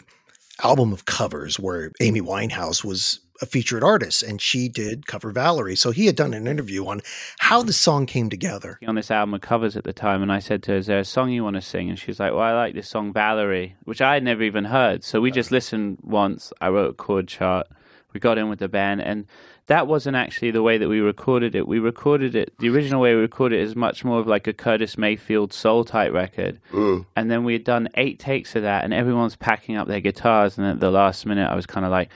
album 0.63 0.91
of 0.91 1.05
covers 1.05 1.59
where 1.59 1.91
Amy 2.01 2.21
Winehouse 2.21 2.83
was 2.83 3.19
a 3.41 3.45
featured 3.45 3.83
artist 3.83 4.23
and 4.23 4.41
she 4.41 4.69
did 4.69 5.07
cover 5.07 5.31
Valerie. 5.31 5.75
So 5.75 5.91
he 5.91 6.05
had 6.05 6.15
done 6.15 6.33
an 6.33 6.47
interview 6.47 6.85
on 6.87 7.01
how 7.39 7.63
the 7.63 7.73
song 7.73 8.05
came 8.05 8.29
together. 8.29 8.79
On 8.87 8.95
this 8.95 9.11
album 9.11 9.33
of 9.33 9.41
covers 9.41 9.75
at 9.75 9.83
the 9.83 9.93
time, 9.93 10.21
and 10.21 10.31
I 10.31 10.39
said 10.39 10.63
to 10.63 10.71
her, 10.71 10.77
Is 10.77 10.87
there 10.87 10.99
a 10.99 11.05
song 11.05 11.29
you 11.29 11.43
want 11.43 11.55
to 11.55 11.61
sing? 11.61 11.89
And 11.89 11.99
she's 11.99 12.19
like, 12.19 12.31
Well, 12.31 12.41
I 12.41 12.53
like 12.53 12.73
this 12.73 12.89
song 12.89 13.13
Valerie, 13.13 13.75
which 13.83 14.01
I 14.01 14.15
had 14.15 14.23
never 14.23 14.43
even 14.43 14.65
heard. 14.65 15.03
So 15.03 15.21
we 15.21 15.31
just 15.31 15.51
listened 15.51 15.99
once. 16.03 16.51
I 16.61 16.69
wrote 16.69 16.91
a 16.91 16.93
chord 16.93 17.27
chart. 17.27 17.67
We 18.13 18.19
got 18.19 18.37
in 18.37 18.49
with 18.49 18.59
the 18.59 18.69
band 18.69 19.01
and 19.01 19.27
that 19.67 19.85
wasn't 19.85 20.15
actually 20.15 20.51
the 20.51 20.63
way 20.63 20.77
that 20.77 20.87
we 20.87 21.01
recorded 21.01 21.53
it. 21.53 21.67
We 21.67 21.77
recorded 21.77 22.35
it 22.35 22.57
the 22.57 22.69
original 22.69 23.01
way 23.01 23.13
we 23.13 23.21
recorded 23.21 23.59
it 23.59 23.63
is 23.63 23.75
much 23.75 24.05
more 24.05 24.19
of 24.19 24.25
like 24.25 24.47
a 24.47 24.53
Curtis 24.53 24.97
Mayfield 24.97 25.51
soul 25.51 25.83
type 25.83 26.13
record. 26.13 26.59
Mm. 26.71 27.05
And 27.17 27.29
then 27.29 27.43
we 27.43 27.53
had 27.53 27.65
done 27.65 27.89
eight 27.95 28.17
takes 28.17 28.55
of 28.55 28.63
that 28.63 28.85
and 28.85 28.93
everyone's 28.93 29.35
packing 29.35 29.75
up 29.75 29.87
their 29.87 29.99
guitars 29.99 30.57
and 30.57 30.65
at 30.65 30.79
the 30.79 30.89
last 30.89 31.25
minute 31.25 31.49
I 31.49 31.55
was 31.55 31.65
kinda 31.65 31.89
like 31.89 32.09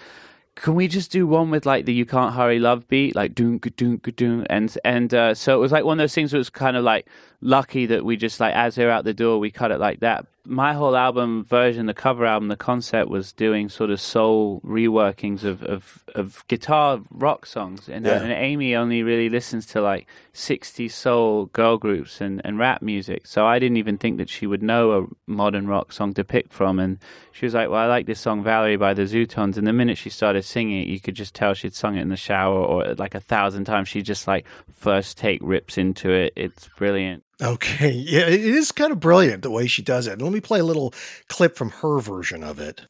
can 0.61 0.75
we 0.75 0.87
just 0.87 1.11
do 1.11 1.25
one 1.25 1.49
with 1.49 1.65
like 1.65 1.85
the 1.85 1.93
"You 1.93 2.05
Can't 2.05 2.35
Hurry 2.35 2.59
Love" 2.59 2.87
beat, 2.87 3.15
like 3.15 3.33
doom 3.33 3.57
doom 3.57 3.97
doom, 3.97 4.45
and 4.47 4.77
and 4.85 5.11
uh, 5.11 5.33
so 5.33 5.55
it 5.55 5.59
was 5.59 5.71
like 5.71 5.83
one 5.83 5.99
of 5.99 6.03
those 6.03 6.13
things 6.13 6.31
that 6.31 6.37
was 6.37 6.51
kind 6.51 6.77
of 6.77 6.83
like 6.83 7.07
lucky 7.41 7.87
that 7.87 8.05
we 8.05 8.15
just 8.15 8.39
like 8.39 8.53
as 8.53 8.75
they're 8.75 8.91
out 8.91 9.03
the 9.03 9.13
door 9.13 9.39
we 9.39 9.49
cut 9.49 9.71
it 9.71 9.79
like 9.79 10.01
that. 10.01 10.27
My 10.43 10.73
whole 10.73 10.95
album 10.95 11.45
version, 11.45 11.85
the 11.85 11.93
cover 11.93 12.25
album, 12.25 12.47
the 12.47 12.55
concept 12.55 13.09
was 13.09 13.31
doing 13.31 13.69
sort 13.69 13.91
of 13.91 14.01
soul 14.01 14.59
reworkings 14.65 15.43
of 15.43 15.61
of, 15.63 16.03
of 16.15 16.43
guitar 16.47 16.99
rock 17.11 17.45
songs, 17.45 17.87
and, 17.87 18.05
Yeah. 18.05 18.21
and 18.21 18.31
Amy 18.31 18.75
only 18.75 19.03
really 19.03 19.29
listens 19.29 19.67
to 19.67 19.81
like 19.81 20.07
sixty 20.33 20.89
soul 20.89 21.45
girl 21.47 21.77
groups 21.77 22.21
and, 22.21 22.41
and 22.43 22.57
rap 22.57 22.81
music. 22.81 23.27
So 23.27 23.45
I 23.45 23.59
didn't 23.59 23.77
even 23.77 23.97
think 23.99 24.17
that 24.17 24.29
she 24.29 24.47
would 24.47 24.63
know 24.63 24.91
a 25.03 25.07
modern 25.31 25.67
rock 25.67 25.93
song 25.93 26.13
to 26.15 26.23
pick 26.23 26.51
from, 26.51 26.79
and 26.79 26.97
she 27.31 27.45
was 27.45 27.53
like, 27.53 27.69
"Well, 27.69 27.79
I 27.79 27.85
like 27.85 28.07
this 28.07 28.19
song 28.19 28.43
Valerie 28.43 28.77
by 28.77 28.95
the 28.95 29.03
Zutons." 29.03 29.57
And 29.57 29.67
the 29.67 29.73
minute 29.73 29.97
she 29.99 30.09
started 30.09 30.43
singing 30.43 30.81
it, 30.81 30.87
you 30.87 30.99
could 30.99 31.15
just 31.15 31.35
tell 31.35 31.53
she'd 31.53 31.75
sung 31.75 31.97
it 31.97 32.01
in 32.01 32.09
the 32.09 32.17
shower 32.17 32.57
or 32.59 32.95
like 32.95 33.13
a 33.13 33.19
thousand 33.19 33.65
times. 33.65 33.89
She 33.89 34.01
just 34.01 34.27
like 34.27 34.47
first 34.73 35.17
take 35.19 35.39
rips 35.43 35.77
into 35.77 36.09
it. 36.09 36.33
It's 36.35 36.67
brilliant. 36.77 37.23
Okay. 37.41 37.91
Yeah, 37.91 38.27
it 38.27 38.39
is 38.39 38.71
kind 38.71 38.91
of 38.91 38.99
brilliant 38.99 39.41
the 39.41 39.49
way 39.49 39.65
she 39.65 39.81
does 39.81 40.05
it. 40.05 40.21
Let 40.21 40.31
me 40.31 40.41
play 40.41 40.59
a 40.59 40.63
little 40.63 40.93
clip 41.27 41.55
from 41.55 41.69
her 41.69 41.99
version 41.99 42.43
of 42.43 42.59
it. 42.59 42.81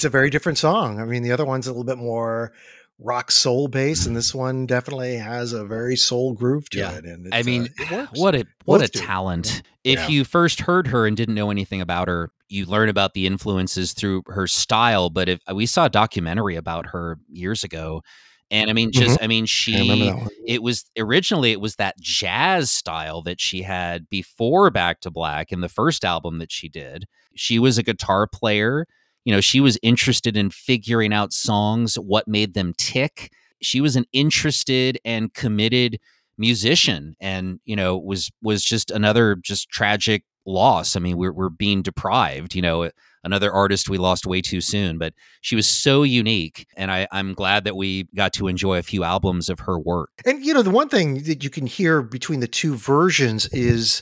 It's 0.00 0.06
a 0.06 0.08
very 0.08 0.30
different 0.30 0.56
song. 0.56 0.98
I 0.98 1.04
mean, 1.04 1.22
the 1.22 1.30
other 1.30 1.44
one's 1.44 1.66
a 1.66 1.70
little 1.72 1.84
bit 1.84 1.98
more 1.98 2.54
rock 2.98 3.30
soul 3.30 3.68
based, 3.68 4.06
and 4.06 4.16
this 4.16 4.34
one 4.34 4.64
definitely 4.64 5.16
has 5.16 5.52
a 5.52 5.62
very 5.62 5.94
soul 5.94 6.32
groove 6.32 6.70
to 6.70 6.78
Yeah. 6.78 6.92
it. 6.96 7.04
And 7.04 7.28
I 7.34 7.42
mean, 7.42 7.68
uh, 7.78 8.06
it 8.14 8.18
what 8.18 8.34
a 8.34 8.46
what 8.64 8.80
a 8.80 8.88
talent! 8.88 9.60
If 9.84 9.98
Yeah. 9.98 10.08
you 10.08 10.24
first 10.24 10.60
heard 10.60 10.86
her 10.86 11.06
and 11.06 11.14
didn't 11.18 11.34
know 11.34 11.50
anything 11.50 11.82
about 11.82 12.08
her, 12.08 12.30
you 12.48 12.64
learn 12.64 12.88
about 12.88 13.12
the 13.12 13.26
influences 13.26 13.92
through 13.92 14.22
her 14.28 14.46
style. 14.46 15.10
But 15.10 15.28
if 15.28 15.40
we 15.52 15.66
saw 15.66 15.84
a 15.84 15.90
documentary 15.90 16.56
about 16.56 16.86
her 16.86 17.18
years 17.30 17.62
ago, 17.62 18.02
and 18.50 18.70
I 18.70 18.72
mean, 18.72 18.92
just 18.92 19.22
I 19.22 19.26
mean, 19.26 19.44
Mm-hmm. 19.44 19.76
I 19.76 19.80
remember 19.80 20.04
she 20.04 20.12
one. 20.12 20.28
it 20.46 20.62
was 20.62 20.86
originally 20.98 21.52
it 21.52 21.60
was 21.60 21.76
that 21.76 22.00
jazz 22.00 22.70
style 22.70 23.20
that 23.24 23.38
she 23.38 23.60
had 23.60 24.08
before 24.08 24.70
Back 24.70 25.02
to 25.02 25.10
Black 25.10 25.52
in 25.52 25.60
the 25.60 25.68
first 25.68 26.06
album 26.06 26.38
that 26.38 26.50
she 26.50 26.70
did. 26.70 27.06
She 27.34 27.58
was 27.58 27.76
a 27.76 27.82
guitar 27.82 28.26
player. 28.26 28.86
You 29.24 29.34
know, 29.34 29.40
she 29.40 29.60
was 29.60 29.78
interested 29.82 30.36
in 30.36 30.50
figuring 30.50 31.12
out 31.12 31.32
songs, 31.32 31.96
what 31.96 32.26
made 32.26 32.54
them 32.54 32.72
tick. 32.76 33.32
She 33.62 33.80
was 33.80 33.96
an 33.96 34.06
interested 34.12 34.98
and 35.04 35.32
committed 35.34 36.00
musician 36.38 37.16
and, 37.20 37.60
you 37.64 37.76
know, 37.76 37.98
was 37.98 38.30
was 38.42 38.64
just 38.64 38.90
another 38.90 39.36
just 39.36 39.68
tragic 39.68 40.24
loss. 40.46 40.96
I 40.96 41.00
mean, 41.00 41.18
we're 41.18 41.32
we're 41.32 41.50
being 41.50 41.82
deprived, 41.82 42.54
you 42.54 42.62
know, 42.62 42.90
another 43.22 43.52
artist 43.52 43.90
we 43.90 43.98
lost 43.98 44.26
way 44.26 44.40
too 44.40 44.62
soon, 44.62 44.96
but 44.96 45.12
she 45.42 45.54
was 45.54 45.68
so 45.68 46.02
unique 46.02 46.66
and 46.76 46.90
I, 46.90 47.06
I'm 47.12 47.34
glad 47.34 47.64
that 47.64 47.76
we 47.76 48.04
got 48.14 48.32
to 48.34 48.48
enjoy 48.48 48.78
a 48.78 48.82
few 48.82 49.04
albums 49.04 49.50
of 49.50 49.60
her 49.60 49.78
work. 49.78 50.10
And 50.24 50.44
you 50.44 50.54
know, 50.54 50.62
the 50.62 50.70
one 50.70 50.88
thing 50.88 51.22
that 51.24 51.44
you 51.44 51.50
can 51.50 51.66
hear 51.66 52.02
between 52.02 52.40
the 52.40 52.48
two 52.48 52.74
versions 52.74 53.46
is, 53.48 54.00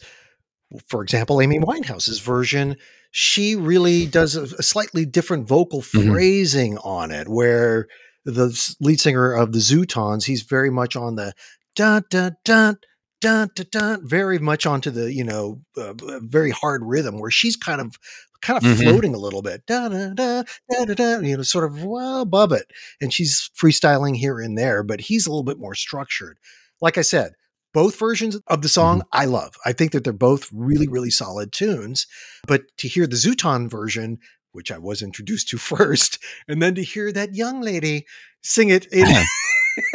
for 0.86 1.02
example, 1.02 1.40
Amy 1.40 1.58
Winehouse's 1.58 2.20
version. 2.20 2.76
She 3.10 3.56
really 3.56 4.06
does 4.06 4.36
a, 4.36 4.42
a 4.42 4.62
slightly 4.62 5.04
different 5.06 5.48
vocal 5.48 5.80
Mhm. 5.82 6.10
phrasing 6.10 6.78
on 6.78 7.10
it, 7.10 7.28
where 7.28 7.86
the 8.24 8.48
lead 8.80 9.00
singer 9.00 9.32
of 9.32 9.52
the 9.52 9.58
Zutons, 9.60 10.24
he's 10.24 10.42
very 10.42 10.70
much 10.70 10.94
on 10.96 11.16
the 11.16 11.32
dun 11.74 12.04
dun 12.10 12.36
dun 12.44 12.78
dun 13.20 13.50
dun 13.54 13.66
dun, 13.70 14.06
very 14.06 14.38
much 14.38 14.66
onto 14.66 14.90
the 14.90 15.12
you 15.12 15.24
know 15.24 15.60
uh, 15.76 15.94
uh, 16.06 16.20
very 16.22 16.50
hard 16.50 16.82
rhythm, 16.84 17.18
where 17.18 17.30
she's 17.30 17.56
kind 17.56 17.80
of 17.80 17.96
kind 18.42 18.56
of 18.56 18.62
Mhm. 18.62 18.82
floating 18.84 19.14
a 19.14 19.18
little 19.18 19.42
bit, 19.42 19.64
da 19.66 19.88
da 19.88 20.10
da 20.10 20.42
da 20.70 20.84
da 20.84 20.94
da, 20.94 21.18
you 21.20 21.36
know, 21.36 21.42
sort 21.42 21.64
of 21.64 21.82
well 21.82 22.20
above 22.20 22.52
it 22.52 22.70
and 23.00 23.12
she's 23.12 23.50
freestyling 23.60 24.14
here 24.16 24.38
and 24.38 24.56
there, 24.56 24.82
but 24.84 25.00
he's 25.00 25.26
a 25.26 25.30
little 25.30 25.42
bit 25.42 25.58
more 25.58 25.74
structured. 25.74 26.38
Like 26.80 26.96
I 26.98 27.02
said, 27.02 27.32
both 27.72 27.98
versions 27.98 28.38
of 28.46 28.62
the 28.62 28.68
song 28.68 28.98
mm-hmm. 28.98 29.08
I 29.12 29.24
love. 29.26 29.54
I 29.64 29.72
think 29.72 29.92
that 29.92 30.04
they're 30.04 30.12
both 30.12 30.48
really, 30.52 30.88
really 30.88 31.10
solid 31.10 31.52
tunes. 31.52 32.06
But 32.46 32.62
to 32.78 32.88
hear 32.88 33.06
the 33.06 33.16
Zuton 33.16 33.68
version, 33.68 34.18
which 34.52 34.72
I 34.72 34.78
was 34.78 35.02
introduced 35.02 35.48
to 35.48 35.58
first, 35.58 36.18
and 36.46 36.62
then 36.62 36.74
to 36.74 36.82
hear 36.82 37.12
that 37.12 37.34
young 37.34 37.60
lady 37.60 38.06
sing 38.42 38.70
it 38.70 38.86
in, 38.86 39.06
uh-huh. 39.06 39.24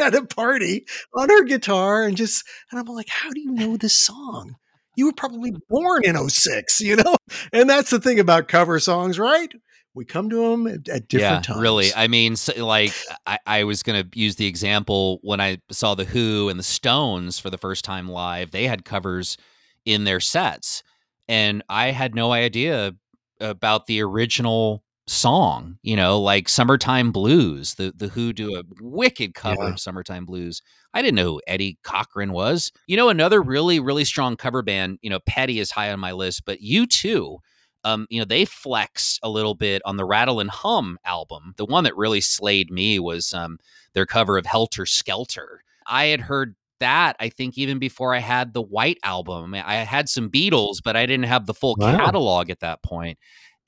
at 0.00 0.14
a 0.14 0.24
party 0.24 0.86
on 1.14 1.28
her 1.28 1.44
guitar 1.44 2.04
and 2.04 2.16
just, 2.16 2.44
and 2.70 2.80
I'm 2.80 2.86
like, 2.86 3.08
how 3.08 3.30
do 3.30 3.40
you 3.40 3.52
know 3.52 3.76
this 3.76 3.98
song? 3.98 4.56
You 4.96 5.06
were 5.06 5.12
probably 5.12 5.52
born 5.68 6.04
in 6.04 6.28
06, 6.28 6.80
you 6.80 6.96
know? 6.96 7.16
And 7.52 7.68
that's 7.68 7.90
the 7.90 8.00
thing 8.00 8.20
about 8.20 8.48
cover 8.48 8.78
songs, 8.78 9.18
right? 9.18 9.52
We 9.94 10.04
come 10.04 10.28
to 10.30 10.50
them 10.50 10.66
at, 10.66 10.88
at 10.88 11.08
different 11.08 11.44
times. 11.44 11.60
Really, 11.60 11.94
I 11.94 12.08
mean, 12.08 12.34
so, 12.36 12.64
like 12.64 12.92
I, 13.26 13.38
I 13.46 13.64
was 13.64 13.82
going 13.84 14.02
to 14.02 14.18
use 14.18 14.36
the 14.36 14.46
example 14.46 15.20
when 15.22 15.40
I 15.40 15.58
saw 15.70 15.94
the 15.94 16.04
Who 16.04 16.48
and 16.48 16.58
the 16.58 16.64
Stones 16.64 17.38
for 17.38 17.48
the 17.48 17.58
first 17.58 17.84
time 17.84 18.08
live. 18.08 18.50
They 18.50 18.66
had 18.66 18.84
covers 18.84 19.36
in 19.84 20.04
their 20.04 20.18
sets, 20.20 20.82
and 21.28 21.62
I 21.68 21.92
had 21.92 22.14
no 22.14 22.32
idea 22.32 22.94
about 23.40 23.86
the 23.86 24.02
original 24.02 24.82
song. 25.06 25.78
You 25.82 25.94
know, 25.94 26.20
like 26.20 26.48
"Summertime 26.48 27.12
Blues." 27.12 27.74
The 27.74 27.92
the 27.96 28.08
Who 28.08 28.32
do 28.32 28.56
a 28.56 28.62
wicked 28.80 29.34
cover 29.34 29.62
Yeah. 29.62 29.68
of 29.74 29.80
"Summertime 29.80 30.24
Blues." 30.24 30.60
I 30.92 31.02
didn't 31.02 31.16
know 31.16 31.24
who 31.24 31.40
Eddie 31.46 31.78
Cochran 31.84 32.32
was. 32.32 32.72
You 32.88 32.96
know, 32.96 33.10
another 33.10 33.40
really 33.40 33.78
really 33.78 34.04
strong 34.04 34.36
cover 34.36 34.62
band. 34.62 34.98
You 35.02 35.10
know, 35.10 35.20
Petty 35.20 35.60
is 35.60 35.70
high 35.70 35.92
on 35.92 36.00
my 36.00 36.10
list, 36.12 36.44
but 36.46 36.60
you 36.60 36.86
too 36.86 37.38
um, 37.84 38.06
you 38.10 38.18
know, 38.18 38.24
they 38.24 38.44
flex 38.44 39.18
a 39.22 39.28
little 39.28 39.54
bit 39.54 39.82
on 39.84 39.96
the 39.96 40.04
Rattle 40.04 40.40
and 40.40 40.50
Hum 40.50 40.98
album. 41.04 41.54
The 41.56 41.64
one 41.66 41.84
that 41.84 41.96
really 41.96 42.20
slayed 42.20 42.70
me 42.70 42.98
was 42.98 43.32
um, 43.34 43.58
their 43.92 44.06
cover 44.06 44.36
of 44.38 44.46
Helter 44.46 44.86
Skelter. 44.86 45.62
I 45.86 46.06
had 46.06 46.22
heard 46.22 46.56
that, 46.80 47.16
I 47.20 47.28
think, 47.28 47.56
even 47.56 47.78
before 47.78 48.14
I 48.14 48.18
had 48.18 48.52
the 48.54 48.62
White 48.62 48.98
album. 49.04 49.54
I, 49.54 49.76
had 49.76 50.08
some 50.08 50.28
Beatles, 50.30 50.78
but 50.82 50.96
I 50.96 51.06
didn't 51.06 51.26
have 51.26 51.46
the 51.46 51.54
full 51.54 51.76
Wow. 51.78 51.96
catalog 51.96 52.50
at 52.50 52.60
that 52.60 52.82
point. 52.82 53.18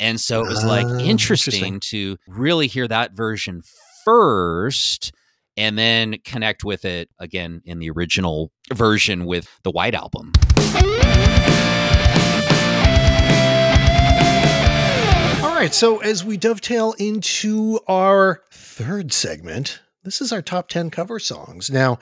And 0.00 0.20
so 0.20 0.40
it 0.40 0.48
was 0.48 0.64
like 0.64 0.86
Ah, 0.86 0.96
interesting, 0.98 1.74
interesting. 1.74 1.80
to 1.80 2.16
really 2.26 2.66
hear 2.66 2.88
that 2.88 3.12
version 3.12 3.62
first 4.04 5.12
and 5.56 5.78
then 5.78 6.16
connect 6.24 6.64
with 6.64 6.84
it 6.84 7.08
again 7.18 7.62
in 7.64 7.78
the 7.78 7.90
original 7.90 8.50
version 8.74 9.24
with 9.24 9.48
the 9.62 9.70
White 9.70 9.94
album. 9.94 10.32
Right, 15.56 15.74
so 15.74 15.98
as 15.98 16.22
we 16.22 16.36
dovetail 16.36 16.94
into 16.98 17.80
our 17.88 18.42
third 18.50 19.10
segment, 19.10 19.80
this 20.04 20.20
is 20.20 20.30
our 20.30 20.42
top 20.42 20.68
10 20.68 20.90
cover 20.90 21.18
songs. 21.18 21.70
Now, 21.70 21.98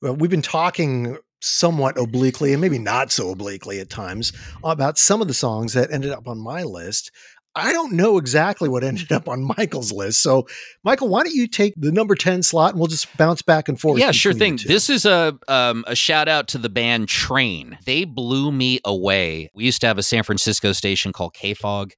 we've 0.00 0.30
been 0.30 0.40
talking 0.40 1.18
somewhat 1.40 1.98
obliquely 1.98 2.52
and 2.52 2.60
maybe 2.60 2.78
not 2.78 3.10
so 3.10 3.30
obliquely 3.32 3.80
at 3.80 3.90
times 3.90 4.32
about 4.62 4.98
some 4.98 5.20
of 5.20 5.26
the 5.26 5.34
songs 5.34 5.72
that 5.72 5.90
ended 5.90 6.12
up 6.12 6.28
on 6.28 6.38
my 6.38 6.62
list. 6.62 7.10
I 7.56 7.72
don't 7.72 7.92
know 7.94 8.18
exactly 8.18 8.68
what 8.68 8.84
ended 8.84 9.10
up 9.10 9.28
on 9.28 9.42
Michael's 9.58 9.90
list. 9.90 10.22
So, 10.22 10.46
Michael, 10.84 11.08
why 11.08 11.24
don't 11.24 11.34
you 11.34 11.48
take 11.48 11.74
the 11.76 11.90
number 11.90 12.14
10 12.14 12.44
slot 12.44 12.70
and 12.70 12.78
we'll 12.78 12.86
just 12.86 13.14
bounce 13.16 13.42
back 13.42 13.68
and 13.68 13.80
forth? 13.80 13.98
Yeah, 13.98 14.12
sure 14.12 14.32
thing. 14.32 14.60
This 14.64 14.88
is 14.88 15.04
a 15.04 15.36
um, 15.48 15.84
a 15.88 15.96
shout 15.96 16.28
out 16.28 16.46
to 16.48 16.58
the 16.58 16.68
band 16.70 17.08
Train. 17.08 17.78
They 17.84 18.04
blew 18.04 18.52
me 18.52 18.78
away. 18.84 19.50
We 19.54 19.64
used 19.64 19.80
to 19.80 19.88
have 19.88 19.98
a 19.98 20.04
San 20.04 20.22
Francisco 20.22 20.72
station 20.72 21.12
called 21.12 21.34
KFOG. 21.34 21.92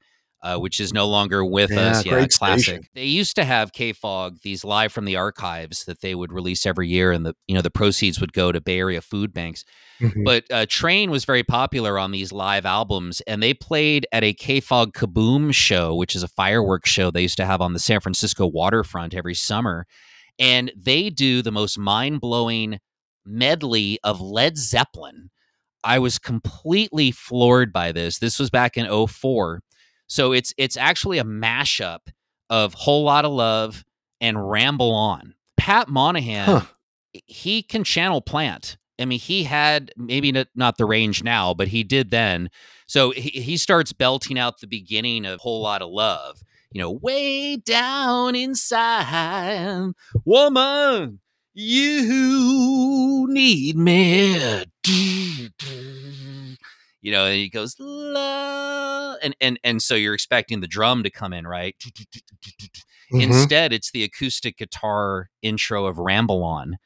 Uh, 0.45 0.59
which 0.59 0.79
is 0.79 0.93
no 0.93 1.09
longer 1.09 1.43
with 1.43 1.71
Yeah, 1.71 1.81
us. 1.93 2.05
Yeah, 2.05 2.13
great 2.13 2.31
classic. 2.31 2.65
station. 2.65 2.83
They 2.95 3.07
used 3.07 3.35
to 3.37 3.45
have 3.45 3.73
KFOG, 3.73 4.43
these 4.43 4.63
live 4.63 4.93
from 4.93 5.07
the 5.07 5.17
archives 5.17 5.87
that 5.87 6.03
they 6.03 6.15
would 6.15 6.35
release 6.35 6.67
every 6.67 6.87
year, 6.87 7.13
and 7.13 7.25
the 7.25 7.35
you 7.49 7.55
know 7.55 7.63
the 7.63 7.71
proceeds 7.71 8.21
would 8.21 8.35
go 8.35 8.53
to 8.53 8.61
Bay 8.61 8.79
Area 8.79 9.01
food 9.01 9.33
banks. 9.33 9.65
Mhm. 10.03 10.23
But 10.23 10.45
uh, 10.51 10.67
Train 10.69 11.11
was 11.11 11.25
very 11.25 11.45
popular 11.45 11.99
on 11.99 12.11
these 12.11 12.31
live 12.31 12.67
albums, 12.67 13.23
and 13.23 13.43
they 13.43 13.55
played 13.55 14.07
at 14.13 14.23
a 14.23 14.35
KFOG 14.35 14.93
Kaboom 14.93 15.55
show, 15.55 15.95
which 15.95 16.15
is 16.15 16.23
a 16.23 16.29
fireworks 16.29 16.91
show 16.91 17.11
they 17.11 17.23
used 17.23 17.39
to 17.39 17.47
have 17.47 17.63
on 17.63 17.73
the 17.73 17.79
San 17.79 18.01
Francisco 18.01 18.47
waterfront 18.47 19.15
every 19.15 19.35
summer. 19.35 19.87
And 20.39 20.71
they 20.77 21.09
do 21.09 21.41
the 21.41 21.53
most 21.53 21.79
mind 21.79 22.21
blowing 22.21 22.81
medley 23.25 23.99
of 24.05 24.21
Led 24.21 24.59
Zeppelin. 24.59 25.31
I 25.83 25.99
was 25.99 26.19
completely 26.19 27.13
floored 27.13 27.73
by 27.73 27.93
this. 27.93 28.19
This 28.19 28.39
was 28.39 28.51
back 28.51 28.77
in 28.77 28.87
04. 29.07 29.61
So 30.07 30.33
it's 30.33 30.53
it's 30.59 30.77
actually 30.77 31.19
a 31.19 31.25
mashup 31.25 32.01
of 32.51 32.75
Whole 32.75 33.05
Lot 33.05 33.25
of 33.25 33.33
Love 33.33 33.85
and 34.21 34.51
Ramble 34.51 34.93
On. 34.93 35.35
Pat 35.57 35.89
Monahan, 35.89 36.47
Huh. 36.47 36.67
he 37.27 37.63
can 37.63 37.85
channel 37.85 38.21
plant. 38.21 38.77
I 39.01 39.07
mean, 39.07 39.19
he 39.19 39.45
had 39.45 39.91
maybe 39.97 40.31
not, 40.55 40.79
the 40.79 40.85
range 40.85 41.25
now, 41.25 41.53
but 41.53 41.69
he 41.69 41.83
did 41.83 42.11
then. 42.11 42.49
So 42.87 43.11
he, 43.11 43.31
he 43.31 43.57
starts 43.57 43.93
belting 43.93 44.39
out 44.39 44.61
the 44.61 44.67
beginning 44.69 45.25
of 45.27 45.41
Whole 45.41 45.63
Lot 45.63 45.83
of 45.83 45.91
Love. 45.91 46.43
You 46.71 46.81
know, 46.81 46.91
way 46.91 47.57
down 47.57 48.35
inside, 48.37 49.93
woman, 50.25 51.21
you 51.55 53.27
need 53.29 53.77
me. 53.77 54.65
You 57.05 57.13
know, 57.13 57.27
and 57.27 57.35
he 57.35 57.51
goes, 57.51 57.77
la, 57.79 59.17
and 59.23 59.37
and 59.39 59.61
and 59.63 59.83
so 59.83 59.95
you're 59.95 60.15
expecting 60.15 60.61
the 60.61 60.67
drum 60.67 61.03
to 61.03 61.11
come 61.11 61.35
in, 61.35 61.47
right? 61.47 61.77
Mhm. 63.13 63.23
Instead, 63.23 63.75
it's 63.75 63.91
the 63.91 64.05
acoustic 64.05 64.57
guitar 64.57 65.29
intro 65.43 65.85
of 65.85 65.99
Ramble 65.99 66.43
On. 66.43 66.77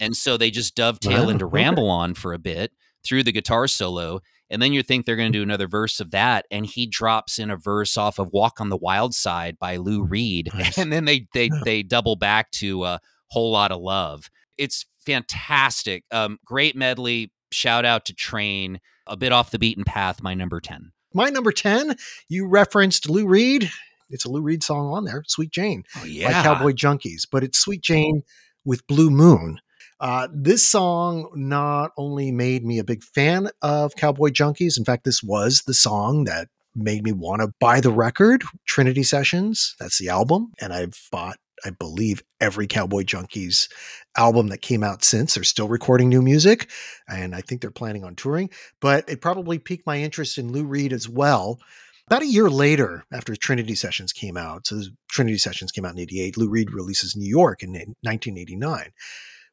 And 0.00 0.16
so 0.16 0.36
they 0.36 0.50
just 0.50 0.74
dovetail 0.74 1.24
Wow, 1.26 1.28
into. 1.30 1.46
Ramble 1.46 1.88
On 1.88 2.14
for 2.14 2.32
a 2.32 2.38
bit 2.38 2.72
through 3.06 3.22
the 3.22 3.30
guitar 3.32 3.68
solo. 3.68 4.20
And 4.50 4.60
then 4.60 4.72
you 4.72 4.82
think 4.82 5.06
they're 5.06 5.14
going 5.16 5.32
to 5.32 5.38
do 5.38 5.42
another 5.44 5.68
verse 5.68 6.00
of 6.00 6.10
that. 6.10 6.46
And 6.50 6.66
he 6.66 6.84
drops 6.86 7.38
in 7.38 7.48
a 7.50 7.56
verse 7.56 7.96
off 7.96 8.18
of 8.18 8.32
Walk 8.32 8.60
on 8.60 8.70
the 8.70 8.76
Wild 8.76 9.14
Side 9.14 9.58
by 9.60 9.76
Lou 9.76 10.02
Reed. 10.02 10.50
Nice. 10.54 10.76
And 10.78 10.92
then 10.92 11.04
they 11.04 11.28
they 11.34 11.50
they 11.64 11.82
double 11.84 12.16
back 12.16 12.50
to 12.52 12.84
a 12.84 13.00
whole 13.28 13.52
lot 13.52 13.70
of 13.70 13.80
love. 13.80 14.28
It's 14.56 14.86
fantastic. 15.06 16.02
Um, 16.10 16.38
great 16.44 16.74
medley. 16.74 17.30
Shout 17.52 17.84
out 17.84 18.04
to 18.06 18.14
Train. 18.14 18.80
A 19.08 19.16
bit 19.16 19.32
off 19.32 19.50
the 19.50 19.58
beaten 19.58 19.84
path, 19.84 20.22
my 20.22 20.34
number 20.34 20.60
10. 20.60 20.92
My 21.14 21.30
number 21.30 21.50
10, 21.50 21.96
you 22.28 22.46
referenced 22.46 23.08
Lou 23.08 23.26
Reed. 23.26 23.70
It's 24.10 24.24
a 24.24 24.30
Lou 24.30 24.42
Reed 24.42 24.62
song 24.62 24.92
on 24.92 25.04
there, 25.04 25.24
Sweet 25.26 25.50
Jane. 25.50 25.84
Oh, 25.96 26.00
by 26.02 26.32
Cowboy 26.42 26.72
Junkies, 26.72 27.26
but 27.30 27.42
it's 27.42 27.58
Sweet 27.58 27.80
Jane 27.80 28.22
with 28.64 28.86
Blue 28.86 29.10
Moon. 29.10 29.60
Uh, 30.00 30.28
this 30.32 30.66
song 30.66 31.28
not 31.34 31.90
only 31.96 32.30
made 32.30 32.64
me 32.64 32.78
a 32.78 32.84
big 32.84 33.02
fan 33.02 33.50
of 33.62 33.96
Cowboy 33.96 34.28
Junkies, 34.28 34.78
in 34.78 34.84
fact, 34.84 35.04
this 35.04 35.22
was 35.22 35.62
the 35.66 35.74
song 35.74 36.24
that 36.24 36.48
made 36.74 37.02
me 37.02 37.12
want 37.12 37.42
to 37.42 37.48
buy 37.58 37.80
the 37.80 37.90
record, 37.90 38.44
Trinity 38.66 39.02
Sessions. 39.02 39.74
That's 39.80 39.98
the 39.98 40.08
album. 40.08 40.52
And 40.60 40.72
I've 40.72 41.00
bought, 41.10 41.38
I 41.64 41.70
believe, 41.70 42.22
every 42.40 42.66
Cowboy 42.66 43.02
Junkies 43.02 43.68
album 44.16 44.48
that 44.48 44.62
came 44.62 44.82
out 44.82 45.04
since. 45.04 45.34
They're 45.34 45.44
still 45.44 45.68
recording 45.68 46.08
new 46.08 46.22
music, 46.22 46.70
and 47.08 47.34
I 47.34 47.40
think 47.40 47.60
they're 47.60 47.70
planning 47.70 48.04
on 48.04 48.14
touring. 48.14 48.50
But 48.80 49.08
it 49.08 49.20
probably 49.20 49.58
piqued 49.58 49.86
my 49.86 49.98
interest 49.98 50.38
in 50.38 50.52
Lou 50.52 50.64
Reed 50.64 50.92
as 50.92 51.08
well. 51.08 51.58
About 52.06 52.22
a 52.22 52.26
year 52.26 52.48
later, 52.48 53.04
after 53.12 53.36
Trinity 53.36 53.74
Sessions 53.74 54.12
came 54.12 54.36
out, 54.36 54.66
so 54.66 54.80
Trinity 55.10 55.36
Sessions 55.38 55.70
came 55.70 55.84
out 55.84 55.92
in 55.92 55.98
88, 55.98 56.36
Lou 56.38 56.48
Reed 56.48 56.72
releases 56.72 57.14
New 57.14 57.28
York 57.28 57.62
in 57.62 57.72
1989, 58.02 58.92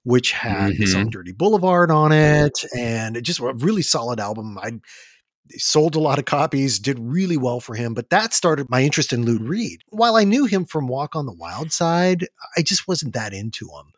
which 0.04 0.32
had 0.32 0.74
the 0.78 0.86
Mhm. 0.86 0.88
song 0.88 1.10
Dirty 1.10 1.34
Boulevard 1.34 1.92
on 1.92 2.12
it. 2.14 2.58
And 2.78 3.18
it 3.18 3.22
just 3.24 3.40
a 3.40 3.54
really 3.56 3.82
solid 3.82 4.20
album. 4.22 4.58
I 4.58 4.80
sold 5.52 5.96
a 5.96 6.00
lot 6.00 6.20
of 6.20 6.26
copies, 6.26 6.80
did 6.80 7.00
really 7.00 7.38
well 7.38 7.60
for 7.60 7.76
him, 7.76 7.94
but 7.94 8.10
that 8.10 8.34
started 8.34 8.70
my 8.70 8.82
interest 8.82 9.14
in 9.14 9.26
Lou 9.26 9.38
Reed. 9.38 9.82
While 9.90 10.16
I 10.16 10.24
knew 10.24 10.46
him 10.46 10.66
from 10.66 10.88
Walk 10.88 11.16
on 11.16 11.26
the 11.26 11.34
Wild 11.34 11.72
Side, 11.72 12.28
I 12.58 12.62
just 12.62 12.88
wasn't 12.88 13.14
that 13.14 13.34
into 13.34 13.66
him. 13.66 13.92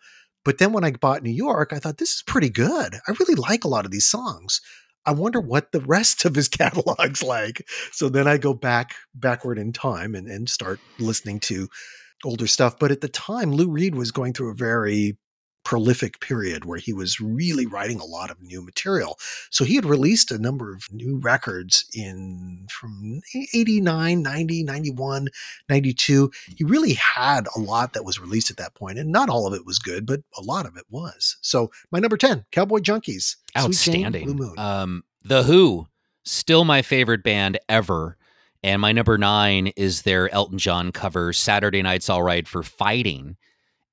But 0.43 0.60
then 0.60 0.72
when 0.72 0.84
I 0.84 0.91
bought 0.91 1.24
New 1.24 1.32
York, 1.32 1.74
I 1.74 1.80
thought 1.80 1.98
this 1.98 2.16
is 2.16 2.24
pretty 2.26 2.50
good. 2.50 2.95
I 3.08 3.14
really 3.20 3.36
like 3.36 3.64
a 3.64 3.70
lot 3.70 3.86
of 3.86 3.91
these 3.91 4.06
songs. 4.06 4.62
I 5.06 5.12
wonder 5.12 5.39
what 5.39 5.72
the 5.72 5.82
rest 5.82 6.26
of 6.26 6.36
his 6.36 6.48
catalog's 6.50 7.24
like. 7.24 7.68
So 7.91 8.10
then 8.10 8.28
I 8.28 8.38
go 8.38 8.54
back 8.54 8.95
backward 9.16 9.58
in 9.58 9.74
time 9.74 10.16
and, 10.16 10.28
and 10.28 10.50
start 10.50 10.80
listening 11.00 11.39
to 11.41 11.68
older 12.24 12.48
stuff. 12.48 12.78
But 12.80 12.91
at 12.91 13.02
the 13.02 13.10
time, 13.10 13.52
Lou 13.52 13.70
Reed 13.70 13.95
was 13.95 14.12
going 14.12 14.34
through 14.34 14.52
a 14.52 14.56
very 14.56 15.18
prolific 15.68 16.22
period 16.22 16.63
where 16.63 16.78
he 16.78 16.93
was 16.93 17.20
really 17.20 17.65
writing 17.65 17.99
a 17.99 18.05
lot 18.05 18.32
of 18.32 18.41
new 18.41 18.61
material. 18.61 19.20
So 19.49 19.65
he 19.65 19.76
had 19.76 19.84
released 19.84 20.32
a 20.32 20.38
number 20.38 20.74
of 20.74 20.89
new 20.93 21.18
records 21.18 21.84
in 21.93 22.68
from 22.70 23.20
89, 23.53 24.22
90, 24.22 24.63
91, 24.63 25.28
92. 25.68 26.32
He 26.55 26.63
really 26.63 26.93
had 26.93 27.47
a 27.53 27.59
lot 27.59 27.91
that 27.91 28.05
was 28.05 28.18
released 28.18 28.49
at 28.49 28.55
that 28.55 28.76
point, 28.76 28.97
and 28.97 29.11
not 29.11 29.28
all 29.28 29.45
of 29.45 29.53
it 29.53 29.65
was 29.65 29.78
good, 29.78 30.05
but 30.05 30.22
a 30.38 30.41
lot 30.41 30.65
of 30.65 30.78
it 30.78 30.86
was. 30.89 31.36
So 31.41 31.70
my 31.91 31.99
number 31.99 32.15
10, 32.15 32.45
Cowboy 32.53 32.80
Junkies. 32.80 33.36
Sweet 33.57 33.57
Jane, 33.57 33.65
Outstanding. 33.65 34.26
Blue 34.26 34.36
Moon. 34.36 34.57
Um, 34.57 35.03
the 35.26 35.43
Who, 35.43 35.88
still 36.24 36.63
my 36.63 36.82
favorite 36.82 37.24
band 37.24 37.59
ever. 37.68 38.15
And 38.63 38.82
my 38.82 38.93
number 38.93 39.18
nine 39.18 39.74
is 39.76 40.03
their 40.03 40.34
Elton 40.34 40.59
John 40.59 40.93
cover, 40.93 41.34
Saturday 41.34 41.82
Night's 41.82 42.09
All 42.09 42.24
Right 42.24 42.47
for 42.47 42.63
Fighting. 42.63 43.36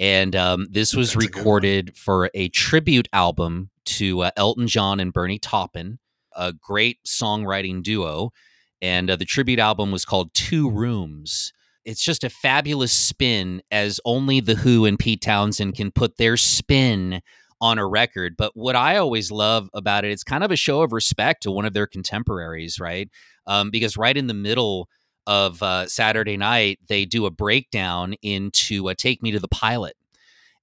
And 0.01 0.35
um, 0.35 0.67
this 0.71 0.95
was 0.95 1.13
That's 1.13 1.25
recorded 1.25 1.97
for 1.97 2.31
a 2.35 2.49
tribute 2.49 3.09
album 3.13 3.71
to 3.87 4.23
uh, 4.23 4.31
Elton 4.37 4.67
John 4.67 5.01
and 5.01 5.13
Bernie 5.13 5.39
Taupin, 5.39 5.99
a 6.37 6.53
great 6.53 6.99
songwriting 7.07 7.83
duo. 7.83 8.31
And 8.83 9.09
uh, 9.11 9.17
the 9.17 9.25
tribute 9.25 9.61
album 9.61 9.93
was 9.93 10.05
called 10.05 10.35
Two 10.35 10.71
Rooms. 10.71 11.53
It's 11.85 12.03
just 12.03 12.25
a 12.25 12.31
fabulous 12.31 12.93
spin, 12.93 13.63
as 13.71 14.01
only 14.05 14.41
The 14.41 14.57
Who 14.57 14.85
and 14.85 14.99
Pete 14.99 15.21
Townshend 15.21 15.75
can 15.75 15.93
put 15.93 16.17
their 16.17 16.37
spin 16.37 17.21
on 17.61 17.79
a 17.79 17.87
record. 17.87 18.37
But 18.37 18.53
what 18.55 18.75
I 18.75 18.97
always 18.97 19.31
love 19.31 19.69
about 19.75 20.05
it, 20.05 20.11
it's 20.11 20.25
kind 20.25 20.43
of 20.43 20.51
a 20.51 20.57
show 20.57 20.83
of 20.83 20.93
respect 20.93 21.43
to 21.45 21.51
one 21.51 21.65
of 21.65 21.73
their 21.73 21.87
contemporaries, 21.87 22.81
right? 22.81 23.09
Um, 23.47 23.71
because 23.71 23.97
right 23.97 24.17
in 24.17 24.27
the 24.27 24.35
middle 24.35 24.89
of 25.27 25.63
uh, 25.63 25.87
Saturday 25.87 26.37
night, 26.37 26.79
they 26.89 27.05
do 27.05 27.27
a 27.27 27.31
breakdown 27.31 28.15
into 28.23 28.89
uh, 28.89 28.95
"Take 28.97 29.23
Me 29.23 29.31
to 29.33 29.39
the 29.41 29.49
Pilot," 29.49 29.97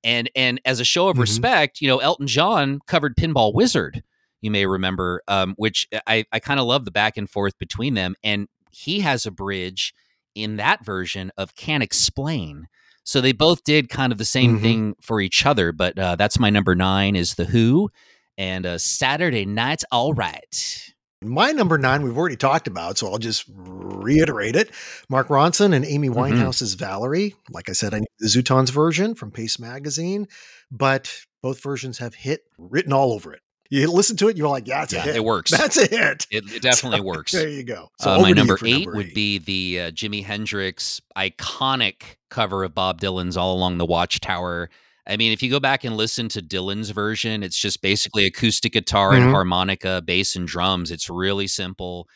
and 0.04 0.30
and 0.36 0.60
as 0.66 0.80
a 0.80 0.86
show 0.86 1.08
of 1.10 1.18
Mhm. 1.18 1.22
respect, 1.22 1.82
you 1.82 1.88
know, 1.88 2.00
Elton 2.00 2.28
John 2.28 2.80
covered 2.88 3.16
Pinball 3.16 3.54
Wizard. 3.54 4.04
You 4.42 4.52
may 4.52 4.66
remember, 4.66 5.22
um, 5.28 5.54
which 5.58 5.88
I 6.08 6.26
I 6.32 6.40
kind 6.40 6.60
of 6.60 6.66
love 6.66 6.86
the 6.86 6.92
back 6.92 7.18
and 7.18 7.30
forth 7.30 7.58
between 7.60 7.94
them, 7.94 8.16
and 8.24 8.48
he 8.72 9.02
has 9.02 9.26
a 9.26 9.32
bridge 9.32 9.94
in 10.36 10.56
that 10.58 10.84
version 10.86 11.32
of 11.38 11.56
"Can't 11.56 11.84
Explain." 11.84 12.68
So 13.04 13.20
they 13.20 13.32
both 13.34 13.64
did 13.64 13.90
kind 13.90 14.12
of 14.12 14.18
the 14.20 14.26
same 14.26 14.58
Mhm. 14.60 14.62
thing 14.62 14.96
for 15.02 15.20
each 15.22 15.46
other, 15.46 15.72
but 15.72 15.98
uh, 15.98 16.16
that's 16.16 16.38
my 16.40 16.50
number 16.52 16.76
nine 16.76 17.16
is 17.16 17.34
the 17.34 17.46
Who, 17.46 17.90
and 18.38 18.66
uh, 18.66 18.78
Saturday 18.78 19.44
Night's 19.46 19.84
All 19.92 20.14
Right. 20.14 20.94
My 21.24 21.52
number 21.52 21.78
nine, 21.78 22.02
we've 22.02 22.18
already 22.18 22.36
talked 22.36 22.66
about, 22.68 22.98
so 22.98 23.08
I'll 23.12 23.20
just 23.20 23.46
reiterate 23.56 24.56
it. 24.56 24.72
Mark 25.08 25.28
Ronson 25.28 25.72
and 25.76 25.86
Amy 25.86 26.10
Mhm. 26.10 26.16
Winehouse's 26.16 26.74
Valerie. 26.74 27.36
Like 27.52 27.70
I 27.70 27.74
said, 27.74 27.94
I 27.94 28.00
need 28.00 28.08
the 28.20 28.28
Zutons 28.28 28.72
version 28.72 29.14
from 29.14 29.30
Paste 29.30 29.60
Magazine, 29.60 30.28
but 30.72 31.14
both 31.44 31.62
versions 31.62 32.00
have 32.00 32.16
hit 32.16 32.46
written 32.58 32.92
all 32.92 33.14
over 33.14 33.34
it. 33.34 33.42
You 33.70 33.90
listen 33.92 34.18
to 34.18 34.30
it, 34.30 34.36
you're 34.36 34.50
like, 34.50 34.68
yeah, 34.68 34.82
it's 34.84 34.94
a 34.94 34.96
Yeah, 34.98 35.04
hit. 35.04 35.16
it 35.18 35.24
works. 35.24 35.52
That's 35.52 35.78
a 35.78 35.86
hit. 35.86 36.26
It, 36.32 36.44
it 36.52 36.62
definitely 36.64 37.00
So, 37.00 37.04
works. 37.06 37.32
There 37.34 37.48
you 37.48 37.64
go. 37.64 37.90
So 38.02 38.10
Uh, 38.12 38.18
my 38.18 38.24
to 38.24 38.30
you 38.30 38.36
number 38.36 38.58
eight 38.66 38.92
would 38.92 39.14
be 39.14 39.38
the 39.38 39.80
uh, 39.80 39.92
Jimi 39.92 40.26
Hendrix 40.26 41.02
iconic 41.16 42.02
cover 42.32 42.64
of 42.64 42.74
Bob 42.74 43.00
Dylan's 43.00 43.38
"All 43.38 43.56
Along 43.56 43.78
the 43.78 43.86
Watchtower." 43.86 44.72
I 45.08 45.18
mean, 45.18 45.32
if 45.32 45.42
you 45.42 45.50
go 45.50 45.60
back 45.60 45.84
and 45.84 45.98
listen 45.98 46.30
to 46.30 46.42
Dylan's 46.42 46.92
version, 46.92 47.44
it's 47.44 47.58
just 47.60 47.82
basically 47.82 48.26
acoustic 48.26 48.74
guitar 48.74 49.14
and 49.14 49.26
Mhm. 49.26 49.32
harmonica, 49.32 50.02
bass 50.06 50.36
and 50.36 50.48
drums. 50.48 50.92
It's 50.92 51.10
really 51.10 51.48
simple. 51.48 52.08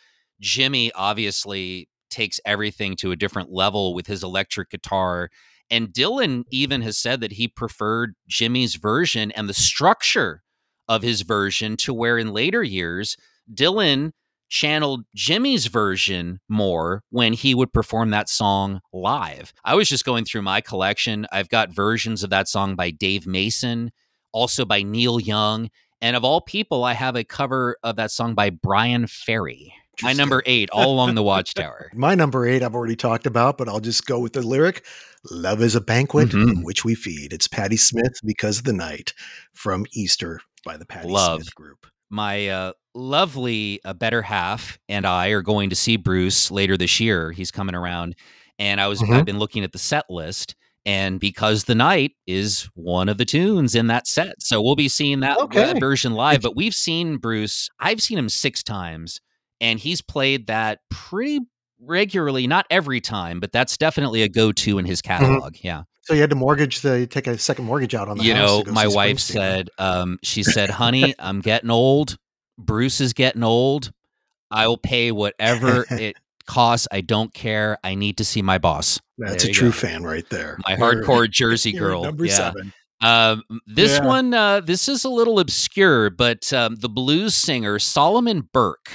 Jimi 0.42 0.92
obviously 0.94 1.90
takes 2.10 2.40
everything 2.46 2.96
to 2.98 3.12
a 3.12 3.16
different 3.16 3.52
level 3.52 3.94
with 3.94 4.08
his 4.08 4.24
electric 4.24 4.70
guitar. 4.70 5.30
And 5.72 5.90
Dylan 5.90 6.44
even 6.52 6.82
has 6.84 6.98
said 6.98 7.22
that 7.22 7.34
he 7.34 7.48
preferred 7.48 8.14
Jimi's 8.30 8.76
version 8.76 9.32
and 9.32 9.50
the 9.50 9.54
structure 9.54 10.44
of 10.88 11.02
his 11.02 11.22
version 11.22 11.76
to 11.78 11.94
where 11.94 12.20
in 12.20 12.32
later 12.32 12.62
years, 12.62 13.18
Dylan 13.52 14.12
channeled 14.50 15.06
Jimi's 15.16 15.66
version 15.68 16.40
more 16.48 17.04
when 17.10 17.34
he 17.34 17.56
would 17.56 17.74
perform 17.74 18.12
that 18.12 18.30
song 18.30 18.82
live. 18.94 19.54
I 19.64 19.76
was 19.76 19.90
just 19.90 20.06
going 20.06 20.26
through 20.26 20.44
my 20.44 20.62
collection. 20.62 21.26
I've 21.32 21.50
got 21.50 21.74
versions 21.74 22.24
of 22.24 22.30
that 22.30 22.48
song 22.48 22.76
by 22.76 22.92
Dave 22.92 23.26
Mason, 23.28 23.92
also 24.32 24.66
by 24.66 24.84
Neil 24.84 25.20
Young, 25.20 25.70
and 26.02 26.16
of 26.16 26.24
all 26.24 26.42
people, 26.42 26.84
I 26.84 26.94
have 26.94 27.16
a 27.16 27.24
cover 27.24 27.78
of 27.84 27.96
that 27.96 28.12
song 28.12 28.36
by 28.36 28.50
Bryan 28.50 29.08
Ferry. 29.08 29.74
My 30.04 30.12
number 30.12 30.44
eight, 30.46 30.70
All 30.72 30.94
Along 30.94 31.16
the 31.16 31.24
Watchtower. 31.24 31.90
My 31.96 32.16
number 32.16 32.46
eight, 32.46 32.62
I've 32.62 32.76
already 32.76 32.98
talked 32.98 33.26
about, 33.26 33.58
but 33.58 33.70
I'll 33.70 33.80
just 33.80 34.06
go 34.06 34.20
with 34.20 34.34
the 34.34 34.42
lyric 34.42 34.86
Love 35.32 35.62
is 35.62 35.74
a 35.74 35.82
banquet 35.82 36.30
Mhm. 36.30 36.50
on 36.58 36.64
which 36.64 36.84
we 36.86 36.94
feed. 36.96 37.32
It's 37.34 37.48
Patti 37.48 37.78
Smith 37.78 38.14
because 38.24 38.60
of 38.60 38.66
the 38.66 38.74
night 38.74 39.14
from 39.54 39.86
Easter 39.94 40.42
by 40.66 40.76
the 40.78 40.86
Patti 40.86 41.08
Love. 41.08 41.42
Smith 41.44 41.56
Group. 41.56 41.88
My 42.10 42.48
uh, 42.48 42.74
lovely 42.94 43.80
uh, 43.84 43.94
better 43.94 44.22
half 44.22 44.78
and 44.90 45.06
I 45.06 45.30
are 45.30 45.42
going 45.42 45.70
to 45.70 45.76
see 45.76 45.98
Bruce 45.98 46.52
later 46.52 46.78
this 46.78 47.00
year. 47.00 47.32
He's 47.32 47.52
coming 47.52 47.76
around, 47.76 48.16
and 48.60 48.80
I 48.80 48.88
was 48.88 49.02
Mhm. 49.02 49.14
I've 49.18 49.26
been 49.26 49.40
looking 49.40 49.64
at 49.64 49.72
the 49.72 49.80
set 49.80 50.06
list, 50.10 50.56
And 50.88 51.20
because 51.20 51.64
the 51.64 51.74
night 51.74 52.12
is 52.28 52.70
one 52.76 53.10
of 53.10 53.18
the 53.18 53.26
tunes 53.26 53.74
in 53.74 53.88
that 53.88 54.06
set. 54.06 54.36
So 54.44 54.62
we'll 54.62 54.76
be 54.76 54.88
seeing 54.88 55.22
that, 55.22 55.36
Okay. 55.40 55.58
that 55.60 55.80
version 55.80 56.14
live. 56.14 56.42
But 56.44 56.56
we've 56.56 56.76
seen 56.76 57.18
Bruce, 57.18 57.70
I've 57.80 58.04
seen 58.04 58.20
him 58.20 58.30
six 58.30 58.62
times, 58.62 59.20
and 59.60 59.80
he's 59.80 60.04
played 60.04 60.46
that 60.46 60.82
pretty 60.92 61.40
regularly, 61.82 62.46
not 62.46 62.68
every 62.70 63.02
time, 63.02 63.40
but 63.40 63.52
that's 63.52 63.78
definitely 63.78 64.22
a 64.22 64.30
go 64.30 64.52
to 64.52 64.78
in 64.78 64.86
his 64.86 65.02
catalog. 65.02 65.56
Yeah. 65.64 65.84
So 66.06 66.14
you 66.14 66.22
had 66.22 66.30
to 66.30 66.36
mortgage 66.36 66.82
the 66.82 67.08
take 67.08 67.26
a 67.28 67.38
second 67.38 67.66
mortgage 67.66 67.96
out 67.96 68.08
on 68.08 68.18
the 68.18 68.24
You 68.24 68.34
know, 68.36 68.64
my 68.68 68.88
wife 68.88 69.20
said, 69.20 69.70
um, 69.80 70.20
she 70.24 70.44
said, 70.44 70.70
honey, 70.70 71.16
I'm 71.20 71.42
getting 71.42 71.72
old. 71.72 72.18
Bruce 72.58 73.02
is 73.02 73.14
getting 73.14 73.44
old. 73.44 73.92
I 74.52 74.68
will 74.68 74.78
pay 74.78 75.12
whatever 75.12 75.86
it 75.92 76.16
costs. 76.46 76.88
I 76.92 77.02
don't 77.02 77.34
care. 77.34 77.80
I 77.84 77.96
need 77.96 78.18
to 78.18 78.24
see 78.26 78.42
my 78.44 78.60
boss. 78.60 79.00
That's 79.18 79.44
There 79.44 79.50
a 79.52 79.54
true 79.54 79.70
go. 79.70 79.74
fan 79.74 80.04
right 80.04 80.30
there. 80.30 80.60
My 80.68 80.78
You're- 80.78 81.04
hardcore 81.04 81.30
Jersey 81.32 81.72
girl. 81.72 82.04
Number 82.04 82.26
yeah. 82.26 82.34
seven. 82.36 82.74
Um, 83.02 83.44
this 83.66 83.98
Yeah. 84.00 84.06
one, 84.06 84.34
uh, 84.34 84.60
this 84.62 84.88
is 84.88 85.04
a 85.06 85.10
little 85.10 85.40
obscure, 85.40 86.10
but 86.12 86.54
um, 86.54 86.76
the 86.76 86.88
blues 86.90 87.34
singer 87.36 87.80
Solomon 87.80 88.48
Burke, 88.54 88.92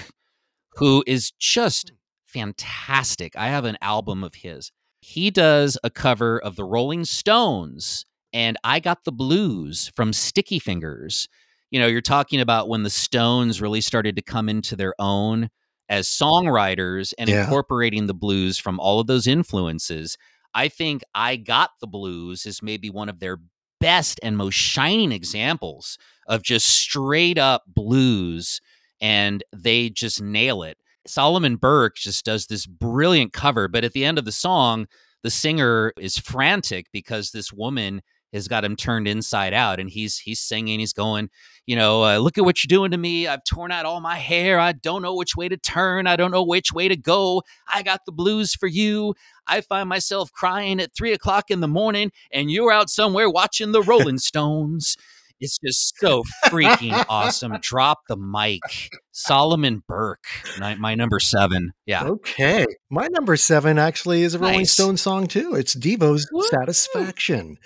who 0.76 1.02
is 1.08 1.32
just 1.32 1.92
fantastic. 2.24 3.34
I 3.36 3.48
have 3.48 3.64
an 3.64 3.76
album 3.82 4.22
of 4.24 4.36
his. 4.36 4.70
He 5.00 5.30
does 5.30 5.78
a 5.82 5.90
cover 5.90 6.38
of 6.38 6.56
the 6.56 6.64
Rolling 6.64 7.04
Stones, 7.04 8.04
and 8.32 8.56
I 8.62 8.80
got 8.80 9.04
the 9.04 9.12
blues 9.12 9.90
from 9.96 10.12
Sticky 10.12 10.58
Fingers. 10.58 11.28
You 11.70 11.80
know, 11.80 11.86
you're 11.86 12.00
talking 12.00 12.40
about 12.40 12.68
when 12.68 12.82
the 12.82 12.90
Stones 12.90 13.60
really 13.60 13.80
started 13.80 14.16
to 14.16 14.22
come 14.22 14.48
into 14.48 14.76
their 14.76 14.94
own 14.98 15.50
as 15.88 16.06
songwriters 16.06 17.12
and 17.18 17.28
Yeah. 17.28 17.42
incorporating 17.44 18.06
the 18.06 18.14
blues 18.14 18.58
from 18.58 18.78
all 18.78 19.00
of 19.00 19.06
those 19.06 19.26
influences. 19.26 20.16
I 20.54 20.68
think 20.68 21.02
I 21.14 21.36
Got 21.36 21.70
the 21.80 21.86
Blues 21.86 22.44
is 22.46 22.62
maybe 22.62 22.90
one 22.90 23.08
of 23.08 23.20
their 23.20 23.38
best 23.80 24.20
and 24.22 24.36
most 24.36 24.54
shining 24.54 25.12
examples 25.12 25.96
of 26.26 26.42
just 26.42 26.66
straight 26.66 27.38
up 27.38 27.64
blues, 27.66 28.60
and 29.00 29.42
they 29.52 29.88
just 29.90 30.20
nail 30.20 30.62
it. 30.62 30.76
Solomon 31.06 31.56
Burke 31.56 31.96
just 31.96 32.24
does 32.24 32.46
this 32.46 32.66
brilliant 32.66 33.32
cover, 33.32 33.68
but 33.68 33.84
at 33.84 33.92
the 33.92 34.04
end 34.04 34.18
of 34.18 34.24
the 34.24 34.32
song, 34.32 34.86
the 35.22 35.30
singer 35.30 35.92
is 35.98 36.18
frantic 36.18 36.86
because 36.92 37.30
this 37.30 37.52
woman 37.52 38.02
has 38.32 38.48
got 38.48 38.64
him 38.64 38.76
turned 38.76 39.08
inside 39.08 39.52
out, 39.52 39.80
and 39.80 39.90
he's 39.90 40.18
he's 40.18 40.40
singing, 40.40 40.78
he's 40.78 40.92
going, 40.92 41.30
you 41.66 41.74
know, 41.74 42.04
uh, 42.04 42.18
look 42.18 42.38
at 42.38 42.44
what 42.44 42.62
you're 42.62 42.68
doing 42.68 42.92
to 42.92 42.96
me. 42.96 43.26
I've 43.26 43.44
torn 43.44 43.72
out 43.72 43.86
all 43.86 44.00
my 44.00 44.16
hair. 44.16 44.58
I 44.58 44.72
don't 44.72 45.02
know 45.02 45.14
which 45.14 45.36
way 45.36 45.48
to 45.48 45.56
turn. 45.56 46.06
I 46.06 46.16
don't 46.16 46.30
know 46.30 46.44
which 46.44 46.72
way 46.72 46.88
to 46.88 46.96
go. 46.96 47.42
I 47.66 47.82
got 47.82 48.04
the 48.06 48.12
blues 48.12 48.54
for 48.54 48.66
you. 48.66 49.14
I 49.46 49.60
find 49.62 49.88
myself 49.88 50.30
crying 50.32 50.80
at 50.80 50.94
three 50.94 51.12
o'clock 51.12 51.50
in 51.50 51.60
the 51.60 51.68
morning, 51.68 52.12
and 52.32 52.50
you're 52.50 52.72
out 52.72 52.88
somewhere 52.88 53.28
watching 53.28 53.72
the 53.72 53.82
Rolling 53.90 54.18
Stones. 54.18 54.96
It's 55.40 55.58
just 55.58 55.94
so 55.98 56.22
freaking 56.46 57.04
awesome. 57.08 57.56
Drop 57.60 58.00
the 58.08 58.16
mic. 58.16 58.60
Solomon 59.12 59.82
Burke, 59.88 60.24
my, 60.58 60.74
my 60.76 60.94
number 60.94 61.18
seven. 61.20 61.72
Yeah. 61.86 62.04
Okay. 62.04 62.66
My 62.90 63.08
number 63.08 63.36
seven 63.36 63.78
actually 63.78 64.22
is 64.22 64.34
a 64.34 64.38
Rolling 64.38 64.58
Nice. 64.58 64.72
Stone 64.72 64.96
song 64.96 65.26
too. 65.26 65.54
It's 65.54 65.74
Devo's 65.74 66.26
Woo. 66.32 66.42
Satisfaction. 66.44 67.56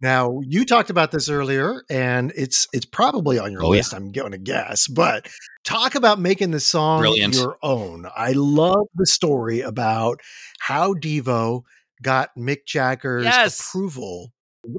Now, 0.00 0.40
you 0.44 0.64
talked 0.64 0.90
about 0.90 1.10
this 1.10 1.28
earlier, 1.28 1.82
and 1.90 2.32
it's 2.36 2.68
it's 2.72 2.84
probably 2.86 3.38
on 3.38 3.50
your 3.50 3.62
Oh, 3.64 3.72
yeah. 3.72 3.78
list, 3.78 3.92
I'm 3.94 4.12
going 4.12 4.30
to 4.32 4.38
guess. 4.38 4.86
But 4.86 5.26
talk 5.64 5.96
about 5.96 6.20
making 6.20 6.52
the 6.52 6.60
song 6.60 7.00
Brilliant. 7.00 7.34
your 7.34 7.56
own. 7.62 8.06
I 8.16 8.30
love 8.32 8.86
the 8.94 9.06
story 9.06 9.60
about 9.60 10.20
how 10.60 10.94
Devo 10.94 11.62
got 12.00 12.30
Mick 12.38 12.64
Jagger's 12.64 13.24
Yes. 13.24 13.58
approval 13.60 14.32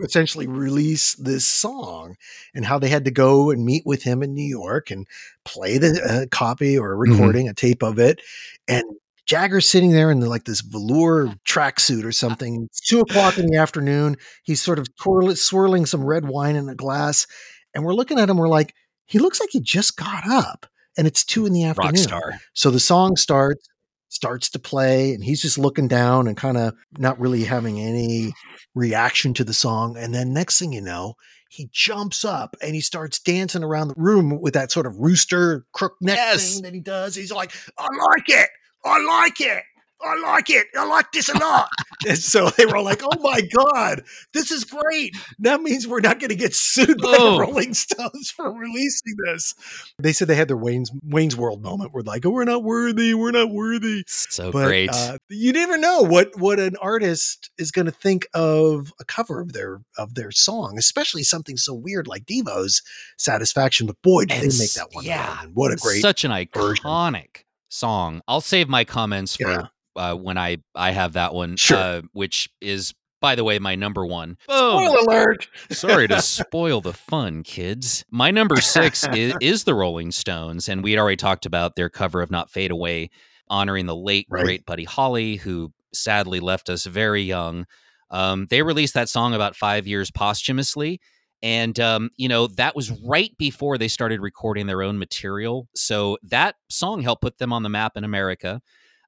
essentially 0.04 0.48
release 0.48 1.16
this 1.16 1.46
song 1.46 2.16
and 2.54 2.66
how 2.66 2.80
they 2.80 2.90
had 2.90 3.06
to 3.06 3.12
go 3.12 3.50
and 3.52 3.66
meet 3.66 3.84
with 3.86 4.04
him 4.04 4.22
in 4.22 4.34
New 4.34 4.48
York 4.48 4.92
and 4.92 5.08
play 5.46 5.78
the 5.78 6.02
uh, 6.04 6.26
copy 6.36 6.78
or 6.78 6.94
a 6.94 6.96
Mm-hmm. 6.98 7.12
recording, 7.14 7.48
a 7.50 7.54
tape 7.54 7.82
of 7.84 7.98
it. 8.00 8.22
And 8.68 8.84
Jagger's 9.26 9.70
sitting 9.70 9.92
there 9.92 10.10
in 10.10 10.20
like 10.22 10.46
this 10.46 10.62
velour 10.62 11.28
tracksuit 11.48 12.04
or 12.04 12.12
something. 12.12 12.64
It's 12.66 12.80
two 12.82 13.00
o'clock 13.00 13.38
in 13.38 13.46
the 13.46 13.58
afternoon. 13.58 14.18
He's 14.44 14.62
sort 14.62 14.80
of 14.80 14.88
twirl- 14.96 15.36
swirling 15.36 15.86
some 15.86 16.04
red 16.04 16.28
wine 16.28 16.56
in 16.56 16.68
a 16.68 16.76
glass. 16.76 17.28
And 17.76 17.86
we're 17.86 17.94
looking 17.94 18.20
at 18.20 18.28
him. 18.30 18.38
We're 18.38 18.48
like, 18.48 18.74
he 19.06 19.20
looks 19.20 19.40
like 19.40 19.50
he 19.52 19.60
just 19.62 19.98
got 19.98 20.28
up 20.28 20.66
and 20.98 21.06
it's 21.06 21.24
two 21.24 21.46
in 21.46 21.54
the 21.54 21.64
afternoon. 21.64 21.92
Rock 21.94 21.98
star. 21.98 22.34
So 22.54 22.72
the 22.72 22.80
song 22.80 23.16
starts, 23.16 23.69
starts 24.10 24.50
to 24.50 24.60
play, 24.60 25.14
and 25.14 25.24
he's 25.24 25.42
just 25.42 25.58
looking 25.58 25.88
down 25.88 26.28
and 26.28 26.36
kind 26.36 26.58
of 26.58 26.74
not 26.98 27.20
really 27.20 27.44
having 27.44 27.80
any 27.80 28.34
reaction 28.76 29.34
to 29.36 29.44
the 29.44 29.54
song. 29.54 29.96
And 29.98 30.14
then 30.14 30.34
next 30.34 30.60
thing 30.60 30.74
you 30.74 30.82
know, 30.82 31.14
he 31.50 31.70
jumps 31.72 32.24
up 32.26 32.56
and 32.62 32.76
he 32.76 32.82
starts 32.82 33.20
dancing 33.20 33.64
around 33.64 33.88
the 33.88 33.96
room 33.98 34.40
with 34.42 34.54
that 34.54 34.72
sort 34.72 34.86
of 34.86 34.96
rooster 34.98 35.66
crook 35.74 35.94
neck 36.02 36.18
Yes. 36.18 36.54
thing 36.56 36.64
that 36.64 36.74
he 36.74 36.80
does. 36.80 37.16
He's 37.16 37.32
like, 37.32 37.52
I 37.78 37.88
like 37.88 38.30
it. 38.30 38.50
I 38.86 39.04
like 39.04 39.42
it. 39.42 39.64
I 40.02 40.20
like 40.22 40.50
it. 40.50 40.68
I 40.78 40.86
like 40.88 41.12
this 41.12 41.30
a 41.30 41.38
lot. 41.38 41.70
and 42.08 42.18
so 42.18 42.50
they 42.52 42.66
were 42.66 42.78
all 42.78 42.84
like, 42.86 43.02
oh 43.04 43.20
my 43.22 43.42
God, 43.42 44.04
this 44.34 44.50
is 44.52 44.64
great. 44.64 45.16
That 45.40 45.62
means 45.62 45.88
we're 45.88 46.00
not 46.00 46.20
going 46.20 46.30
to 46.30 46.36
get 46.36 46.56
sued 46.56 46.98
by 47.02 47.12
the 47.18 47.38
Rolling 47.40 47.74
Stones 47.74 48.32
for 48.32 48.52
releasing 48.52 49.16
this. 49.26 49.54
They 50.02 50.14
said 50.14 50.28
they 50.28 50.36
had 50.36 50.48
their 50.48 50.58
Wayne's 50.58 50.92
Wayne's 51.04 51.36
World 51.36 51.62
moment 51.62 51.94
where 51.94 52.04
like, 52.04 52.26
oh, 52.26 52.30
we're 52.30 52.46
not 52.46 52.64
worthy. 52.64 53.14
We're 53.14 53.32
not 53.32 53.50
worthy. 53.52 54.04
So 54.08 54.52
But 54.52 54.68
great. 54.68 54.90
uh, 54.92 55.18
you 55.30 55.52
never 55.52 55.78
know 55.78 56.02
what 56.02 56.32
what 56.38 56.60
an 56.60 56.76
artist 56.82 57.50
is 57.58 57.72
going 57.72 57.86
to 57.88 57.92
think 57.92 58.28
of 58.34 58.94
a 59.00 59.06
cover 59.06 59.42
of 59.42 59.54
their 59.54 59.82
of 59.98 60.16
their 60.16 60.32
song, 60.32 60.76
especially 60.78 61.24
something 61.24 61.58
so 61.58 61.74
weird 61.74 62.08
like 62.08 62.26
Devo's 62.26 62.82
Satisfaction. 63.18 63.86
But 63.88 64.02
boy, 64.02 64.26
did 64.26 64.42
And 64.44 64.52
they 64.52 64.58
make 64.58 64.74
that 64.74 64.88
one! 64.94 65.04
yeah, 65.04 65.44
what 65.54 65.72
a 65.72 65.76
great 65.76 66.02
Such 66.02 66.24
an 66.24 66.32
version. 66.54 66.86
iconic 66.86 67.44
song. 67.68 68.22
I'll 68.28 68.42
save 68.42 68.70
my 68.70 68.84
comments 68.86 69.36
for 69.36 69.50
Yeah. 69.50 69.68
Uh, 70.00 70.16
when 70.16 70.38
I 70.38 70.58
I 70.74 70.92
have 70.92 71.14
that 71.14 71.34
one, 71.34 71.56
Sure. 71.58 71.78
uh, 71.78 72.02
which 72.14 72.50
is 72.62 72.94
by 73.22 73.36
the 73.36 73.44
way 73.44 73.60
my 73.60 73.76
number 73.76 74.06
one. 74.06 74.38
Boom. 74.48 74.84
spoiler 74.86 75.00
alert. 75.00 75.48
Sorry 75.72 76.08
to 76.08 76.22
spoil 76.22 76.80
the 76.82 76.94
fun, 77.12 77.44
kids. 77.44 78.06
My 78.10 78.32
number 78.32 78.62
six 78.62 79.06
is, 79.14 79.34
is 79.42 79.66
the 79.66 79.74
Rolling 79.76 80.12
Stones, 80.12 80.70
and 80.70 80.82
we'd 80.84 80.98
already 80.98 81.18
talked 81.18 81.46
about 81.46 81.76
their 81.76 81.90
cover 81.90 82.22
of 82.22 82.32
"Not 82.32 82.50
Fade 82.50 82.72
Away," 82.72 83.10
honoring 83.50 83.86
the 83.88 83.96
late 83.96 84.26
Right. 84.30 84.44
great 84.46 84.66
Buddy 84.66 84.86
Holly, 84.86 85.36
who 85.36 85.74
sadly 85.94 86.40
left 86.40 86.70
us 86.70 86.86
very 86.86 87.24
young. 87.24 87.66
Um, 88.12 88.48
they 88.50 88.62
released 88.64 88.94
that 88.94 89.10
song 89.10 89.34
about 89.34 89.56
five 89.56 89.86
years 89.86 90.12
posthumously, 90.12 91.02
and 91.44 91.78
um, 91.80 92.10
you 92.16 92.30
know 92.30 92.48
that 92.48 92.76
was 92.76 92.90
right 93.06 93.32
before 93.38 93.78
they 93.78 93.88
started 93.90 94.22
recording 94.22 94.66
their 94.68 94.82
own 94.82 94.98
material. 94.98 95.68
So 95.76 96.18
that 96.24 96.56
song 96.70 97.02
helped 97.02 97.22
put 97.22 97.38
them 97.38 97.52
on 97.52 97.64
the 97.64 97.70
map 97.70 97.98
in 97.98 98.04
America. 98.06 98.62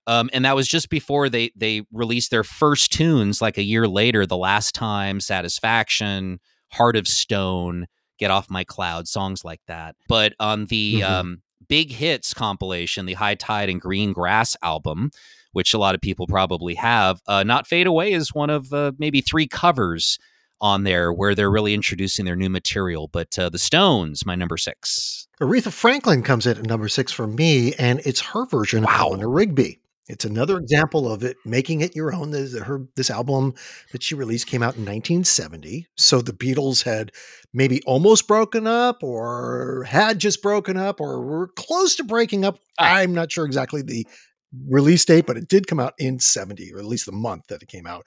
Um, 0.07 0.29
and 0.33 0.43
that 0.45 0.55
was 0.55 0.67
just 0.67 0.89
before 0.89 1.29
they 1.29 1.51
they 1.55 1.83
released 1.91 2.31
their 2.31 2.43
first 2.43 2.91
tunes, 2.91 3.41
like 3.41 3.57
a 3.57 3.63
year 3.63 3.87
later. 3.87 4.25
The 4.25 4.37
last 4.37 4.73
time, 4.73 5.19
Satisfaction, 5.19 6.39
Heart 6.71 6.95
of 6.95 7.07
Stone, 7.07 7.87
Get 8.17 8.31
Off 8.31 8.49
My 8.49 8.63
Cloud, 8.63 9.07
songs 9.07 9.43
like 9.45 9.61
that. 9.67 9.95
But 10.07 10.33
on 10.39 10.65
the 10.65 11.01
Mhm. 11.01 11.09
um, 11.09 11.41
Big 11.67 11.91
Hits 11.91 12.33
compilation, 12.33 13.05
the 13.05 13.13
High 13.13 13.35
Tide 13.35 13.69
and 13.69 13.79
Green 13.79 14.11
Grass 14.13 14.57
album, 14.63 15.11
which 15.53 15.73
a 15.73 15.77
lot 15.77 15.95
of 15.95 16.01
people 16.01 16.27
probably 16.27 16.75
have, 16.75 17.21
uh, 17.27 17.43
Not 17.43 17.67
Fade 17.67 17.87
Away 17.87 18.11
is 18.11 18.33
one 18.33 18.49
of 18.49 18.73
uh, 18.73 18.91
maybe 18.97 19.21
three 19.21 19.47
covers 19.47 20.17
on 20.59 20.83
there 20.83 21.11
where 21.13 21.33
they're 21.33 21.49
really 21.51 21.73
introducing 21.73 22.25
their 22.25 22.35
new 22.35 22.49
material. 22.49 23.07
But 23.07 23.37
uh, 23.39 23.49
the 23.49 23.57
Stones, 23.59 24.25
my 24.25 24.35
number 24.35 24.57
six. 24.57 25.27
Aretha 25.39 25.71
Franklin 25.71 26.21
comes 26.23 26.45
in 26.45 26.57
at 26.57 26.65
number 26.65 26.87
six 26.87 27.11
for 27.11 27.25
me, 27.27 27.73
and 27.75 27.99
it's 28.05 28.21
her 28.21 28.45
version 28.45 28.83
Wow. 28.83 28.93
of 28.93 29.01
Eleanor 29.01 29.29
Rigby. 29.29 29.79
It's 30.11 30.25
another 30.25 30.57
example 30.57 31.09
of 31.09 31.23
it 31.23 31.37
making 31.45 31.79
it 31.79 31.95
your 31.95 32.13
own. 32.13 32.31
This, 32.31 32.57
her 32.57 32.81
this 32.97 33.09
album 33.09 33.53
that 33.93 34.03
she 34.03 34.13
released 34.13 34.45
came 34.45 34.61
out 34.61 34.75
in 34.75 34.81
1970. 34.81 35.87
So 35.95 36.21
the 36.21 36.33
Beatles 36.33 36.83
had 36.83 37.13
maybe 37.53 37.81
almost 37.83 38.27
broken 38.27 38.67
up, 38.67 39.03
or 39.03 39.85
had 39.87 40.19
just 40.19 40.41
broken 40.41 40.75
up, 40.75 40.99
or 40.99 41.21
were 41.21 41.47
close 41.55 41.95
to 41.95 42.03
breaking 42.03 42.43
up. 42.43 42.59
I'm 42.77 43.13
not 43.13 43.31
sure 43.31 43.45
exactly 43.45 43.81
the 43.81 44.05
release 44.67 45.05
date, 45.05 45.25
but 45.25 45.37
it 45.37 45.47
did 45.47 45.67
come 45.67 45.79
out 45.79 45.93
in 45.97 46.19
70, 46.19 46.73
or 46.73 46.79
at 46.79 46.85
least 46.85 47.05
the 47.05 47.13
month 47.13 47.47
that 47.47 47.63
it 47.63 47.69
came 47.69 47.87
out. 47.87 48.05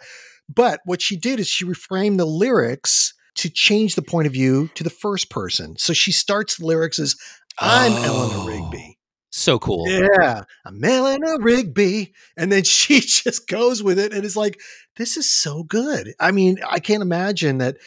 But 0.55 0.81
what 0.85 1.01
she 1.01 1.17
did 1.17 1.41
is 1.41 1.49
she 1.49 1.65
reframed 1.65 2.19
the 2.19 2.27
lyrics 2.27 3.15
to 3.37 3.49
change 3.49 3.95
the 3.95 4.03
point 4.03 4.27
of 4.27 4.33
view 4.35 4.69
to 4.75 4.85
the 4.85 4.91
first 4.91 5.31
person. 5.31 5.77
So 5.79 5.95
she 5.95 6.13
starts 6.13 6.59
the 6.59 6.67
lyrics 6.67 6.99
as 6.99 7.17
I'm 7.59 7.93
Eleanor 7.93 8.35
Oh. 8.37 8.47
Rigby. 8.47 8.94
So 9.37 9.59
cool. 9.59 9.89
Yeah, 9.89 10.45
I'm 10.65 10.85
Eleanor 10.85 11.41
Rigby. 11.41 12.13
And 12.37 12.53
then 12.53 12.63
she 12.63 13.01
just 13.01 13.49
goes 13.49 13.83
with 13.83 13.99
it 13.99 14.13
and 14.13 14.25
is 14.25 14.37
like, 14.37 14.61
this 14.95 15.17
is 15.17 15.29
so 15.29 15.65
good. 15.65 16.15
I 16.21 16.31
mean, 16.31 16.59
I 16.65 16.79
can't 16.79 17.03
imagine 17.03 17.59
that 17.59 17.79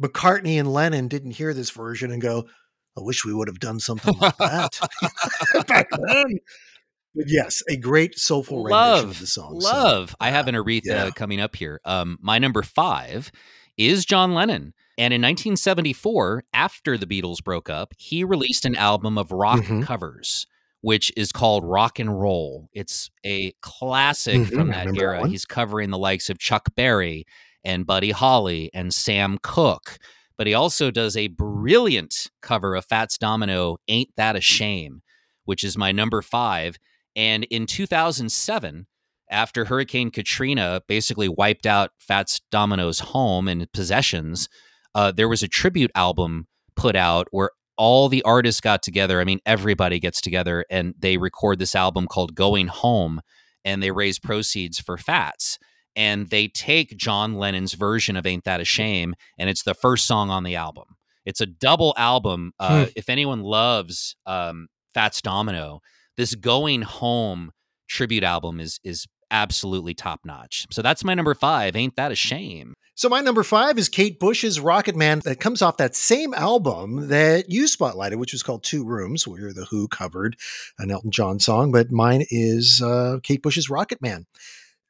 McCartney 0.00 0.60
and 0.60 0.70
Lennon 0.70 1.08
didn't 1.08 1.30
hear 1.30 1.54
this 1.54 1.70
version 1.70 2.12
and 2.12 2.20
go, 2.20 2.44
I 2.98 3.00
wish 3.00 3.24
we 3.24 3.32
would 3.32 3.48
have 3.48 3.60
done 3.60 3.80
something 3.80 4.14
like 4.18 4.36
that 4.36 4.78
back 5.68 5.88
then. 6.06 6.38
But 7.14 7.24
yes, 7.28 7.62
a 7.70 7.76
great 7.78 8.18
soulful 8.18 8.62
rendition 8.62 9.08
of 9.08 9.20
the 9.20 9.26
song. 9.26 9.58
so, 9.58 9.72
love 9.72 10.16
i 10.18 10.30
have 10.30 10.48
an 10.48 10.54
aretha 10.54 10.80
yeah. 10.84 11.10
coming 11.10 11.42
up 11.42 11.54
here 11.54 11.78
um 11.84 12.16
my 12.22 12.38
number 12.38 12.62
five 12.62 13.30
is 13.76 14.04
john 14.04 14.34
lennon. 14.34 14.74
And 14.98 15.14
in 15.14 15.22
1974 15.22 16.44
after 16.52 16.98
the 16.98 17.06
beatles 17.06 17.42
broke 17.42 17.70
up 17.70 17.94
he 17.96 18.24
released 18.24 18.64
an 18.64 18.76
album 18.76 19.16
of 19.18 19.32
rock 19.32 19.60
Mhm. 19.60 19.82
covers 19.84 20.46
which 20.82 21.12
is 21.16 21.30
called 21.30 21.64
rock 21.64 22.00
and 22.00 22.20
roll. 22.20 22.68
It's 22.72 23.08
a 23.24 23.52
classic 23.60 24.40
Mhm, 24.40 24.48
from 24.48 24.68
that 24.70 24.86
remember 24.86 24.92
that 25.12 25.18
era. 25.20 25.28
he's 25.28 25.44
covering 25.44 25.90
the 25.90 25.98
likes 25.98 26.28
of 26.28 26.38
chuck 26.40 26.74
berry 26.74 27.24
and 27.64 27.86
buddy 27.86 28.10
holly 28.10 28.68
and 28.74 28.92
sam 28.92 29.38
cooke. 29.42 29.98
But 30.36 30.48
he 30.48 30.54
also 30.54 30.90
does 30.90 31.16
a 31.16 31.28
brilliant 31.28 32.30
cover 32.40 32.74
of 32.74 32.84
fats 32.84 33.16
domino 33.16 33.76
ain't 33.86 34.10
that 34.16 34.34
a 34.34 34.40
shame 34.40 35.02
which 35.44 35.62
is 35.64 35.76
my 35.78 35.92
number 35.92 36.20
five. 36.22 36.78
And 37.14 37.44
in 37.44 37.66
2007, 37.66 38.86
after 39.32 39.64
Hurricane 39.64 40.10
Katrina 40.10 40.82
basically 40.86 41.28
wiped 41.28 41.66
out 41.66 41.90
Fats 41.98 42.40
Domino's 42.50 43.00
home 43.00 43.48
and 43.48 43.70
possessions, 43.72 44.48
uh, 44.94 45.10
there 45.10 45.28
was 45.28 45.42
a 45.42 45.48
tribute 45.48 45.90
album 45.94 46.46
put 46.76 46.94
out 46.94 47.26
where 47.30 47.50
all 47.76 48.08
the 48.08 48.22
artists 48.22 48.60
got 48.60 48.82
together. 48.82 49.20
I 49.20 49.24
mean, 49.24 49.40
everybody 49.46 49.98
gets 49.98 50.20
together 50.20 50.64
and 50.70 50.94
they 50.98 51.16
record 51.16 51.58
this 51.58 51.74
album 51.74 52.06
called 52.06 52.34
Going 52.34 52.68
Home 52.68 53.20
and 53.64 53.82
they 53.82 53.90
raise 53.90 54.18
proceeds 54.18 54.78
for 54.78 54.96
Fats. 54.96 55.58
And 55.94 56.30
they 56.30 56.48
take 56.48 56.96
John 56.96 57.34
Lennon's 57.34 57.74
version 57.74 58.16
of 58.16 58.26
Ain't 58.26 58.44
That 58.44 58.60
a 58.60 58.64
Shame, 58.64 59.14
and 59.38 59.50
it's 59.50 59.62
the 59.62 59.74
first 59.74 60.06
song 60.06 60.30
on 60.30 60.42
the 60.42 60.56
album. 60.56 60.96
It's 61.26 61.42
a 61.42 61.46
double 61.46 61.92
album. 61.98 62.52
Uh, 62.58 62.86
If 62.96 63.10
anyone 63.10 63.42
loves 63.42 64.16
um, 64.24 64.68
Fats 64.94 65.20
Domino, 65.20 65.80
this 66.16 66.34
going 66.34 66.82
home 66.82 67.52
tribute 67.88 68.24
album 68.24 68.58
is 68.58 68.80
is 68.82 69.06
absolutely 69.32 69.94
top 69.94 70.20
notch. 70.24 70.66
So 70.70 70.82
that's 70.82 71.02
my 71.02 71.14
number 71.14 71.34
five. 71.34 71.74
Ain't 71.74 71.96
that 71.96 72.12
a 72.12 72.14
shame? 72.16 72.74
So 72.94 73.08
my 73.08 73.20
number 73.22 73.42
five 73.42 73.78
is 73.78 73.88
Kate 73.88 74.20
Bush's 74.20 74.60
Rocket 74.60 74.94
Man 74.94 75.20
that 75.24 75.40
comes 75.40 75.62
off 75.62 75.78
that 75.78 75.96
same 75.96 76.34
album 76.34 77.08
that 77.08 77.50
you 77.50 77.64
spotlighted, 77.64 78.16
which 78.16 78.32
was 78.34 78.42
called 78.42 78.62
Two 78.62 78.84
Rooms, 78.84 79.26
where 79.26 79.52
the 79.52 79.64
Who 79.64 79.88
covered 79.88 80.36
an 80.78 80.90
Elton 80.90 81.10
John 81.10 81.40
song, 81.40 81.72
but 81.72 81.90
mine 81.90 82.24
is 82.30 82.82
uh, 82.84 83.18
Kate 83.22 83.42
Bush's 83.42 83.70
Rocket 83.70 84.00
Man. 84.02 84.26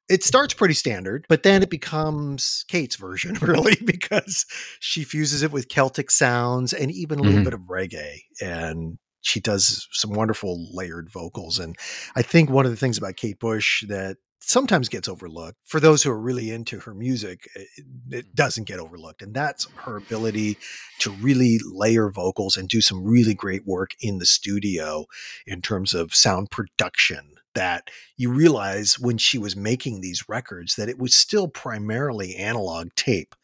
It 0.09 0.25
starts 0.25 0.53
pretty 0.53 0.75
standard, 0.75 1.25
but 1.29 1.45
then 1.45 1.63
it 1.63 1.71
becomes 1.71 2.65
Kate's 2.69 2.97
version, 2.97 3.35
really, 3.41 3.77
because 3.85 4.45
she 4.81 5.05
fuses 5.05 5.43
it 5.45 5.53
with 5.53 5.69
Celtic 5.69 6.11
sounds 6.11 6.73
and 6.73 6.91
even 6.91 7.19
a 7.21 7.23
little 7.23 7.41
Mhm. 7.41 7.45
bit 7.45 7.55
of 7.55 7.61
reggae. 7.61 8.19
And 8.43 8.99
she 9.21 9.39
does 9.39 9.87
some 9.93 10.11
wonderful 10.11 10.67
layered 10.75 11.09
vocals. 11.09 11.61
And 11.61 11.77
I 12.17 12.23
think 12.23 12.51
one 12.51 12.65
of 12.67 12.73
the 12.73 12.77
things 12.77 12.99
about 12.99 13.15
Kate 13.17 13.39
Bush 13.39 13.85
that 13.87 14.17
sometimes 14.43 14.89
gets 14.89 15.09
overlooked. 15.09 15.59
For 15.65 15.81
those 15.81 16.03
who 16.03 16.11
are 16.11 16.21
really 16.21 16.51
into 16.51 16.81
her 16.81 16.95
music 16.95 17.49
it, 17.55 17.69
it 17.77 17.85
mm-hmm. 18.11 18.21
doesn't 18.35 18.67
get 18.67 18.79
overlooked 18.79 19.23
and 19.23 19.35
that's 19.35 19.67
her 19.77 19.97
ability 19.97 20.59
to 21.01 21.11
really 21.13 21.59
layer 21.65 22.11
vocals 22.11 22.57
and 22.57 22.69
do 22.69 22.81
some 22.81 23.05
really 23.05 23.35
great 23.35 23.67
work 23.67 23.95
in 24.01 24.19
the 24.19 24.27
studio 24.27 25.07
in 25.47 25.63
terms 25.63 25.95
of 25.95 26.15
sound 26.15 26.51
production 26.51 27.35
that 27.55 27.91
you 28.17 28.31
realize 28.33 28.99
when 28.99 29.19
she 29.19 29.39
was 29.39 29.55
making 29.55 30.01
these 30.01 30.29
records 30.29 30.77
that 30.77 30.89
it 30.89 30.99
was 30.99 31.15
still 31.15 31.49
primarily 31.49 32.35
analog 32.37 32.89
tape 32.97 33.35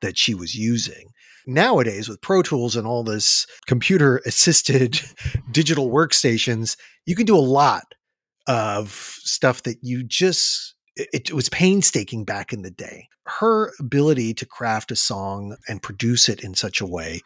that 0.00 0.16
she 0.16 0.34
was 0.34 0.54
using. 0.54 1.08
Nowadays 1.46 2.08
with 2.08 2.20
pro 2.20 2.42
tools 2.42 2.76
and 2.76 2.86
all 2.86 3.02
this 3.02 3.46
computer 3.66 4.20
assisted 4.26 5.00
digital 5.50 5.90
workstations 5.90 6.76
you 7.06 7.14
can 7.14 7.24
do 7.24 7.36
a 7.36 7.38
lot 7.38 7.94
of 8.46 8.90
stuff 8.90 9.62
that 9.62 9.78
you 9.82 10.02
just 10.02 10.74
it, 10.94 11.08
it 11.12 11.32
was 11.32 11.48
painstaking 11.48 12.24
back 12.24 12.52
in 12.52 12.62
the 12.62 12.70
day 12.70 13.08
her 13.26 13.72
ability 13.80 14.32
to 14.34 14.46
craft 14.46 14.92
a 14.92 14.96
song 14.96 15.56
and 15.68 15.82
produce 15.82 16.28
it 16.28 16.42
in 16.44 16.54
such 16.54 16.80
a 16.80 16.86
way 16.86 17.20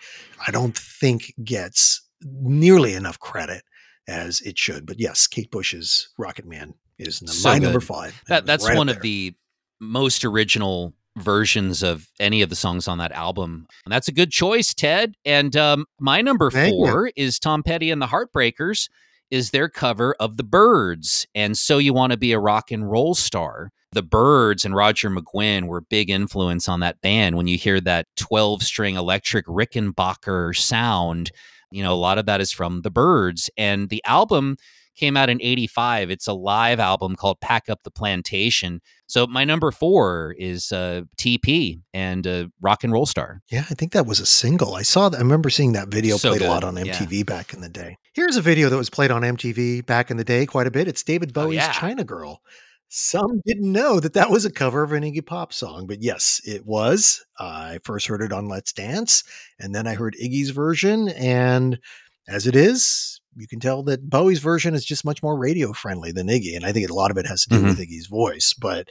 i 0.46 0.50
don't 0.50 0.76
think 0.76 1.32
gets 1.44 2.02
nearly 2.22 2.94
enough 2.94 3.18
credit 3.18 3.62
as 4.08 4.40
it 4.40 4.58
should 4.58 4.86
but 4.86 4.98
yes 4.98 5.26
kate 5.26 5.50
bush's 5.50 6.08
rocket 6.18 6.46
man 6.46 6.74
is 6.98 7.22
So 7.24 7.48
my 7.48 7.58
number 7.58 7.80
five 7.80 8.20
That 8.28 8.46
that's 8.46 8.68
Right 8.68 8.76
one 8.76 8.88
of 8.88 9.00
the 9.00 9.34
most 9.80 10.24
original 10.24 10.94
versions 11.16 11.82
of 11.82 12.08
any 12.20 12.42
of 12.42 12.50
the 12.50 12.56
songs 12.56 12.86
on 12.86 12.98
that 12.98 13.12
album. 13.12 13.66
And 13.84 13.92
that's 13.92 14.08
a 14.08 14.12
good 14.12 14.30
choice, 14.30 14.74
Ted. 14.74 15.14
And 15.24 15.56
um, 15.56 15.86
my 15.98 16.20
number 16.20 16.50
Thank 16.50 16.72
you. 16.72 16.86
four 16.86 17.10
is 17.16 17.38
Tom 17.38 17.62
Petty 17.62 17.90
and 17.90 18.00
the 18.00 18.06
Heartbreakers. 18.06 18.88
Is 19.30 19.50
their 19.50 19.68
cover 19.68 20.14
of 20.18 20.36
the 20.36 20.42
Byrds 20.42 21.26
and 21.34 21.56
So 21.56 21.78
You 21.78 21.94
Want 21.94 22.12
to 22.12 22.16
Be 22.16 22.32
a 22.32 22.38
Rock 22.38 22.70
and 22.70 22.90
Roll 22.90 23.14
Star. 23.14 23.70
The 23.92 24.02
Byrds 24.02 24.64
and 24.64 24.74
Roger 24.74 25.10
McGuinn 25.10 25.66
were 25.66 25.80
big 25.80 26.10
influence 26.10 26.68
on 26.68 26.80
that 26.80 27.00
band. 27.00 27.36
When 27.36 27.46
you 27.46 27.58
hear 27.58 27.80
that 27.80 28.06
12 28.16 28.62
string 28.62 28.96
electric 28.96 29.46
Rickenbacker 29.46 30.56
sound, 30.56 31.30
you 31.70 31.82
know, 31.82 31.92
a 31.92 31.96
lot 31.96 32.18
of 32.18 32.26
that 32.26 32.40
is 32.40 32.52
from 32.52 32.82
the 32.82 32.90
Byrds. 32.90 33.50
And 33.56 33.88
the 33.88 34.02
album 34.04 34.56
came 34.96 35.16
out 35.16 35.30
in 35.30 35.40
85. 35.40 36.10
It's 36.10 36.26
a 36.26 36.32
live 36.32 36.78
album 36.78 37.16
called 37.16 37.40
Pack 37.40 37.68
Up 37.68 37.82
the 37.82 37.90
Plantation. 37.90 38.80
So 39.06 39.26
my 39.26 39.44
number 39.44 39.70
four 39.72 40.36
is 40.38 40.70
uh, 40.70 41.02
TP 41.16 41.80
and 41.94 42.26
uh, 42.26 42.46
Rock 42.60 42.84
and 42.84 42.92
Roll 42.92 43.06
Star. 43.06 43.40
Yeah, 43.50 43.64
I 43.70 43.74
think 43.74 43.92
that 43.92 44.06
was 44.06 44.20
a 44.20 44.26
single. 44.26 44.74
I 44.74 44.82
saw 44.82 45.08
that. 45.08 45.16
I 45.16 45.20
remember 45.20 45.50
seeing 45.50 45.72
that 45.72 45.88
video 45.88 46.16
So 46.16 46.30
played 46.30 46.42
a 46.42 46.48
lot 46.48 46.62
good, 46.62 46.78
on 46.78 46.86
yeah. 46.86 46.92
MTV 46.92 47.26
back 47.26 47.54
in 47.54 47.60
the 47.60 47.68
day. 47.68 47.96
Here's 48.12 48.36
a 48.36 48.42
video 48.42 48.68
that 48.68 48.76
was 48.76 48.90
played 48.90 49.12
on 49.12 49.22
MTV 49.22 49.86
back 49.86 50.10
in 50.10 50.16
the 50.16 50.24
day 50.24 50.44
quite 50.44 50.66
a 50.66 50.70
bit. 50.70 50.88
It's 50.88 51.04
David 51.04 51.30
Oh, 51.30 51.42
Bowie's 51.42 51.56
yeah. 51.56 51.72
China 51.72 52.02
Girl. 52.02 52.42
Some 52.88 53.40
didn't 53.46 53.70
know 53.70 54.00
that 54.00 54.14
that 54.14 54.30
was 54.30 54.44
a 54.44 54.50
cover 54.50 54.82
of 54.82 54.90
an 54.90 55.04
Iggy 55.04 55.24
Pop 55.24 55.52
song, 55.52 55.86
but 55.86 56.02
yes, 56.02 56.40
it 56.44 56.66
was. 56.66 57.24
I 57.38 57.78
first 57.84 58.08
heard 58.08 58.20
it 58.20 58.32
on 58.32 58.48
Let's 58.48 58.72
Dance, 58.72 59.22
and 59.60 59.72
then 59.72 59.86
I 59.86 59.94
heard 59.94 60.16
Iggy's 60.20 60.50
version. 60.50 61.08
And 61.10 61.78
as 62.26 62.48
it 62.48 62.56
is, 62.56 63.19
you 63.36 63.46
can 63.46 63.60
tell 63.60 63.82
that 63.84 64.10
Bowie's 64.10 64.40
version 64.40 64.74
is 64.74 64.84
just 64.84 65.04
much 65.04 65.22
more 65.22 65.36
radio 65.38 65.72
friendly 65.72 66.10
than 66.12 66.26
Iggy. 66.26 66.56
And 66.56 66.64
I 66.66 66.72
think 66.72 66.88
a 66.88 66.92
lot 66.94 67.10
of 67.10 67.16
it 67.16 67.26
has 67.26 67.42
to 67.44 67.48
do 67.50 67.60
Mhm. 67.62 67.68
with 67.68 67.78
Iggy's 67.78 68.06
voice. 68.06 68.52
But 68.54 68.88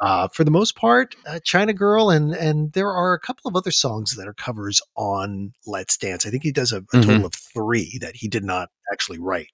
uh, 0.00 0.28
for 0.28 0.44
the 0.44 0.50
most 0.50 0.76
part, 0.76 1.16
uh, 1.26 1.40
China 1.42 1.72
Girl, 1.72 2.10
and 2.10 2.34
and 2.34 2.72
there 2.74 2.90
are 2.92 3.14
a 3.14 3.20
couple 3.20 3.48
of 3.48 3.56
other 3.56 3.70
songs 3.70 4.14
that 4.16 4.28
are 4.28 4.34
covers 4.34 4.80
on 4.96 5.52
Let's 5.66 5.96
Dance. 5.96 6.26
I 6.26 6.30
think 6.30 6.42
he 6.42 6.52
does 6.52 6.72
a, 6.72 6.78
a 6.78 6.80
Mhm. 6.82 7.04
total 7.04 7.26
of 7.26 7.34
three 7.34 7.98
that 8.00 8.16
he 8.16 8.28
did 8.28 8.44
not 8.44 8.68
actually 8.92 9.18
write. 9.18 9.48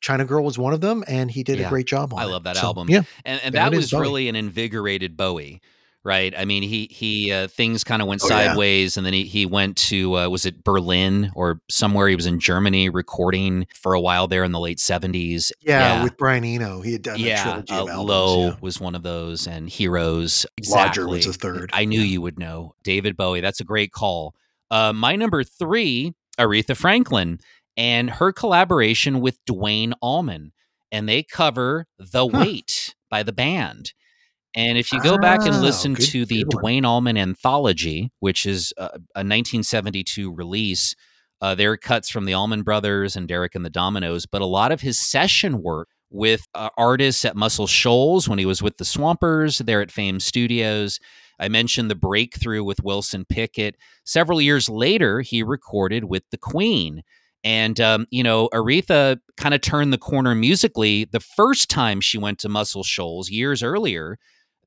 China 0.00 0.24
Girl 0.26 0.44
was 0.44 0.58
one 0.58 0.74
of 0.74 0.82
them, 0.82 1.02
and 1.08 1.30
he 1.30 1.42
did 1.42 1.58
Yeah, 1.58 1.66
a 1.66 1.70
great 1.70 1.86
job 1.86 2.12
on 2.12 2.20
I 2.20 2.24
it. 2.24 2.28
love 2.28 2.44
that 2.44 2.56
So, 2.56 2.66
album. 2.66 2.90
Yeah, 2.90 3.02
And, 3.24 3.40
and 3.42 3.54
That 3.54 3.72
was 3.72 3.90
Bowie. 3.90 4.00
really 4.02 4.28
an 4.28 4.36
invigorated 4.36 5.16
Bowie. 5.16 5.62
Right, 6.06 6.34
I 6.36 6.44
mean, 6.44 6.62
he 6.62 6.86
he 6.90 7.32
uh, 7.32 7.48
things 7.48 7.82
kind 7.82 8.02
of 8.02 8.08
went 8.08 8.20
Oh, 8.22 8.28
yeah. 8.28 8.48
sideways, 8.48 8.98
and 8.98 9.06
then 9.06 9.14
he 9.14 9.24
he 9.24 9.46
went 9.46 9.78
to 9.88 10.18
uh, 10.18 10.28
was 10.28 10.44
it 10.44 10.62
Berlin 10.62 11.32
or 11.34 11.60
somewhere? 11.70 12.08
He 12.08 12.14
was 12.14 12.26
in 12.26 12.38
Germany 12.40 12.90
recording 12.90 13.66
for 13.74 13.94
a 13.94 14.00
while 14.00 14.28
there 14.28 14.44
in 14.44 14.52
the 14.52 14.60
late 14.60 14.78
seventies. 14.80 15.50
yeah, 15.62 16.02
with 16.04 16.18
Brian 16.18 16.44
Eno, 16.44 16.82
he 16.82 16.92
had 16.92 17.00
done 17.00 17.16
a 17.16 17.20
yeah, 17.20 17.42
trilogy 17.42 17.72
uh, 17.72 17.82
of 17.84 17.88
albums. 17.88 18.08
Low 18.10 18.46
yeah. 18.48 18.56
was 18.60 18.78
one 18.78 18.94
of 18.94 19.02
those, 19.02 19.46
and 19.46 19.66
Heroes. 19.70 20.44
Exactly. 20.58 21.04
Lodger 21.04 21.08
was 21.08 21.26
a 21.26 21.32
third. 21.32 21.70
I 21.72 21.86
knew 21.86 22.00
Yeah. 22.00 22.06
you 22.06 22.20
would 22.20 22.38
know 22.38 22.74
David 22.82 23.16
Bowie. 23.16 23.40
That's 23.40 23.60
a 23.60 23.64
great 23.64 23.90
call. 23.92 24.34
Uh, 24.70 24.92
my 24.92 25.16
number 25.16 25.42
three, 25.42 26.12
Aretha 26.38 26.76
Franklin, 26.76 27.38
and 27.78 28.10
her 28.10 28.30
collaboration 28.30 29.20
with 29.20 29.38
Duane 29.46 29.94
Allman, 30.02 30.52
and 30.92 31.08
they 31.08 31.22
cover 31.22 31.86
"The 31.98 32.28
Huh. 32.28 32.40
Weight" 32.40 32.94
by 33.08 33.22
the 33.22 33.32
band. 33.32 33.94
And 34.56 34.78
if 34.78 34.92
you 34.92 35.00
go 35.00 35.18
back 35.18 35.40
and 35.46 35.56
Oh, 35.56 35.60
listen 35.60 35.94
good- 35.94 36.06
to 36.06 36.24
the. 36.24 36.44
Duane 36.48 36.84
Allman 36.84 37.16
anthology, 37.16 38.10
which 38.20 38.46
is 38.46 38.72
a, 38.76 38.84
a 39.16 39.24
1972 39.24 40.32
release, 40.32 40.94
uh, 41.40 41.54
there 41.54 41.72
are 41.72 41.76
cuts 41.76 42.08
from 42.08 42.24
the 42.24 42.34
Allman 42.34 42.62
Brothers 42.62 43.16
and 43.16 43.26
Derek 43.28 43.54
and 43.54 43.64
the 43.64 43.70
Dominos, 43.70 44.26
but 44.30 44.42
a 44.42 44.46
lot 44.46 44.72
of 44.72 44.80
his 44.80 44.98
session 45.00 45.62
work 45.62 45.88
with 46.10 46.46
uh, 46.54 46.70
artists 46.78 47.24
at 47.24 47.36
Muscle 47.36 47.66
Shoals 47.66 48.28
when 48.28 48.38
he 48.38 48.46
was 48.46 48.62
with 48.62 48.76
the 48.78 48.84
Swampers, 48.84 49.58
there 49.58 49.80
at 49.82 49.90
Fame 49.90 50.20
Studios. 50.20 51.00
I 51.40 51.48
mentioned 51.48 51.90
the 51.90 51.96
breakthrough 51.96 52.62
with 52.62 52.84
Wilson 52.84 53.24
Pickett. 53.28 53.76
Several 54.04 54.40
years 54.40 54.68
later, 54.68 55.20
he 55.20 55.42
recorded 55.42 56.04
with 56.04 56.22
the 56.30 56.38
Queen. 56.38 57.02
And, 57.42 57.78
um, 57.80 58.06
you 58.10 58.22
know, 58.22 58.48
Aretha 58.54 59.18
kind 59.36 59.52
of 59.54 59.60
turned 59.60 59.92
the 59.92 59.98
corner 59.98 60.34
musically 60.36 61.04
the 61.04 61.20
first 61.20 61.68
time 61.68 62.00
she 62.00 62.16
went 62.16 62.38
to 62.38 62.48
Muscle 62.48 62.84
Shoals 62.84 63.28
years 63.28 63.62
earlier, 63.62 64.16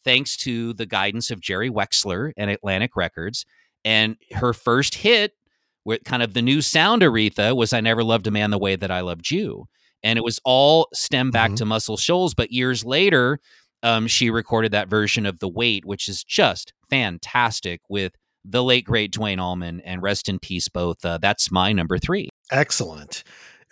thanks 0.04 0.38
to 0.38 0.74
the 0.74 0.86
guidance 0.86 1.32
of 1.32 1.40
Jerry 1.42 1.70
Wexler 1.70 2.32
and 2.38 2.50
Atlantic 2.50 2.96
Records. 2.96 3.46
And 3.86 4.18
her 4.34 4.54
first 4.54 4.96
hit 4.96 5.34
with 5.86 6.04
kind 6.04 6.22
of 6.22 6.34
the 6.34 6.42
new 6.42 6.62
sound 6.62 7.02
Aretha 7.02 7.56
was 7.56 7.72
I 7.74 7.80
Never 7.82 8.04
Loved 8.04 8.28
a 8.28 8.32
Man 8.32 8.52
the 8.52 8.58
Way 8.58 8.76
That 8.76 8.92
I 8.92 9.02
Loved 9.02 9.32
You. 9.32 9.68
And 10.04 10.18
it 10.18 10.24
was 10.24 10.40
all 10.44 10.88
stemmed 10.94 11.32
back 11.34 11.52
Mhm. 11.52 11.56
to 11.58 11.66
Muscle 11.66 11.98
Shoals. 11.98 12.34
But 12.34 12.52
years 12.52 12.84
later, 12.84 13.40
um, 13.84 14.08
she 14.08 14.30
recorded 14.30 14.72
that 14.74 14.90
version 14.90 15.26
of 15.26 15.40
The 15.40 15.48
Weight, 15.48 15.86
which 15.86 16.10
is 16.10 16.24
just 16.24 16.74
fantastic 16.90 17.82
with 17.90 18.14
the 18.44 18.64
late, 18.64 18.86
great 18.86 19.12
Duane 19.12 19.40
Allman. 19.40 19.82
And 19.82 20.02
rest 20.02 20.30
in 20.30 20.40
peace, 20.40 20.68
both. 20.68 21.04
Uh, 21.06 21.18
that's 21.18 21.52
my 21.52 21.72
number 21.74 21.98
three. 21.98 22.30
Excellent. 22.52 23.24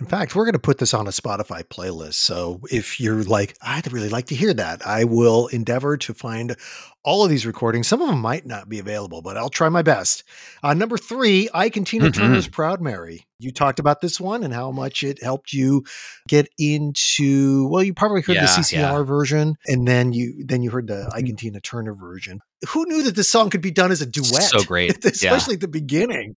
In 0.02 0.08
fact, 0.08 0.36
we're 0.36 0.44
going 0.44 0.54
to 0.54 0.60
put 0.60 0.78
this 0.80 0.94
on 0.94 1.08
a 1.08 1.12
Spotify 1.12 1.64
playlist. 1.64 2.16
So 2.16 2.60
if 2.70 3.00
you're 3.00 3.24
like, 3.24 3.56
I'd 3.62 3.92
really 3.94 4.10
like 4.10 4.26
to 4.28 4.36
hear 4.36 4.54
that, 4.54 4.86
I 4.86 5.06
will 5.06 5.48
endeavor 5.48 5.96
to 5.96 6.14
find 6.14 6.58
all 7.06 7.24
of 7.24 7.30
these 7.30 7.46
recordings. 7.46 7.88
Some 7.88 8.02
of 8.02 8.10
them 8.10 8.20
might 8.20 8.46
not 8.46 8.68
be 8.68 8.80
available, 8.80 9.22
but 9.22 9.38
I'll 9.38 9.48
try 9.50 9.70
my 9.70 9.84
best. 9.84 10.24
Uh, 10.64 10.74
number 10.74 10.98
three, 10.98 11.48
and 11.54 11.88
Tina 11.88 12.10
Mhm. 12.10 12.14
Turner's 12.14 12.48
Proud 12.50 12.82
Mary. 12.82 13.26
You 13.40 13.52
talked 13.52 13.80
about 13.80 14.02
this 14.02 14.20
one 14.20 14.44
and 14.44 14.54
how 14.54 14.72
much 14.72 15.02
it 15.04 15.22
helped 15.24 15.54
you 15.54 15.84
get 16.28 16.50
into. 16.58 17.68
Well, 17.70 17.84
you 17.84 17.94
probably 17.94 18.22
heard 18.22 18.38
the 18.38 18.48
CCR 18.48 18.80
yeah. 19.00 19.04
version, 19.04 19.56
and 19.68 19.88
then 19.88 20.12
you 20.14 20.44
then 20.46 20.62
you 20.62 20.72
heard 20.72 20.88
the 20.88 21.10
Ike 21.14 21.28
and 21.30 21.38
Tina 21.38 21.60
Turner 21.62 21.94
version. 21.94 22.42
Who 22.70 22.86
knew 22.88 23.04
that 23.04 23.16
this 23.16 23.30
song 23.30 23.50
could 23.50 23.62
be 23.62 23.72
done 23.72 23.92
as 23.92 24.02
a 24.02 24.06
duet? 24.06 24.44
So 24.44 24.64
great. 24.64 24.98
Yeah. 25.06 25.12
especially 25.12 25.56
at 25.56 25.62
the 25.62 25.68
beginning. 25.68 26.36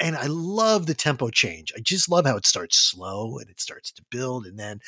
And 0.00 0.16
I 0.16 0.26
love 0.26 0.86
the 0.86 0.94
tempo 0.94 1.30
change. 1.30 1.72
I 1.76 1.80
just 1.80 2.08
love 2.08 2.24
how 2.24 2.36
it 2.36 2.46
starts 2.46 2.78
slow 2.78 3.38
and 3.38 3.50
it 3.50 3.60
starts 3.60 3.90
to 3.92 4.02
build, 4.10 4.46
and 4.46 4.58
then 4.58 4.80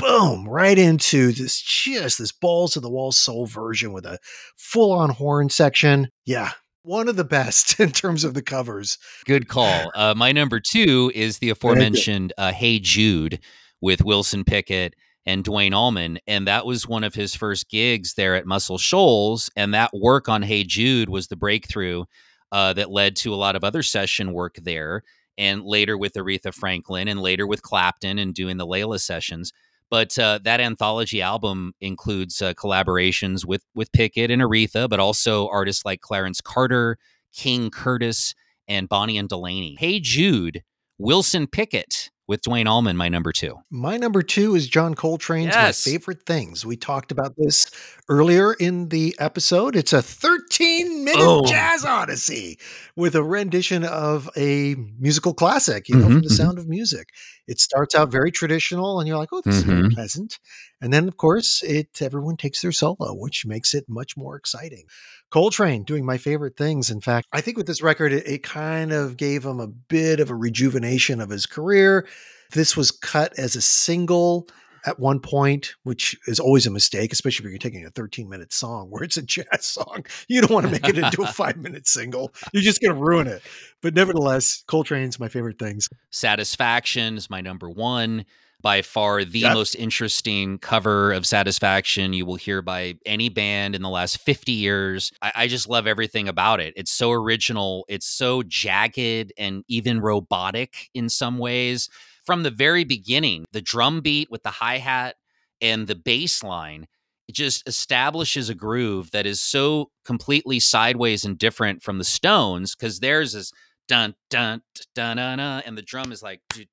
boom, 0.00 0.48
right 0.48 0.78
into 0.78 1.32
this 1.32 1.60
just 1.60 2.18
this 2.18 2.32
balls 2.32 2.72
to 2.72 2.80
the 2.80 2.90
wall 2.90 3.12
soul 3.12 3.46
version 3.46 3.92
with 3.92 4.06
a 4.06 4.18
full 4.56 4.92
on 4.92 5.10
horn 5.10 5.50
section. 5.50 6.08
Yeah, 6.24 6.52
one 6.82 7.08
of 7.08 7.16
the 7.16 7.24
best 7.24 7.78
in 7.80 7.92
terms 7.92 8.24
of 8.24 8.34
the 8.34 8.42
covers. 8.42 8.98
Good 9.26 9.48
call. 9.48 9.90
Uh, 9.94 10.14
my 10.16 10.32
number 10.32 10.60
two 10.60 11.12
is 11.14 11.38
the 11.38 11.50
aforementioned 11.50 12.32
uh, 12.38 12.52
"Hey 12.52 12.78
Jude" 12.78 13.40
with 13.80 14.04
Wilson 14.04 14.44
Pickett 14.44 14.94
and 15.26 15.44
Duane 15.44 15.74
Allman, 15.74 16.18
and 16.26 16.46
that 16.46 16.64
was 16.64 16.88
one 16.88 17.04
of 17.04 17.14
his 17.14 17.34
first 17.34 17.68
gigs 17.68 18.14
there 18.14 18.34
at 18.34 18.46
Muscle 18.46 18.78
Shoals. 18.78 19.50
And 19.56 19.74
that 19.74 19.90
work 19.92 20.28
on 20.28 20.42
"Hey 20.42 20.64
Jude" 20.64 21.08
was 21.08 21.28
the 21.28 21.36
breakthrough 21.36 22.04
uh, 22.52 22.72
that 22.74 22.90
led 22.90 23.16
to 23.16 23.34
a 23.34 23.36
lot 23.36 23.56
of 23.56 23.64
other 23.64 23.82
session 23.82 24.32
work 24.32 24.56
there, 24.62 25.02
and 25.38 25.62
later 25.62 25.96
with 25.96 26.14
Aretha 26.14 26.52
Franklin, 26.52 27.08
and 27.08 27.20
later 27.20 27.46
with 27.46 27.62
Clapton, 27.62 28.18
and 28.18 28.34
doing 28.34 28.56
the 28.56 28.66
Layla 28.66 29.00
sessions. 29.00 29.52
But 29.90 30.16
uh, 30.18 30.38
that 30.44 30.60
anthology 30.60 31.20
album 31.20 31.74
includes 31.80 32.40
uh, 32.40 32.54
collaborations 32.54 33.44
with 33.44 33.64
with 33.74 33.92
Pickett 33.92 34.30
and 34.30 34.40
Aretha, 34.40 34.88
but 34.88 35.00
also 35.00 35.48
artists 35.48 35.84
like 35.84 36.00
Clarence 36.00 36.40
Carter, 36.40 36.96
King 37.34 37.70
Curtis, 37.70 38.34
and 38.68 38.88
Bonnie 38.88 39.18
and 39.18 39.28
Delaney. 39.28 39.76
Hey 39.78 39.98
Jude, 39.98 40.62
Wilson 40.98 41.46
Pickett 41.46 42.10
with 42.30 42.42
Duane 42.42 42.68
Allman, 42.68 42.96
my 42.96 43.08
number 43.08 43.32
two. 43.32 43.56
My 43.70 43.96
number 43.96 44.22
two 44.22 44.54
is 44.54 44.68
John 44.68 44.94
Coltrane's 44.94 45.46
Yes. 45.46 45.84
My 45.84 45.90
Favorite 45.90 46.22
Things. 46.24 46.64
We 46.64 46.76
talked 46.76 47.10
about 47.10 47.34
this 47.36 47.66
earlier 48.08 48.52
in 48.54 48.88
the 48.90 49.16
episode. 49.18 49.74
It's 49.74 49.92
a 49.92 50.00
13 50.00 51.04
minute 51.04 51.18
Oh. 51.26 51.44
jazz 51.44 51.84
odyssey 51.84 52.56
with 52.94 53.16
a 53.16 53.22
rendition 53.24 53.84
of 53.84 54.30
a 54.36 54.76
musical 55.00 55.34
classic, 55.34 55.88
you 55.88 55.96
know, 55.96 56.04
from 56.04 56.20
Mhm, 56.20 56.22
the 56.22 56.28
mhm. 56.28 56.36
sound 56.36 56.58
of 56.60 56.68
music. 56.68 57.08
It 57.46 57.58
starts 57.60 57.94
out 57.94 58.10
very 58.10 58.30
traditional 58.30 59.00
and 59.00 59.08
you're 59.08 59.16
like, 59.18 59.30
oh, 59.32 59.42
this 59.44 59.56
is 59.56 59.64
very 59.64 59.84
Mhm. 59.84 59.92
pleasant. 59.94 60.38
And 60.80 60.92
then, 60.92 61.08
of 61.08 61.16
course, 61.16 61.62
it 61.62 62.00
everyone 62.00 62.36
takes 62.36 62.60
their 62.62 62.72
solo, 62.72 63.14
which 63.14 63.44
makes 63.46 63.74
it 63.74 63.84
much 63.88 64.16
more 64.16 64.36
exciting. 64.36 64.84
Coltrane 65.30 65.84
doing 65.84 66.04
my 66.04 66.18
favorite 66.18 66.56
things. 66.56 66.90
In 66.90 67.00
fact, 67.00 67.26
I 67.32 67.40
think 67.40 67.56
with 67.56 67.66
this 67.66 67.82
record, 67.82 68.12
it, 68.12 68.26
it 68.26 68.42
kind 68.42 68.92
of 68.92 69.16
gave 69.16 69.44
him 69.44 69.60
a 69.60 69.68
bit 69.68 70.20
of 70.20 70.30
a 70.30 70.34
rejuvenation 70.34 71.20
of 71.20 71.30
his 71.30 71.46
career. 71.46 72.06
This 72.52 72.76
was 72.76 72.90
cut 72.90 73.32
as 73.38 73.54
a 73.56 73.60
single 73.60 74.48
at 74.86 74.98
one 74.98 75.20
point, 75.20 75.74
which 75.82 76.18
is 76.26 76.40
always 76.40 76.66
a 76.66 76.70
mistake, 76.70 77.12
especially 77.12 77.46
if 77.46 77.50
you're 77.50 77.58
taking 77.58 77.84
a 77.84 77.90
13 77.90 78.28
minute 78.28 78.52
song 78.52 78.88
where 78.90 79.02
it's 79.02 79.16
a 79.16 79.22
jazz 79.22 79.46
song. 79.66 80.04
You 80.28 80.40
don't 80.40 80.50
want 80.50 80.66
to 80.66 80.72
make 80.72 80.88
it 80.88 80.98
into 80.98 81.22
a 81.22 81.26
five 81.32 81.56
minute 81.56 81.86
single. 81.88 82.32
You're 82.52 82.62
just 82.62 82.80
going 82.80 82.94
to 82.94 83.00
ruin 83.00 83.26
it. 83.26 83.42
But 83.82 83.94
nevertheless, 83.94 84.62
Coltrane's 84.68 85.18
my 85.20 85.28
favorite 85.28 85.58
things. 85.58 85.88
Satisfaction 86.10 87.16
is 87.16 87.28
my 87.30 87.40
number 87.40 87.68
one. 87.68 88.24
By 88.62 88.82
far 88.82 89.24
the 89.24 89.38
Yeah. 89.38 89.54
most 89.54 89.74
interesting 89.74 90.58
cover 90.58 91.12
of 91.12 91.26
Satisfaction 91.26 92.12
you 92.12 92.26
will 92.26 92.36
hear 92.36 92.60
by 92.60 92.96
any 93.06 93.30
band 93.30 93.74
in 93.74 93.80
the 93.80 93.88
last 93.88 94.18
50 94.18 94.52
years. 94.52 95.12
I, 95.22 95.32
I 95.34 95.46
just 95.48 95.66
love 95.66 95.86
everything 95.86 96.28
about 96.28 96.60
it. 96.60 96.74
It's 96.76 96.90
so 96.92 97.10
original, 97.10 97.86
it's 97.88 98.06
so 98.06 98.42
jagged 98.42 99.32
and 99.38 99.64
even 99.68 100.00
robotic 100.02 100.90
in 100.92 101.08
some 101.08 101.38
ways. 101.38 101.88
From 102.30 102.44
the 102.44 102.52
very 102.52 102.84
beginning, 102.84 103.44
the 103.50 103.60
drum 103.60 104.02
beat 104.02 104.30
with 104.30 104.44
the 104.44 104.50
hi 104.50 104.78
hat 104.78 105.16
and 105.60 105.88
the 105.88 105.96
bass 105.96 106.44
line 106.44 106.86
just 107.28 107.66
establishes 107.66 108.48
a 108.48 108.54
groove 108.54 109.10
that 109.10 109.26
is 109.26 109.40
so 109.40 109.90
completely 110.04 110.60
sideways 110.60 111.24
and 111.24 111.36
different 111.36 111.82
from 111.82 111.98
the 111.98 112.04
Stones 112.04 112.76
because 112.76 113.00
theirs 113.00 113.34
is 113.34 113.50
dun 113.88 114.14
dun 114.30 114.62
dun 114.94 115.16
dun 115.16 115.38
dun, 115.38 115.62
and 115.66 115.76
the 115.76 115.82
drum 115.82 116.12
is 116.12 116.22
like. 116.22 116.40
do, 116.54 116.66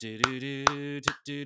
do, 0.00 1.00
do. 1.24 1.44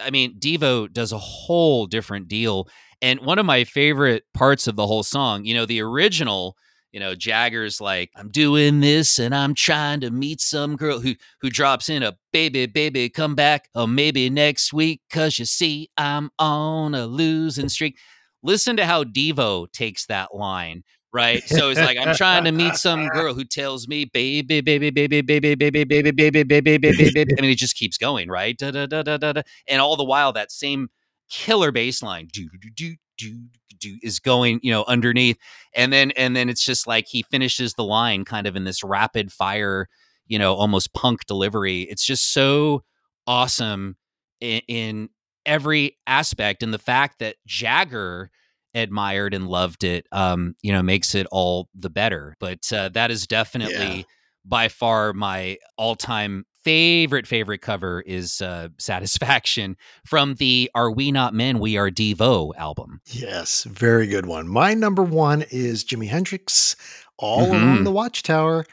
I 0.00 0.10
mean, 0.10 0.38
Devo 0.38 0.86
does 0.92 1.10
a 1.10 1.18
whole 1.18 1.86
different 1.86 2.28
deal. 2.28 2.68
And 3.02 3.18
one 3.22 3.40
of 3.40 3.44
my 3.44 3.64
favorite 3.64 4.22
parts 4.34 4.68
of 4.68 4.76
the 4.76 4.86
whole 4.86 5.02
song, 5.02 5.44
you 5.44 5.54
know, 5.54 5.66
the 5.66 5.82
original, 5.82 6.54
you 6.92 7.00
know, 7.00 7.14
Jagger's 7.14 7.80
like, 7.80 8.10
I'm 8.16 8.30
doing 8.30 8.80
this 8.80 9.18
and 9.18 9.34
I'm 9.34 9.54
trying 9.54 10.00
to 10.00 10.10
meet 10.10 10.40
some 10.40 10.76
girl 10.76 11.00
who 11.00 11.14
who 11.40 11.50
drops 11.50 11.88
in 11.88 12.02
a 12.02 12.16
baby, 12.32 12.66
baby, 12.66 13.08
come 13.08 13.34
back, 13.34 13.68
or 13.74 13.86
maybe 13.86 14.30
next 14.30 14.72
week, 14.72 15.02
cause 15.10 15.38
you 15.38 15.44
see, 15.44 15.90
I'm 15.96 16.30
on 16.38 16.94
a 16.94 17.06
losing 17.06 17.68
streak. 17.68 17.98
Listen 18.42 18.76
to 18.76 18.86
how 18.86 19.04
Devo 19.04 19.70
takes 19.72 20.06
that 20.06 20.34
line. 20.34 20.84
Right. 21.10 21.42
So 21.48 21.70
it's 21.70 21.80
like, 21.80 21.96
I'm 21.96 22.14
trying 22.14 22.44
to 22.44 22.52
meet 22.52 22.76
some 22.76 23.08
girl 23.14 23.32
who 23.32 23.44
tells 23.44 23.88
me, 23.88 24.04
baby, 24.04 24.60
baby, 24.60 24.90
baby, 24.90 25.22
baby, 25.22 25.40
baby, 25.40 25.54
baby, 25.54 25.84
baby, 25.84 26.12
baby, 26.12 26.42
baby, 26.44 26.78
baby, 26.78 27.10
baby. 27.14 27.34
I 27.38 27.40
mean, 27.40 27.50
it 27.50 27.56
just 27.56 27.76
keeps 27.76 27.96
going, 27.96 28.28
right? 28.28 28.56
Da, 28.56 28.70
da, 28.70 28.86
da, 28.86 29.02
da, 29.02 29.16
da, 29.16 29.32
da. 29.32 29.42
And 29.66 29.80
all 29.80 29.96
the 29.96 30.04
while, 30.04 30.34
that 30.34 30.52
same 30.52 30.90
killer 31.30 31.72
bass 31.72 32.02
line 32.02 32.28
do, 32.30 32.48
do, 32.60 32.70
do, 32.70 32.94
do, 33.18 33.38
do, 33.78 33.98
is 34.02 34.20
going, 34.20 34.60
you 34.62 34.70
know, 34.70 34.84
underneath. 34.88 35.36
And 35.74 35.92
then, 35.92 36.12
and 36.12 36.34
then 36.34 36.48
it's 36.48 36.64
just 36.64 36.86
like 36.86 37.06
he 37.06 37.22
finishes 37.24 37.74
the 37.74 37.84
line 37.84 38.24
kind 38.24 38.46
of 38.46 38.56
in 38.56 38.64
this 38.64 38.82
rapid 38.82 39.32
fire, 39.32 39.88
you 40.26 40.38
know, 40.38 40.54
almost 40.54 40.94
punk 40.94 41.26
delivery. 41.26 41.82
It's 41.82 42.06
just 42.06 42.32
so 42.32 42.84
awesome 43.26 43.96
in, 44.40 44.62
in 44.68 45.08
every 45.44 45.98
aspect. 46.06 46.62
And 46.62 46.72
the 46.72 46.78
fact 46.78 47.18
that 47.18 47.36
Jagger, 47.46 48.30
admired 48.74 49.32
and 49.32 49.48
loved 49.48 49.82
it 49.82 50.06
um 50.12 50.54
you 50.62 50.70
know 50.70 50.82
makes 50.82 51.14
it 51.14 51.26
all 51.32 51.68
the 51.74 51.88
better 51.88 52.36
but 52.38 52.70
uh, 52.72 52.88
that 52.90 53.10
is 53.10 53.26
definitely 53.26 53.96
Yeah. 53.96 54.02
by 54.44 54.68
far 54.68 55.14
my 55.14 55.56
all-time 55.78 56.44
favorite 56.68 57.26
favorite 57.26 57.62
cover 57.62 58.02
is 58.02 58.40
uh 58.42 58.68
satisfaction 58.78 59.76
from 60.04 60.34
the 60.34 60.70
are 60.74 60.90
we 60.90 61.10
not 61.10 61.32
men 61.32 61.58
we 61.58 61.76
are 61.76 61.90
devo 61.90 62.52
album 62.56 63.00
Yes, 63.10 63.64
very 63.64 64.06
good 64.06 64.26
one. 64.26 64.48
My 64.48 64.74
number 64.74 65.02
one 65.02 65.44
is 65.50 65.84
Jimi 65.84 66.08
Hendrix, 66.08 66.76
All 67.16 67.46
Mhm. 67.46 67.62
Along 67.62 67.84
the 67.84 67.90
Watchtower. 67.90 68.64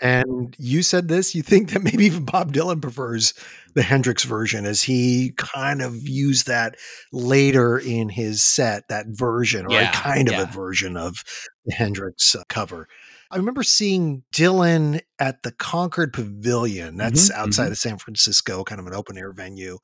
And 0.00 0.56
you 0.58 0.82
said 0.82 1.06
this, 1.08 1.34
you 1.34 1.42
think 1.42 1.70
that 1.70 1.82
maybe 1.82 2.04
even 2.06 2.24
Bob 2.24 2.52
Dylan 2.52 2.82
prefers 2.82 3.34
the 3.74 3.82
Hendrix 3.82 4.24
version 4.24 4.66
as 4.66 4.82
he 4.82 5.32
kind 5.36 5.80
of 5.80 6.08
used 6.08 6.46
that 6.46 6.76
later 7.12 7.78
in 7.78 8.08
his 8.08 8.42
set, 8.42 8.88
that 8.88 9.06
version, 9.08 9.66
or 9.66 9.74
Yeah, 9.74 9.90
a 9.90 9.92
kind 9.92 10.28
of 10.28 10.38
a 10.38 10.46
version 10.46 10.96
of 10.96 11.22
the 11.64 11.72
Hendrix 11.74 12.34
uh, 12.34 12.42
cover. 12.48 12.88
I 13.32 13.36
remember 13.38 13.62
seeing 13.62 14.24
Dylan 14.32 15.00
at 15.18 15.42
the 15.42 15.52
Concord 15.52 16.12
Pavilion. 16.12 16.96
That's 16.98 17.30
Mhm, 17.30 17.34
outside 17.34 17.68
mhm. 17.68 17.72
of 17.72 17.78
San 17.78 17.98
Francisco, 17.98 18.62
kind 18.62 18.78
of 18.80 18.86
an 18.86 18.94
open 18.94 19.16
air 19.16 19.32
venue. 19.32 19.78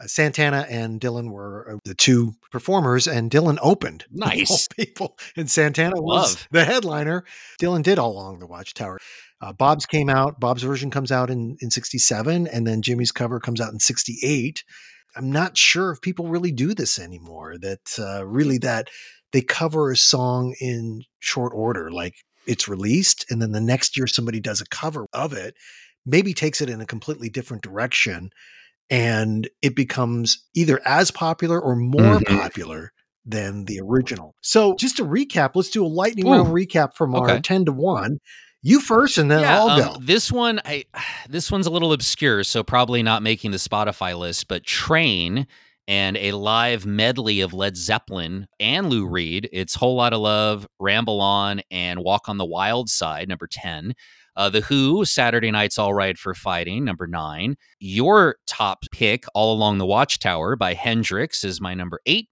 Uh, 0.00 0.06
Santana 0.06 0.66
and 0.68 1.00
Dylan 1.00 1.30
were 1.30 1.74
uh, 1.74 1.78
the 1.84 1.94
two 1.94 2.34
performers, 2.50 3.06
and 3.06 3.30
Dylan 3.30 3.58
opened. 3.62 4.04
Nice. 4.10 4.66
people, 4.68 5.18
and 5.36 5.50
Santana 5.50 6.00
was 6.00 6.46
the 6.50 6.64
headliner. 6.64 7.24
Dylan 7.60 7.82
did 7.82 7.98
all 7.98 8.12
along 8.12 8.38
the 8.38 8.46
Watchtower. 8.46 8.98
Uh, 9.40 9.52
Bob's 9.52 9.84
came 9.86 10.08
out. 10.08 10.40
Bob's 10.40 10.62
version 10.62 10.90
comes 10.90 11.12
out 11.12 11.28
in 11.30 11.56
in 11.60 11.70
'67, 11.70 12.46
and 12.46 12.66
then 12.66 12.82
Jimi's 12.82 13.12
cover 13.12 13.40
comes 13.40 13.60
out 13.60 13.72
in 13.72 13.78
'68. 13.78 14.64
I'm 15.14 15.30
not 15.30 15.56
sure 15.56 15.92
if 15.92 16.00
people 16.02 16.28
really 16.28 16.52
do 16.52 16.74
this 16.74 16.98
anymore. 16.98 17.56
That 17.58 17.98
uh, 17.98 18.26
really 18.26 18.58
that 18.58 18.88
they 19.32 19.40
cover 19.42 19.90
a 19.90 19.96
song 19.96 20.54
in 20.60 21.04
short 21.20 21.52
order, 21.54 21.90
like 21.90 22.14
it's 22.46 22.68
released, 22.68 23.24
and 23.30 23.40
then 23.42 23.52
the 23.52 23.60
next 23.60 23.96
year 23.96 24.06
somebody 24.06 24.40
does 24.40 24.60
a 24.60 24.66
cover 24.66 25.06
of 25.12 25.32
it, 25.32 25.54
maybe 26.04 26.32
takes 26.32 26.60
it 26.60 26.70
in 26.70 26.80
a 26.80 26.86
completely 26.86 27.28
different 27.28 27.62
direction, 27.62 28.30
and 28.90 29.48
it 29.62 29.74
becomes 29.74 30.44
either 30.54 30.80
as 30.86 31.10
popular 31.10 31.60
or 31.60 31.74
more 31.76 32.20
Mhm. 32.20 32.26
popular 32.26 32.92
than 33.24 33.64
the 33.64 33.80
original. 33.80 34.34
So 34.40 34.74
just 34.76 34.96
to 34.98 35.04
recap, 35.04 35.50
let's 35.54 35.70
do 35.70 35.84
a 35.84 35.88
lightning 35.88 36.28
Ooh, 36.28 36.32
round 36.32 36.48
recap 36.48 36.94
from 36.94 37.14
our 37.16 37.40
10 37.40 37.64
to 37.64 37.72
1. 37.72 38.18
You 38.62 38.80
first 38.80 39.18
and 39.18 39.30
then 39.30 39.40
yeah, 39.40 39.58
I'll 39.60 39.68
um, 39.70 39.80
go. 39.80 39.96
this 40.00 40.30
one 40.32 40.60
I 40.64 40.84
this 41.28 41.50
one's 41.50 41.66
a 41.66 41.70
little 41.70 41.92
obscure, 41.92 42.44
so 42.44 42.62
probably 42.62 43.02
not 43.02 43.22
making 43.22 43.50
the 43.50 43.56
Spotify 43.58 44.16
list, 44.18 44.48
but 44.48 44.64
Train 44.64 45.46
and 45.88 46.16
a 46.16 46.32
live 46.32 46.84
medley 46.84 47.40
of 47.40 47.54
Led 47.54 47.76
Zeppelin 47.76 48.46
and 48.58 48.90
Lou 48.90 49.06
Reed. 49.06 49.48
It's 49.52 49.74
Whole 49.74 49.96
Lot 49.96 50.12
of 50.12 50.20
Love, 50.20 50.66
Ramble 50.80 51.20
On, 51.20 51.60
and 51.70 52.00
Walk 52.00 52.28
on 52.28 52.38
the 52.38 52.44
Wild 52.44 52.88
Side, 52.88 53.28
number 53.28 53.46
10. 53.46 53.94
Uh, 54.36 54.50
the 54.50 54.60
Who, 54.62 55.04
Saturday 55.04 55.50
Night's 55.50 55.78
All 55.78 55.94
Right 55.94 56.18
for 56.18 56.34
Fighting, 56.34 56.84
number 56.84 57.06
nine. 57.06 57.56
Your 57.78 58.36
top 58.46 58.84
pick, 58.92 59.24
All 59.32 59.54
Along 59.54 59.78
the 59.78 59.86
Watchtower 59.86 60.56
by 60.56 60.74
Hendrix, 60.74 61.42
is 61.42 61.60
my 61.60 61.72
number 61.72 62.00
eight. 62.04 62.28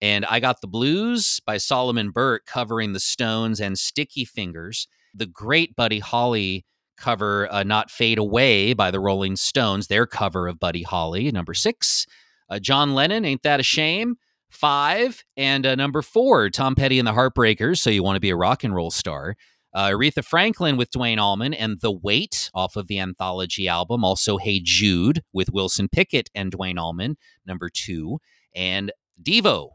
And 0.00 0.24
I 0.26 0.40
Got 0.40 0.60
the 0.62 0.66
Blues 0.66 1.40
by 1.44 1.58
Solomon 1.58 2.10
Burke 2.10 2.46
covering 2.46 2.92
the 2.92 3.00
Stones 3.00 3.60
and 3.60 3.78
Sticky 3.78 4.24
Fingers. 4.24 4.88
The 5.14 5.26
great 5.26 5.76
Buddy 5.76 5.98
Holly 5.98 6.64
cover, 6.96 7.52
uh, 7.52 7.64
Not 7.64 7.90
Fade 7.90 8.18
Away 8.18 8.72
by 8.72 8.90
the 8.90 9.00
Rolling 9.00 9.36
Stones, 9.36 9.88
their 9.88 10.06
cover 10.06 10.48
of 10.48 10.58
Buddy 10.58 10.82
Holly, 10.82 11.30
number 11.30 11.52
six. 11.52 12.06
Uh, 12.52 12.58
John 12.58 12.92
Lennon, 12.92 13.24
Ain't 13.24 13.42
That 13.44 13.60
a 13.60 13.62
Shame? 13.62 14.16
Five. 14.50 15.24
And 15.38 15.64
uh, 15.64 15.74
number 15.74 16.02
four, 16.02 16.50
Tom 16.50 16.74
Petty 16.74 16.98
and 16.98 17.08
the 17.08 17.12
Heartbreakers, 17.12 17.78
So 17.78 17.88
You 17.88 18.02
Want 18.02 18.16
to 18.16 18.20
Be 18.20 18.28
a 18.28 18.36
Rock 18.36 18.62
and 18.62 18.74
Roll 18.74 18.90
Star. 18.90 19.36
Uh, 19.72 19.88
Aretha 19.88 20.22
Franklin 20.22 20.76
with 20.76 20.90
Duane 20.90 21.18
Allman 21.18 21.54
and 21.54 21.80
The 21.80 21.90
Weight 21.90 22.50
off 22.52 22.76
of 22.76 22.88
the 22.88 22.98
anthology 22.98 23.68
album. 23.68 24.04
Also, 24.04 24.36
Hey 24.36 24.60
Jude 24.62 25.22
with 25.32 25.50
Wilson 25.50 25.88
Pickett 25.88 26.28
and 26.34 26.52
Duane 26.52 26.76
Allman, 26.76 27.16
number 27.46 27.70
two. 27.72 28.18
And 28.54 28.92
Devo 29.22 29.70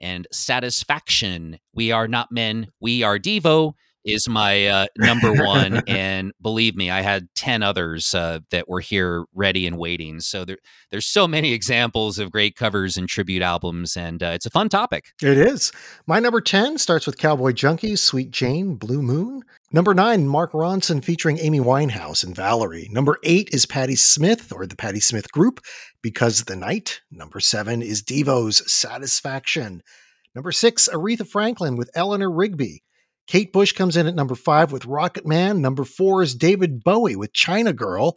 and 0.00 0.26
Satisfaction. 0.32 1.60
We 1.72 1.92
are 1.92 2.08
not 2.08 2.32
men, 2.32 2.66
we 2.80 3.04
are 3.04 3.20
Devo 3.20 3.74
is 4.12 4.28
my 4.28 4.66
uh, 4.66 4.86
number 4.96 5.32
one. 5.32 5.82
and 5.88 6.32
believe 6.40 6.76
me, 6.76 6.90
I 6.90 7.02
had 7.02 7.28
10 7.34 7.62
others 7.62 8.14
uh, 8.14 8.40
that 8.50 8.68
were 8.68 8.80
here 8.80 9.24
ready 9.34 9.66
and 9.66 9.78
waiting. 9.78 10.20
So 10.20 10.44
there, 10.44 10.58
there's 10.90 11.06
so 11.06 11.28
many 11.28 11.52
examples 11.52 12.18
of 12.18 12.30
great 12.30 12.56
covers 12.56 12.96
and 12.96 13.08
tribute 13.08 13.42
albums, 13.42 13.96
and 13.96 14.22
uh, 14.22 14.32
it's 14.34 14.46
a 14.46 14.50
fun 14.50 14.68
topic. 14.68 15.12
It 15.22 15.38
is. 15.38 15.72
My 16.06 16.20
number 16.20 16.40
10 16.40 16.78
starts 16.78 17.06
with 17.06 17.18
Cowboy 17.18 17.52
Junkies, 17.52 17.98
Sweet 17.98 18.30
Jane, 18.30 18.76
Blue 18.76 19.02
Moon. 19.02 19.42
Number 19.70 19.92
nine, 19.92 20.26
Mark 20.26 20.52
Ronson 20.52 21.04
featuring 21.04 21.38
Amy 21.40 21.60
Winehouse 21.60 22.24
and 22.24 22.34
Valerie. 22.34 22.88
Number 22.90 23.18
eight 23.22 23.50
is 23.52 23.66
Patti 23.66 23.96
Smith 23.96 24.50
or 24.50 24.66
the 24.66 24.76
Patti 24.76 24.98
Smith 24.98 25.30
Group, 25.30 25.60
Because 26.00 26.40
of 26.40 26.46
the 26.46 26.56
Night. 26.56 27.02
Number 27.10 27.38
seven 27.38 27.82
is 27.82 28.02
Devo's 28.02 28.62
Satisfaction. 28.72 29.82
Number 30.34 30.52
six, 30.52 30.88
Aretha 30.90 31.28
Franklin 31.28 31.76
with 31.76 31.90
Eleanor 31.94 32.30
Rigby. 32.30 32.82
Kate 33.28 33.52
Bush 33.52 33.72
comes 33.72 33.94
in 33.94 34.06
at 34.06 34.14
number 34.14 34.34
five 34.34 34.72
with 34.72 34.86
Rocket 34.86 35.26
Man. 35.26 35.60
Number 35.60 35.84
four 35.84 36.22
is 36.22 36.34
David 36.34 36.82
Bowie 36.82 37.14
with 37.14 37.34
China 37.34 37.74
Girl. 37.74 38.16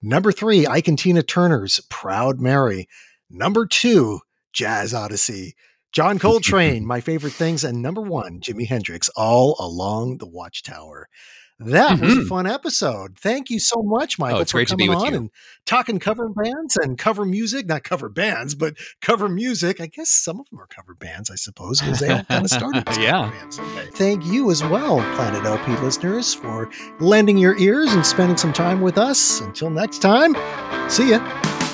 Number 0.00 0.30
three, 0.30 0.68
Ike 0.68 0.86
and 0.86 0.98
Tina 0.98 1.24
Turner's 1.24 1.80
Proud 1.90 2.40
Mary. 2.40 2.88
Number 3.28 3.66
two, 3.66 4.20
Jazz 4.52 4.94
Odyssey. 4.94 5.56
John 5.90 6.18
Coltrane, 6.20 6.86
my 6.86 7.00
favorite 7.00 7.32
things. 7.32 7.64
And 7.64 7.82
number 7.82 8.02
one, 8.02 8.38
Jimi 8.40 8.68
Hendrix, 8.68 9.08
all 9.10 9.56
along 9.58 10.18
the 10.18 10.28
Watchtower. 10.28 11.08
That 11.66 12.00
was 12.00 12.18
a 12.18 12.20
Mhm. 12.20 12.28
fun 12.28 12.46
episode. 12.46 13.18
Thank 13.18 13.50
you 13.50 13.58
so 13.60 13.82
much, 13.82 14.18
Michael, 14.18 14.38
Oh, 14.38 14.40
it's 14.42 14.52
for 14.52 14.58
great 14.58 14.68
to 14.68 14.76
be 14.76 14.86
coming 14.86 15.00
on 15.00 15.12
you. 15.12 15.16
and 15.18 15.30
talking 15.66 15.98
cover 15.98 16.28
bands 16.28 16.76
and 16.76 16.98
cover 16.98 17.24
music. 17.24 17.66
Not 17.66 17.84
cover 17.84 18.08
bands, 18.08 18.54
but 18.54 18.74
cover 19.00 19.28
music. 19.28 19.80
I 19.80 19.86
guess 19.86 20.10
some 20.10 20.40
of 20.40 20.46
them 20.50 20.60
are 20.60 20.66
cover 20.66 20.94
bands, 20.94 21.30
I 21.30 21.36
suppose, 21.36 21.80
because 21.80 22.00
they 22.00 22.10
all 22.10 22.24
kind 22.24 22.44
of 22.44 22.50
started 22.50 22.84
as 22.88 22.98
Yeah. 22.98 23.30
cover 23.30 23.32
bands. 23.36 23.60
Thank 23.96 24.24
you 24.26 24.50
as 24.50 24.62
well, 24.64 24.96
Planet 25.16 25.44
LP 25.44 25.76
listeners, 25.82 26.34
for 26.34 26.68
lending 27.00 27.38
your 27.38 27.56
ears 27.58 27.92
and 27.92 28.04
spending 28.04 28.36
some 28.36 28.52
time 28.52 28.80
with 28.80 28.98
us. 28.98 29.40
Until 29.40 29.70
next 29.70 29.98
time, 30.00 30.36
see 30.88 31.10
ya. 31.10 31.71